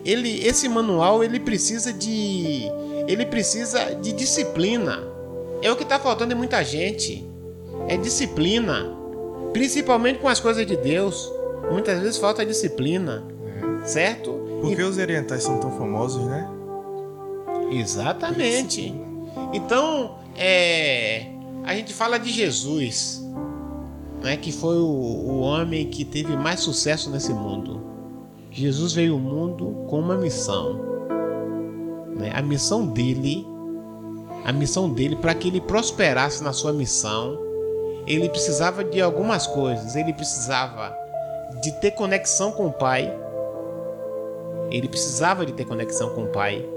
ele, 0.08 0.48
esse 0.48 0.70
manual 0.70 1.22
ele 1.22 1.38
precisa 1.38 1.92
de, 1.92 2.64
ele 3.08 3.26
precisa 3.26 3.94
de 3.96 4.14
disciplina. 4.14 5.04
É 5.62 5.70
o 5.70 5.76
que 5.76 5.84
está 5.84 6.00
faltando 6.00 6.34
em 6.34 6.38
muita 6.38 6.64
gente. 6.64 7.30
É 7.90 7.98
disciplina, 7.98 8.90
principalmente 9.52 10.20
com 10.20 10.30
as 10.30 10.40
coisas 10.40 10.66
de 10.66 10.78
Deus. 10.78 11.30
Muitas 11.70 12.00
vezes 12.00 12.18
falta 12.18 12.46
disciplina, 12.46 13.28
é. 13.84 13.86
certo? 13.86 14.32
Por 14.62 14.74
que 14.74 14.82
e... 14.82 14.84
os 14.86 14.98
orientais 14.98 15.44
são 15.44 15.60
tão 15.60 15.78
famosos, 15.78 16.26
né? 16.26 16.50
Exatamente. 17.70 18.96
Então, 19.54 20.20
é, 20.38 21.26
a 21.66 21.76
gente 21.76 21.94
fala 21.94 22.18
de 22.18 22.32
Jesus, 22.32 23.22
né, 24.22 24.38
que 24.38 24.54
foi 24.54 24.78
o, 24.78 24.86
o 24.86 25.40
homem 25.42 25.90
que 25.90 26.06
teve 26.06 26.38
mais 26.38 26.62
sucesso 26.62 27.10
nesse 27.10 27.34
mundo. 27.34 27.87
Jesus 28.58 28.94
veio 28.94 29.14
ao 29.14 29.20
mundo 29.20 29.86
com 29.88 30.00
uma 30.00 30.18
missão. 30.18 30.80
Né? 32.16 32.32
A 32.34 32.42
missão 32.42 32.88
dele, 32.88 33.48
a 34.44 34.52
missão 34.52 34.90
dele 34.90 35.16
para 35.16 35.36
que 35.36 35.48
ele 35.48 35.62
prosperasse 35.62 36.44
na 36.44 36.52
sua 36.52 36.74
missão, 36.74 37.38
ele 38.08 38.28
precisava 38.28 38.84
de 38.84 39.00
algumas 39.00 39.46
coisas. 39.46 39.96
Ele 39.96 40.12
precisava 40.12 40.92
de 41.62 41.72
ter 41.74 41.92
conexão 41.92 42.52
com 42.52 42.66
o 42.66 42.74
Pai. 42.74 43.16
Ele 44.72 44.88
precisava 44.88 45.46
de 45.46 45.54
ter 45.54 45.66
conexão 45.66 46.10
com 46.16 46.24
o 46.24 46.30
Pai. 46.30 46.68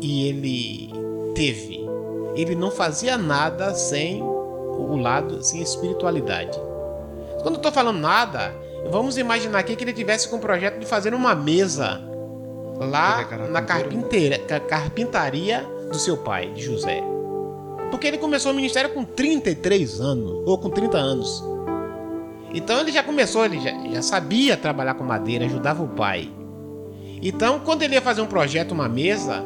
E 0.00 0.28
ele 0.28 0.92
teve. 1.34 1.84
Ele 2.36 2.54
não 2.54 2.70
fazia 2.70 3.18
nada 3.18 3.74
sem 3.74 4.22
o 4.22 4.96
lado, 4.96 5.42
sem 5.42 5.60
espiritualidade. 5.60 6.56
Quando 7.42 7.54
eu 7.54 7.56
estou 7.56 7.72
falando 7.72 7.98
nada, 7.98 8.54
vamos 8.88 9.18
imaginar 9.18 9.58
aqui 9.58 9.76
que 9.76 9.84
ele 9.84 9.92
tivesse 9.92 10.28
com 10.28 10.36
o 10.36 10.40
projeto 10.40 10.78
de 10.78 10.86
fazer 10.86 11.12
uma 11.12 11.34
mesa 11.34 12.00
lá 12.78 13.26
na 13.50 13.60
carpinteira, 13.60 14.38
carpintaria 14.38 15.66
do 15.90 15.98
seu 15.98 16.16
pai, 16.16 16.50
de 16.52 16.62
José. 16.62 17.02
Porque 17.90 18.06
ele 18.06 18.18
começou 18.18 18.52
o 18.52 18.54
ministério 18.54 18.90
com 18.94 19.04
33 19.04 20.00
anos, 20.00 20.42
ou 20.46 20.56
com 20.56 20.70
30 20.70 20.96
anos. 20.96 21.44
Então 22.54 22.80
ele 22.80 22.92
já 22.92 23.02
começou, 23.02 23.44
ele 23.44 23.60
já, 23.60 23.72
já 23.92 24.02
sabia 24.02 24.56
trabalhar 24.56 24.94
com 24.94 25.04
madeira, 25.04 25.44
ajudava 25.44 25.82
o 25.82 25.88
pai. 25.88 26.30
Então, 27.22 27.60
quando 27.60 27.82
ele 27.82 27.94
ia 27.94 28.00
fazer 28.00 28.22
um 28.22 28.26
projeto, 28.26 28.72
uma 28.72 28.88
mesa, 28.88 29.44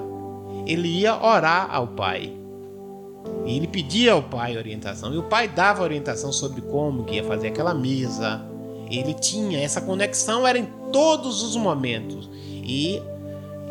ele 0.66 0.89
ia 0.89 1.15
orar 1.16 1.69
ao 1.74 1.89
pai. 1.89 2.32
E 3.44 3.56
ele 3.56 3.66
pedia 3.66 4.12
ao 4.12 4.23
pai 4.23 4.56
orientação. 4.56 5.12
E 5.12 5.19
o 5.19 5.24
pai 5.24 5.48
dava 5.48 5.82
orientação 5.82 6.32
sobre 6.32 6.61
como 6.62 7.05
que 7.05 7.16
ia 7.16 7.24
fazer 7.24 7.48
aquela 7.48 7.74
mesa. 7.74 8.40
Ele 8.99 9.15
tinha 9.15 9.61
essa 9.61 9.81
conexão, 9.81 10.47
era 10.47 10.59
em 10.59 10.66
todos 10.93 11.43
os 11.43 11.57
momentos. 11.57 12.29
E, 12.49 13.03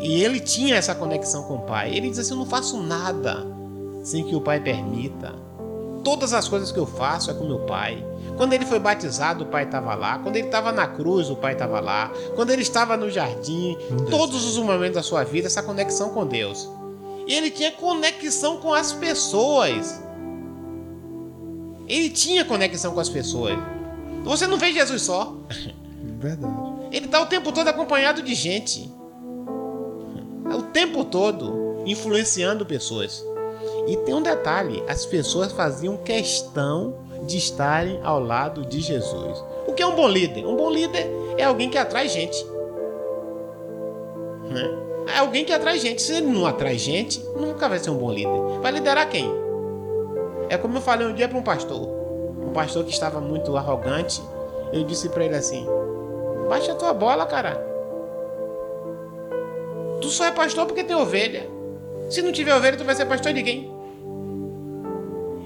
e 0.00 0.22
ele 0.22 0.40
tinha 0.40 0.76
essa 0.76 0.94
conexão 0.94 1.44
com 1.44 1.56
o 1.56 1.62
pai. 1.62 1.94
Ele 1.94 2.08
dizia 2.08 2.22
assim: 2.22 2.32
Eu 2.32 2.38
não 2.38 2.46
faço 2.46 2.82
nada 2.82 3.46
sem 4.02 4.24
que 4.24 4.34
o 4.34 4.40
pai 4.40 4.60
permita. 4.60 5.34
Todas 6.04 6.34
as 6.34 6.46
coisas 6.46 6.70
que 6.70 6.78
eu 6.78 6.86
faço 6.86 7.30
é 7.30 7.34
com 7.34 7.44
meu 7.44 7.60
pai. 7.60 8.04
Quando 8.36 8.52
ele 8.52 8.66
foi 8.66 8.78
batizado, 8.78 9.44
o 9.44 9.46
pai 9.46 9.64
estava 9.64 9.94
lá. 9.94 10.18
Quando 10.18 10.36
ele 10.36 10.46
estava 10.46 10.70
na 10.70 10.86
cruz, 10.86 11.30
o 11.30 11.36
pai 11.36 11.54
estava 11.54 11.80
lá. 11.80 12.12
Quando 12.34 12.50
ele 12.50 12.62
estava 12.62 12.96
no 12.96 13.10
jardim, 13.10 13.76
todos 14.10 14.44
os 14.44 14.58
momentos 14.58 14.96
da 14.96 15.02
sua 15.02 15.24
vida, 15.24 15.46
essa 15.46 15.62
conexão 15.62 16.10
com 16.10 16.26
Deus. 16.26 16.68
E 17.26 17.34
ele 17.34 17.50
tinha 17.50 17.72
conexão 17.72 18.58
com 18.58 18.74
as 18.74 18.92
pessoas. 18.92 20.02
Ele 21.88 22.10
tinha 22.10 22.44
conexão 22.44 22.92
com 22.92 23.00
as 23.00 23.08
pessoas. 23.08 23.56
Você 24.24 24.46
não 24.46 24.58
vê 24.58 24.72
Jesus 24.72 25.02
só. 25.02 25.34
Verdade. 26.18 26.74
Ele 26.90 27.06
está 27.06 27.20
o 27.20 27.26
tempo 27.26 27.52
todo 27.52 27.68
acompanhado 27.68 28.22
de 28.22 28.34
gente. 28.34 28.90
O 30.46 30.62
tempo 30.62 31.04
todo 31.04 31.82
influenciando 31.86 32.64
pessoas. 32.64 33.24
E 33.86 33.96
tem 33.98 34.14
um 34.14 34.22
detalhe: 34.22 34.82
as 34.88 35.04
pessoas 35.04 35.52
faziam 35.52 35.96
questão 35.98 36.96
de 37.26 37.36
estarem 37.36 38.00
ao 38.02 38.20
lado 38.20 38.64
de 38.64 38.80
Jesus. 38.80 39.44
O 39.66 39.72
que 39.72 39.82
é 39.82 39.86
um 39.86 39.94
bom 39.94 40.08
líder? 40.08 40.46
Um 40.46 40.56
bom 40.56 40.70
líder 40.70 41.10
é 41.36 41.44
alguém 41.44 41.70
que 41.70 41.78
atrai 41.78 42.08
gente. 42.08 42.44
Né? 44.50 44.84
É 45.14 45.18
alguém 45.18 45.44
que 45.44 45.52
atrai 45.52 45.78
gente. 45.78 46.00
Se 46.00 46.14
ele 46.14 46.26
não 46.26 46.46
atrai 46.46 46.78
gente, 46.78 47.18
nunca 47.36 47.68
vai 47.68 47.78
ser 47.78 47.90
um 47.90 47.98
bom 47.98 48.12
líder. 48.12 48.60
Vai 48.62 48.72
liderar 48.72 49.08
quem? 49.08 49.30
É 50.48 50.56
como 50.56 50.76
eu 50.76 50.82
falei 50.82 51.06
um 51.06 51.14
dia 51.14 51.28
para 51.28 51.38
um 51.38 51.42
pastor. 51.42 52.03
Pastor 52.54 52.84
que 52.84 52.92
estava 52.92 53.20
muito 53.20 53.56
arrogante. 53.56 54.22
Eu 54.72 54.84
disse 54.84 55.08
para 55.08 55.24
ele 55.24 55.36
assim: 55.36 55.66
Baixa 56.48 56.72
a 56.72 56.76
tua 56.76 56.94
bola, 56.94 57.26
cara. 57.26 57.62
Tu 60.00 60.08
só 60.08 60.26
é 60.26 60.32
pastor 60.32 60.66
porque 60.66 60.84
tem 60.84 60.96
ovelha. 60.96 61.48
Se 62.08 62.22
não 62.22 62.32
tiver 62.32 62.54
ovelha, 62.54 62.76
tu 62.76 62.84
vai 62.84 62.94
ser 62.94 63.06
pastor 63.06 63.32
de 63.32 63.42
quem? 63.42 63.72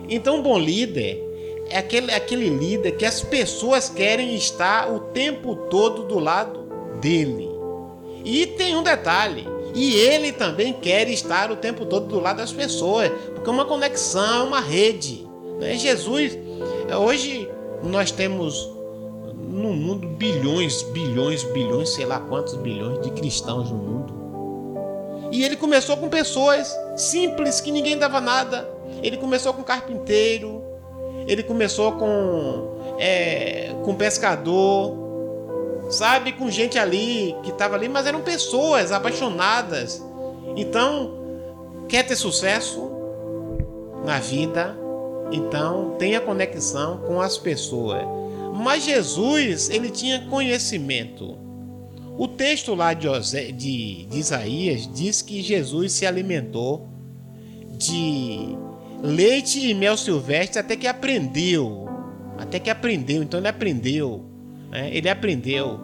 Então, 0.09 0.37
um 0.37 0.43
bom 0.43 0.59
líder 0.59 1.25
é 1.71 1.79
aquele, 1.79 2.11
aquele 2.13 2.49
líder 2.49 2.93
que 2.93 3.05
as 3.05 3.21
pessoas 3.21 3.89
querem 3.89 4.35
estar 4.35 4.91
o 4.91 5.01
tempo 5.01 5.55
todo 5.55 6.05
do 6.05 6.19
lado 6.19 6.69
dele. 7.01 7.49
E 8.25 8.47
tem 8.47 8.75
um 8.75 8.83
detalhe: 8.83 9.47
e 9.75 9.95
ele 9.95 10.33
também 10.33 10.73
quer 10.73 11.09
estar 11.09 11.51
o 11.51 11.57
tempo 11.57 11.87
todo 11.87 12.07
do 12.07 12.21
lado 12.21 12.39
das 12.39 12.53
pessoas, 12.53 13.11
porque 13.35 13.49
é 13.49 13.53
uma 13.53 13.65
conexão, 13.65 14.41
é 14.41 14.49
uma 14.49 14.61
rede. 14.61 15.27
Né? 15.61 15.77
Jesus, 15.77 16.37
hoje 16.97 17.51
nós 17.83 18.11
temos 18.11 18.71
no 19.35 19.73
mundo 19.73 20.07
bilhões, 20.09 20.83
bilhões, 20.83 21.43
bilhões, 21.45 21.91
sei 21.91 22.05
lá 22.05 22.21
quantos 22.21 22.55
bilhões 22.55 23.01
de 23.03 23.11
cristãos 23.11 23.71
no 23.71 23.77
mundo. 23.77 24.19
E 25.33 25.45
ele 25.45 25.57
começou 25.57 25.97
com 25.97 26.09
pessoas 26.09 26.75
simples 26.97 27.61
que 27.61 27.71
ninguém 27.71 27.99
dava 27.99 28.21
nada. 28.21 28.69
Ele 29.03 29.17
começou 29.17 29.53
com 29.53 29.63
carpinteiro, 29.63 30.63
ele 31.27 31.43
começou 31.43 31.93
com, 31.93 32.97
é, 32.99 33.75
com 33.85 33.95
pescador, 33.95 34.97
sabe? 35.91 36.33
Com 36.33 36.51
gente 36.51 36.79
ali 36.79 37.37
que 37.43 37.51
estava 37.51 37.75
ali, 37.75 37.89
mas 37.89 38.07
eram 38.07 38.21
pessoas 38.21 38.93
apaixonadas. 38.93 40.03
Então, 40.57 41.15
quer 41.89 42.05
ter 42.07 42.17
sucesso 42.17 42.91
na 44.05 44.19
vida? 44.19 44.77
Então, 45.31 45.97
tenha 45.99 46.21
conexão 46.21 46.99
com 47.07 47.21
as 47.21 47.37
pessoas. 47.37 48.03
Mas 48.55 48.85
Jesus, 48.85 49.71
ele 49.71 49.91
tinha 49.91 50.27
conhecimento. 50.27 51.37
O 52.19 52.27
texto 52.27 52.75
lá 52.75 52.95
de, 52.95 53.07
de, 53.53 54.07
de 54.07 54.19
Isaías 54.19 54.89
diz 54.93 55.23
que 55.23 55.41
Jesus 55.41 55.93
se 55.93 56.05
alimentou 56.05 56.89
de 57.77 58.57
leite 59.03 59.71
e 59.71 59.73
mel 59.73 59.97
silvestre 59.97 60.59
até 60.59 60.75
que 60.75 60.89
aprendeu. 60.89 61.87
Até 62.37 62.59
que 62.59 62.71
aprendeu. 62.71 63.23
Então 63.23 63.39
ele 63.39 63.49
aprendeu. 63.49 64.25
Né? 64.71 64.91
Ele 64.93 65.09
aprendeu. 65.09 65.79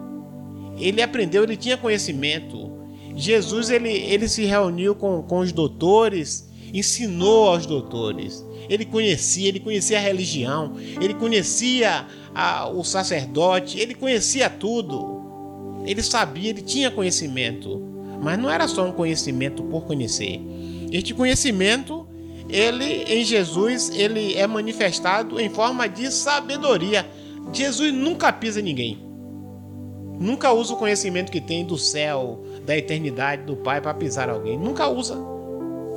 Ele 0.77 1.01
aprendeu, 1.01 1.43
ele 1.43 1.55
tinha 1.55 1.77
conhecimento. 1.77 2.69
Jesus 3.15 3.69
ele, 3.69 3.89
ele 3.89 4.27
se 4.27 4.43
reuniu 4.43 4.93
com, 4.93 5.23
com 5.23 5.39
os 5.39 5.53
doutores, 5.53 6.49
ensinou 6.73 7.47
aos 7.47 7.65
doutores. 7.65 8.45
Ele 8.69 8.85
conhecia, 8.85 9.47
ele 9.47 9.59
conhecia 9.59 9.97
a 9.97 10.01
religião, 10.01 10.73
ele 11.01 11.13
conhecia 11.13 12.05
a, 12.33 12.67
o 12.69 12.83
sacerdote, 12.83 13.79
ele 13.79 13.93
conhecia 13.93 14.49
tudo. 14.49 15.83
Ele 15.85 16.01
sabia, 16.01 16.49
ele 16.49 16.61
tinha 16.61 16.89
conhecimento. 16.89 17.81
Mas 18.21 18.39
não 18.39 18.49
era 18.49 18.67
só 18.67 18.85
um 18.85 18.91
conhecimento 18.91 19.63
por 19.63 19.85
conhecer. 19.85 20.41
Este 20.91 21.13
conhecimento 21.13 22.07
ele 22.49 23.03
em 23.07 23.23
Jesus 23.23 23.89
ele 23.89 24.35
é 24.35 24.45
manifestado 24.45 25.39
em 25.39 25.49
forma 25.49 25.87
de 25.87 26.11
sabedoria. 26.11 27.05
Jesus 27.51 27.93
nunca 27.93 28.31
pisa 28.31 28.61
ninguém. 28.61 29.03
Nunca 30.19 30.51
usa 30.53 30.73
o 30.73 30.77
conhecimento 30.77 31.31
que 31.31 31.41
tem 31.41 31.65
do 31.65 31.77
céu, 31.77 32.43
da 32.65 32.77
eternidade 32.77 33.43
do 33.43 33.57
Pai 33.57 33.81
para 33.81 33.93
pisar 33.93 34.29
alguém. 34.29 34.57
Nunca 34.57 34.87
usa. 34.87 35.34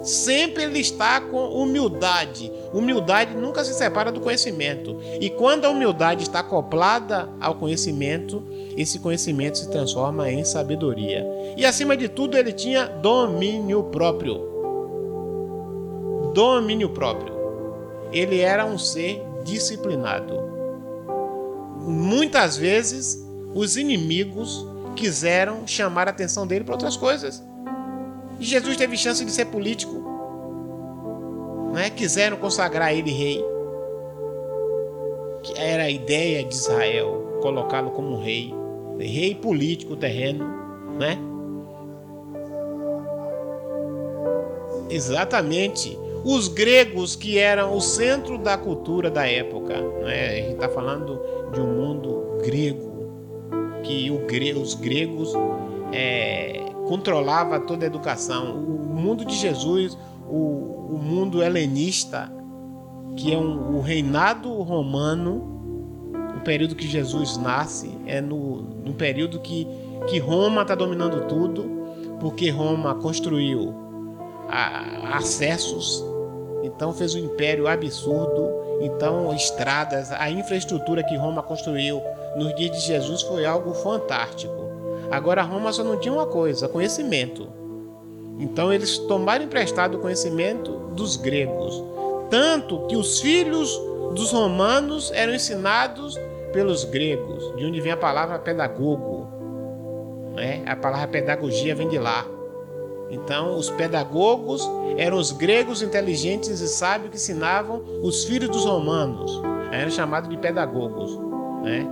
Sempre 0.09 0.65
ele 0.65 0.79
está 0.79 1.21
com 1.21 1.49
humildade. 1.51 2.51
Humildade 2.73 3.35
nunca 3.35 3.63
se 3.65 3.75
separa 3.75 4.11
do 4.11 4.21
conhecimento. 4.21 4.99
E 5.21 5.29
quando 5.31 5.65
a 5.65 5.71
humildade 5.71 6.23
está 6.23 6.41
acoplada 6.41 7.29
ao 7.41 7.57
conhecimento, 7.57 8.43
esse 8.77 8.99
conhecimento 8.99 9.59
se 9.59 9.71
transforma 9.71 10.31
em 10.31 10.45
sabedoria. 10.45 11.27
E 11.57 11.65
acima 11.67 11.97
de 11.97 12.09
tudo, 12.09 12.37
ele 12.37 12.53
tinha 12.53 12.87
domínio 12.87 13.85
próprio 13.85 14.49
domínio 16.39 16.91
próprio. 16.91 17.35
Ele 18.13 18.39
era 18.39 18.65
um 18.65 18.79
ser 18.79 19.21
disciplinado. 19.45 20.35
Muitas 21.81 22.57
vezes 22.57 23.19
os 23.55 23.77
inimigos 23.77 24.65
quiseram 24.95 25.67
chamar 25.67 26.07
a 26.07 26.11
atenção 26.11 26.47
dele 26.47 26.65
para 26.65 26.75
outras 26.75 26.97
coisas. 26.97 27.43
Jesus 28.41 28.77
teve 28.77 28.97
chance 28.97 29.25
de 29.25 29.31
ser 29.31 29.47
político. 29.47 29.95
Né? 31.73 31.91
Quiseram 31.91 32.37
consagrar 32.37 32.95
ele 32.95 33.11
rei. 33.11 33.45
Que 35.43 35.59
era 35.59 35.85
a 35.85 35.91
ideia 35.91 36.45
de 36.45 36.55
Israel, 36.55 37.39
colocá-lo 37.41 37.91
como 37.91 38.19
rei. 38.19 38.55
Rei 38.99 39.35
político 39.35 39.97
terreno. 39.97 40.45
Né? 40.99 41.19
Exatamente. 44.91 45.99
Os 46.25 46.49
gregos, 46.49 47.15
que 47.15 47.39
eram 47.39 47.77
o 47.77 47.81
centro 47.81 48.39
da 48.39 48.59
cultura 48.59 49.11
da 49.11 49.27
época. 49.27 49.81
Né? 50.03 50.29
A 50.29 50.35
gente 50.35 50.53
está 50.55 50.69
falando 50.69 51.21
de 51.53 51.61
um 51.61 51.67
mundo 51.67 52.39
grego. 52.45 52.89
Que 53.83 54.11
o, 54.11 54.61
os 54.61 54.75
gregos 54.75 55.33
é, 55.93 56.69
controlava 56.89 57.61
toda 57.61 57.85
a 57.85 57.87
educação. 57.87 58.57
O 58.57 58.95
mundo 58.95 59.25
de 59.25 59.37
Jesus, 59.37 59.97
o, 60.27 60.95
o 60.95 60.99
mundo 61.01 61.43
helenista, 61.43 62.33
que 63.15 63.33
é 63.33 63.37
um, 63.37 63.77
o 63.77 63.81
reinado 63.81 64.51
romano, 64.63 66.11
o 66.37 66.41
período 66.41 66.75
que 66.75 66.89
Jesus 66.89 67.37
nasce, 67.37 67.91
é 68.07 68.21
no, 68.21 68.63
no 68.63 68.95
período 68.95 69.39
que, 69.41 69.67
que 70.09 70.19
Roma 70.19 70.63
está 70.63 70.75
dominando 70.75 71.27
tudo, 71.27 71.65
porque 72.21 72.49
Roma 72.49 72.95
construiu 72.95 73.75
a, 74.49 75.19
acessos, 75.19 76.03
então 76.63 76.93
fez 76.93 77.15
um 77.15 77.19
império 77.19 77.69
absurdo, 77.69 78.49
então 78.81 79.35
estradas, 79.35 80.11
a 80.13 80.31
infraestrutura 80.31 81.03
que 81.03 81.17
Roma 81.17 81.43
construiu 81.43 82.01
nos 82.37 82.55
dias 82.55 82.71
de 82.77 82.87
Jesus 82.87 83.23
foi 83.23 83.45
algo 83.45 83.75
fantástico. 83.75 84.78
Agora 85.11 85.43
Roma 85.43 85.73
só 85.73 85.83
não 85.83 85.99
tinha 85.99 86.13
uma 86.13 86.27
coisa, 86.27 86.69
conhecimento. 86.69 87.49
Então 88.39 88.73
eles 88.73 88.99
tomaram 88.99 89.45
emprestado 89.45 89.97
o 89.97 90.01
conhecimento 90.01 90.73
dos 90.95 91.17
gregos, 91.17 91.83
tanto 92.31 92.87
que 92.87 92.97
os 92.97 93.21
filhos 93.21 93.71
dos 94.15 94.31
romanos 94.33 95.11
eram 95.13 95.35
ensinados 95.35 96.19
pelos 96.53 96.85
gregos, 96.85 97.55
de 97.57 97.65
onde 97.65 97.81
vem 97.81 97.93
a 97.93 97.97
palavra 97.97 98.39
pedagogo. 98.39 99.29
Né? 100.35 100.63
A 100.67 100.77
palavra 100.77 101.09
pedagogia 101.09 101.75
vem 101.75 101.89
de 101.89 101.99
lá. 101.99 102.25
Então, 103.11 103.57
os 103.57 103.71
pedagogos 103.71 104.69
eram 104.97 105.17
os 105.17 105.33
gregos 105.33 105.83
inteligentes 105.83 106.61
e 106.61 106.69
sábios 106.69 107.11
que 107.11 107.17
ensinavam 107.17 107.83
os 108.03 108.25
filhos 108.25 108.51
dos 108.51 108.65
romanos. 108.65 109.43
Eram 109.73 109.91
chamados 109.91 110.29
de 110.29 110.37
pedagogos. 110.37 111.19
Né? 111.63 111.87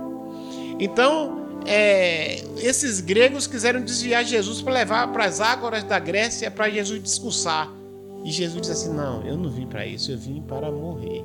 Então, 0.79 1.46
é, 1.67 2.43
esses 2.59 3.01
gregos 3.01 3.45
quiseram 3.45 3.81
desviar 3.81 4.23
Jesus 4.23 4.61
para 4.61 4.73
levar 4.73 5.11
para 5.11 5.25
as 5.25 5.41
ágoras 5.41 5.83
da 5.83 5.99
Grécia 5.99 6.49
para 6.49 6.69
Jesus 6.69 7.03
discursar. 7.03 7.69
E 8.23 8.31
Jesus 8.31 8.61
disse 8.61 8.71
assim: 8.71 8.95
Não, 8.95 9.21
eu 9.23 9.37
não 9.37 9.49
vim 9.49 9.67
para 9.67 9.85
isso, 9.85 10.11
eu 10.11 10.17
vim 10.17 10.41
para 10.41 10.71
morrer. 10.71 11.23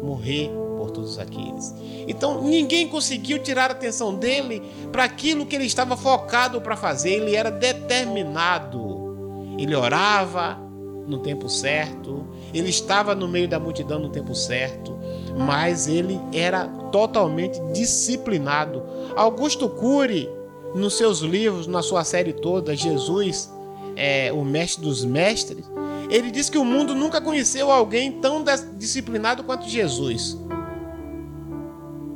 Morrer 0.00 0.50
por 0.76 0.92
todos 0.92 1.18
aqueles. 1.18 1.74
Então 2.06 2.42
ninguém 2.42 2.88
conseguiu 2.88 3.40
tirar 3.40 3.70
a 3.70 3.72
atenção 3.72 4.14
dele 4.14 4.62
para 4.92 5.04
aquilo 5.04 5.44
que 5.44 5.56
ele 5.56 5.66
estava 5.66 5.96
focado 5.96 6.60
para 6.60 6.76
fazer. 6.76 7.10
Ele 7.10 7.34
era 7.34 7.50
determinado. 7.50 9.56
Ele 9.58 9.74
orava 9.74 10.66
no 11.06 11.18
tempo 11.18 11.48
certo, 11.48 12.26
ele 12.52 12.68
estava 12.68 13.14
no 13.14 13.28
meio 13.28 13.48
da 13.48 13.60
multidão 13.60 13.98
no 13.98 14.08
tempo 14.08 14.34
certo, 14.34 14.95
mas 15.36 15.86
ele 15.86 16.18
era 16.32 16.66
totalmente 16.90 17.60
disciplinado. 17.72 18.82
Augusto 19.14 19.68
Cury, 19.68 20.28
nos 20.74 20.96
seus 20.96 21.20
livros, 21.20 21.66
na 21.66 21.82
sua 21.82 22.04
série 22.04 22.32
toda, 22.32 22.74
Jesus, 22.74 23.52
é, 23.94 24.32
o 24.32 24.42
mestre 24.44 24.82
dos 24.82 25.04
mestres, 25.04 25.70
ele 26.08 26.30
diz 26.30 26.48
que 26.48 26.58
o 26.58 26.64
mundo 26.64 26.94
nunca 26.94 27.20
conheceu 27.20 27.70
alguém 27.70 28.12
tão 28.12 28.42
disciplinado 28.76 29.44
quanto 29.44 29.68
Jesus. 29.68 30.38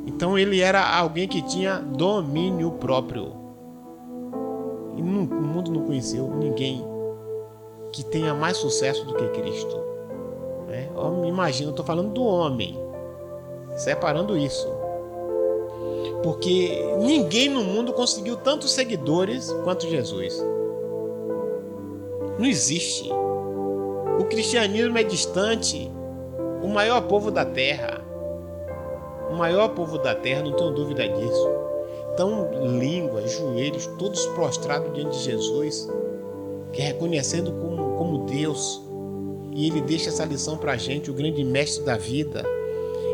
Então 0.05 0.37
ele 0.37 0.59
era 0.59 0.83
alguém 0.97 1.27
que 1.27 1.41
tinha 1.41 1.77
domínio 1.77 2.71
próprio. 2.71 3.33
E 4.95 5.01
o 5.01 5.05
mundo 5.05 5.71
não 5.71 5.85
conheceu 5.85 6.27
ninguém 6.37 6.83
que 7.91 8.03
tenha 8.05 8.33
mais 8.33 8.57
sucesso 8.57 9.05
do 9.05 9.13
que 9.15 9.27
Cristo. 9.29 9.75
Né? 10.67 10.89
Imagina, 11.27 11.67
eu 11.67 11.71
estou 11.71 11.85
falando 11.85 12.13
do 12.13 12.23
homem 12.23 12.90
separando 13.75 14.37
isso. 14.37 14.67
Porque 16.23 16.79
ninguém 16.99 17.49
no 17.49 17.63
mundo 17.63 17.93
conseguiu 17.93 18.37
tantos 18.37 18.71
seguidores 18.71 19.51
quanto 19.63 19.87
Jesus. 19.87 20.43
Não 22.37 22.45
existe. 22.45 23.09
O 24.19 24.25
cristianismo 24.25 24.97
é 24.97 25.03
distante. 25.03 25.91
O 26.61 26.67
maior 26.67 27.01
povo 27.01 27.31
da 27.31 27.43
terra. 27.43 28.01
O 29.31 29.35
maior 29.35 29.69
povo 29.69 29.97
da 29.97 30.13
terra, 30.13 30.43
não 30.43 30.53
tenho 30.53 30.71
dúvida 30.71 31.07
disso. 31.07 31.49
Então, 32.13 32.49
língua, 32.77 33.25
joelhos, 33.27 33.87
todos 33.97 34.25
prostrados 34.27 34.93
diante 34.93 35.17
de 35.17 35.23
Jesus, 35.23 35.89
que 36.73 36.81
reconhecendo 36.81 37.51
como, 37.53 37.97
como 37.97 38.25
Deus. 38.25 38.81
E 39.53 39.67
ele 39.67 39.81
deixa 39.81 40.09
essa 40.09 40.25
lição 40.25 40.57
para 40.57 40.73
a 40.73 40.77
gente, 40.77 41.09
o 41.09 41.13
grande 41.13 41.43
mestre 41.43 41.83
da 41.83 41.97
vida 41.97 42.43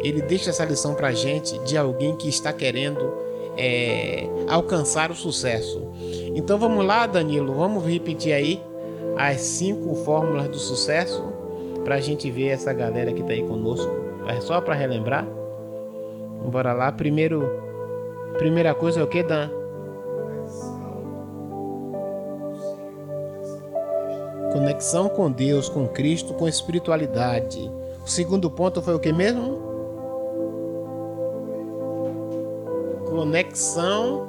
ele 0.03 0.21
deixa 0.21 0.49
essa 0.49 0.65
lição 0.65 0.93
para 0.93 1.09
a 1.09 1.13
gente 1.13 1.57
de 1.59 1.77
alguém 1.77 2.15
que 2.15 2.29
está 2.29 2.53
querendo 2.53 3.13
é, 3.57 4.27
alcançar 4.47 5.11
o 5.11 5.15
sucesso. 5.15 5.81
Então 6.35 6.57
vamos 6.57 6.85
lá, 6.85 7.05
Danilo, 7.07 7.53
vamos 7.53 7.83
repetir 7.85 8.33
aí 8.33 8.61
as 9.17 9.41
cinco 9.41 9.95
fórmulas 9.95 10.47
do 10.47 10.59
sucesso 10.59 11.23
para 11.83 11.95
a 11.95 12.01
gente 12.01 12.29
ver 12.29 12.49
essa 12.49 12.71
galera 12.71 13.11
que 13.11 13.21
está 13.21 13.33
aí 13.33 13.43
conosco. 13.43 13.89
É 14.27 14.39
só 14.41 14.61
para 14.61 14.75
relembrar. 14.75 15.25
Bora 16.49 16.73
lá. 16.73 16.91
Primeiro, 16.91 17.49
primeira 18.37 18.73
coisa 18.73 18.99
é 18.99 19.03
o 19.03 19.07
que, 19.07 19.23
Dan? 19.23 19.49
Conexão 24.51 25.09
com 25.09 25.31
Deus, 25.31 25.69
com 25.69 25.87
Cristo, 25.87 26.33
com 26.33 26.47
espiritualidade. 26.47 27.71
O 28.05 28.09
segundo 28.09 28.49
ponto 28.49 28.81
foi 28.81 28.95
o 28.95 28.99
que 28.99 29.11
mesmo? 29.11 29.66
Conexão 33.17 34.27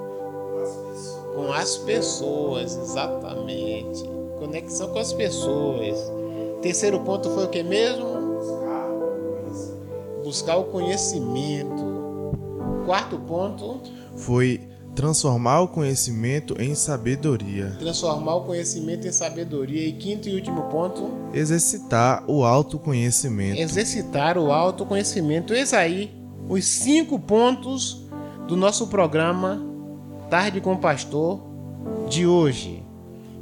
com 1.34 1.52
as 1.52 1.76
pessoas, 1.76 2.74
exatamente. 2.74 4.02
Conexão 4.38 4.88
com 4.88 4.98
as 4.98 5.12
pessoas. 5.12 5.98
Terceiro 6.62 6.98
ponto 7.00 7.28
foi 7.28 7.44
o 7.44 7.48
que 7.48 7.62
mesmo? 7.62 8.06
Buscar 10.24 10.56
o 10.56 10.64
conhecimento. 10.64 12.32
Quarto 12.86 13.18
ponto 13.18 13.78
foi 14.16 14.62
transformar 14.94 15.60
o 15.60 15.68
conhecimento 15.68 16.58
em 16.58 16.74
sabedoria. 16.74 17.76
Transformar 17.78 18.36
o 18.36 18.44
conhecimento 18.44 19.06
em 19.06 19.12
sabedoria. 19.12 19.86
E 19.86 19.92
quinto 19.92 20.30
e 20.30 20.34
último 20.34 20.62
ponto: 20.62 21.10
exercitar 21.34 22.24
o 22.26 22.42
autoconhecimento. 22.42 23.60
Exercitar 23.60 24.38
o 24.38 24.50
autoconhecimento. 24.50 25.52
Eis 25.52 25.74
aí 25.74 26.10
os 26.48 26.64
cinco 26.64 27.18
pontos 27.18 28.07
do 28.48 28.56
nosso 28.56 28.86
programa 28.86 29.62
Tarde 30.30 30.58
com 30.58 30.72
o 30.72 30.78
Pastor 30.78 31.38
de 32.08 32.26
hoje. 32.26 32.82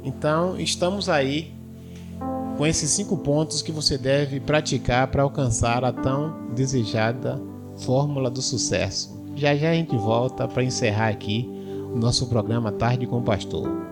Então, 0.03 0.59
estamos 0.59 1.07
aí 1.07 1.55
com 2.57 2.67
esses 2.67 2.89
cinco 2.89 3.15
pontos 3.17 3.61
que 3.61 3.71
você 3.71 3.97
deve 3.97 4.41
praticar 4.41 5.07
para 5.07 5.23
alcançar 5.23 5.85
a 5.85 5.93
tão 5.93 6.49
desejada 6.53 7.41
fórmula 7.77 8.29
do 8.29 8.41
sucesso. 8.41 9.17
Já 9.33 9.55
já 9.55 9.69
a 9.69 9.73
gente 9.73 9.95
volta 9.95 10.45
para 10.45 10.63
encerrar 10.63 11.07
aqui 11.07 11.49
o 11.93 11.97
nosso 11.97 12.27
programa 12.27 12.69
Tarde 12.69 13.07
com 13.07 13.19
o 13.19 13.23
Pastor. 13.23 13.86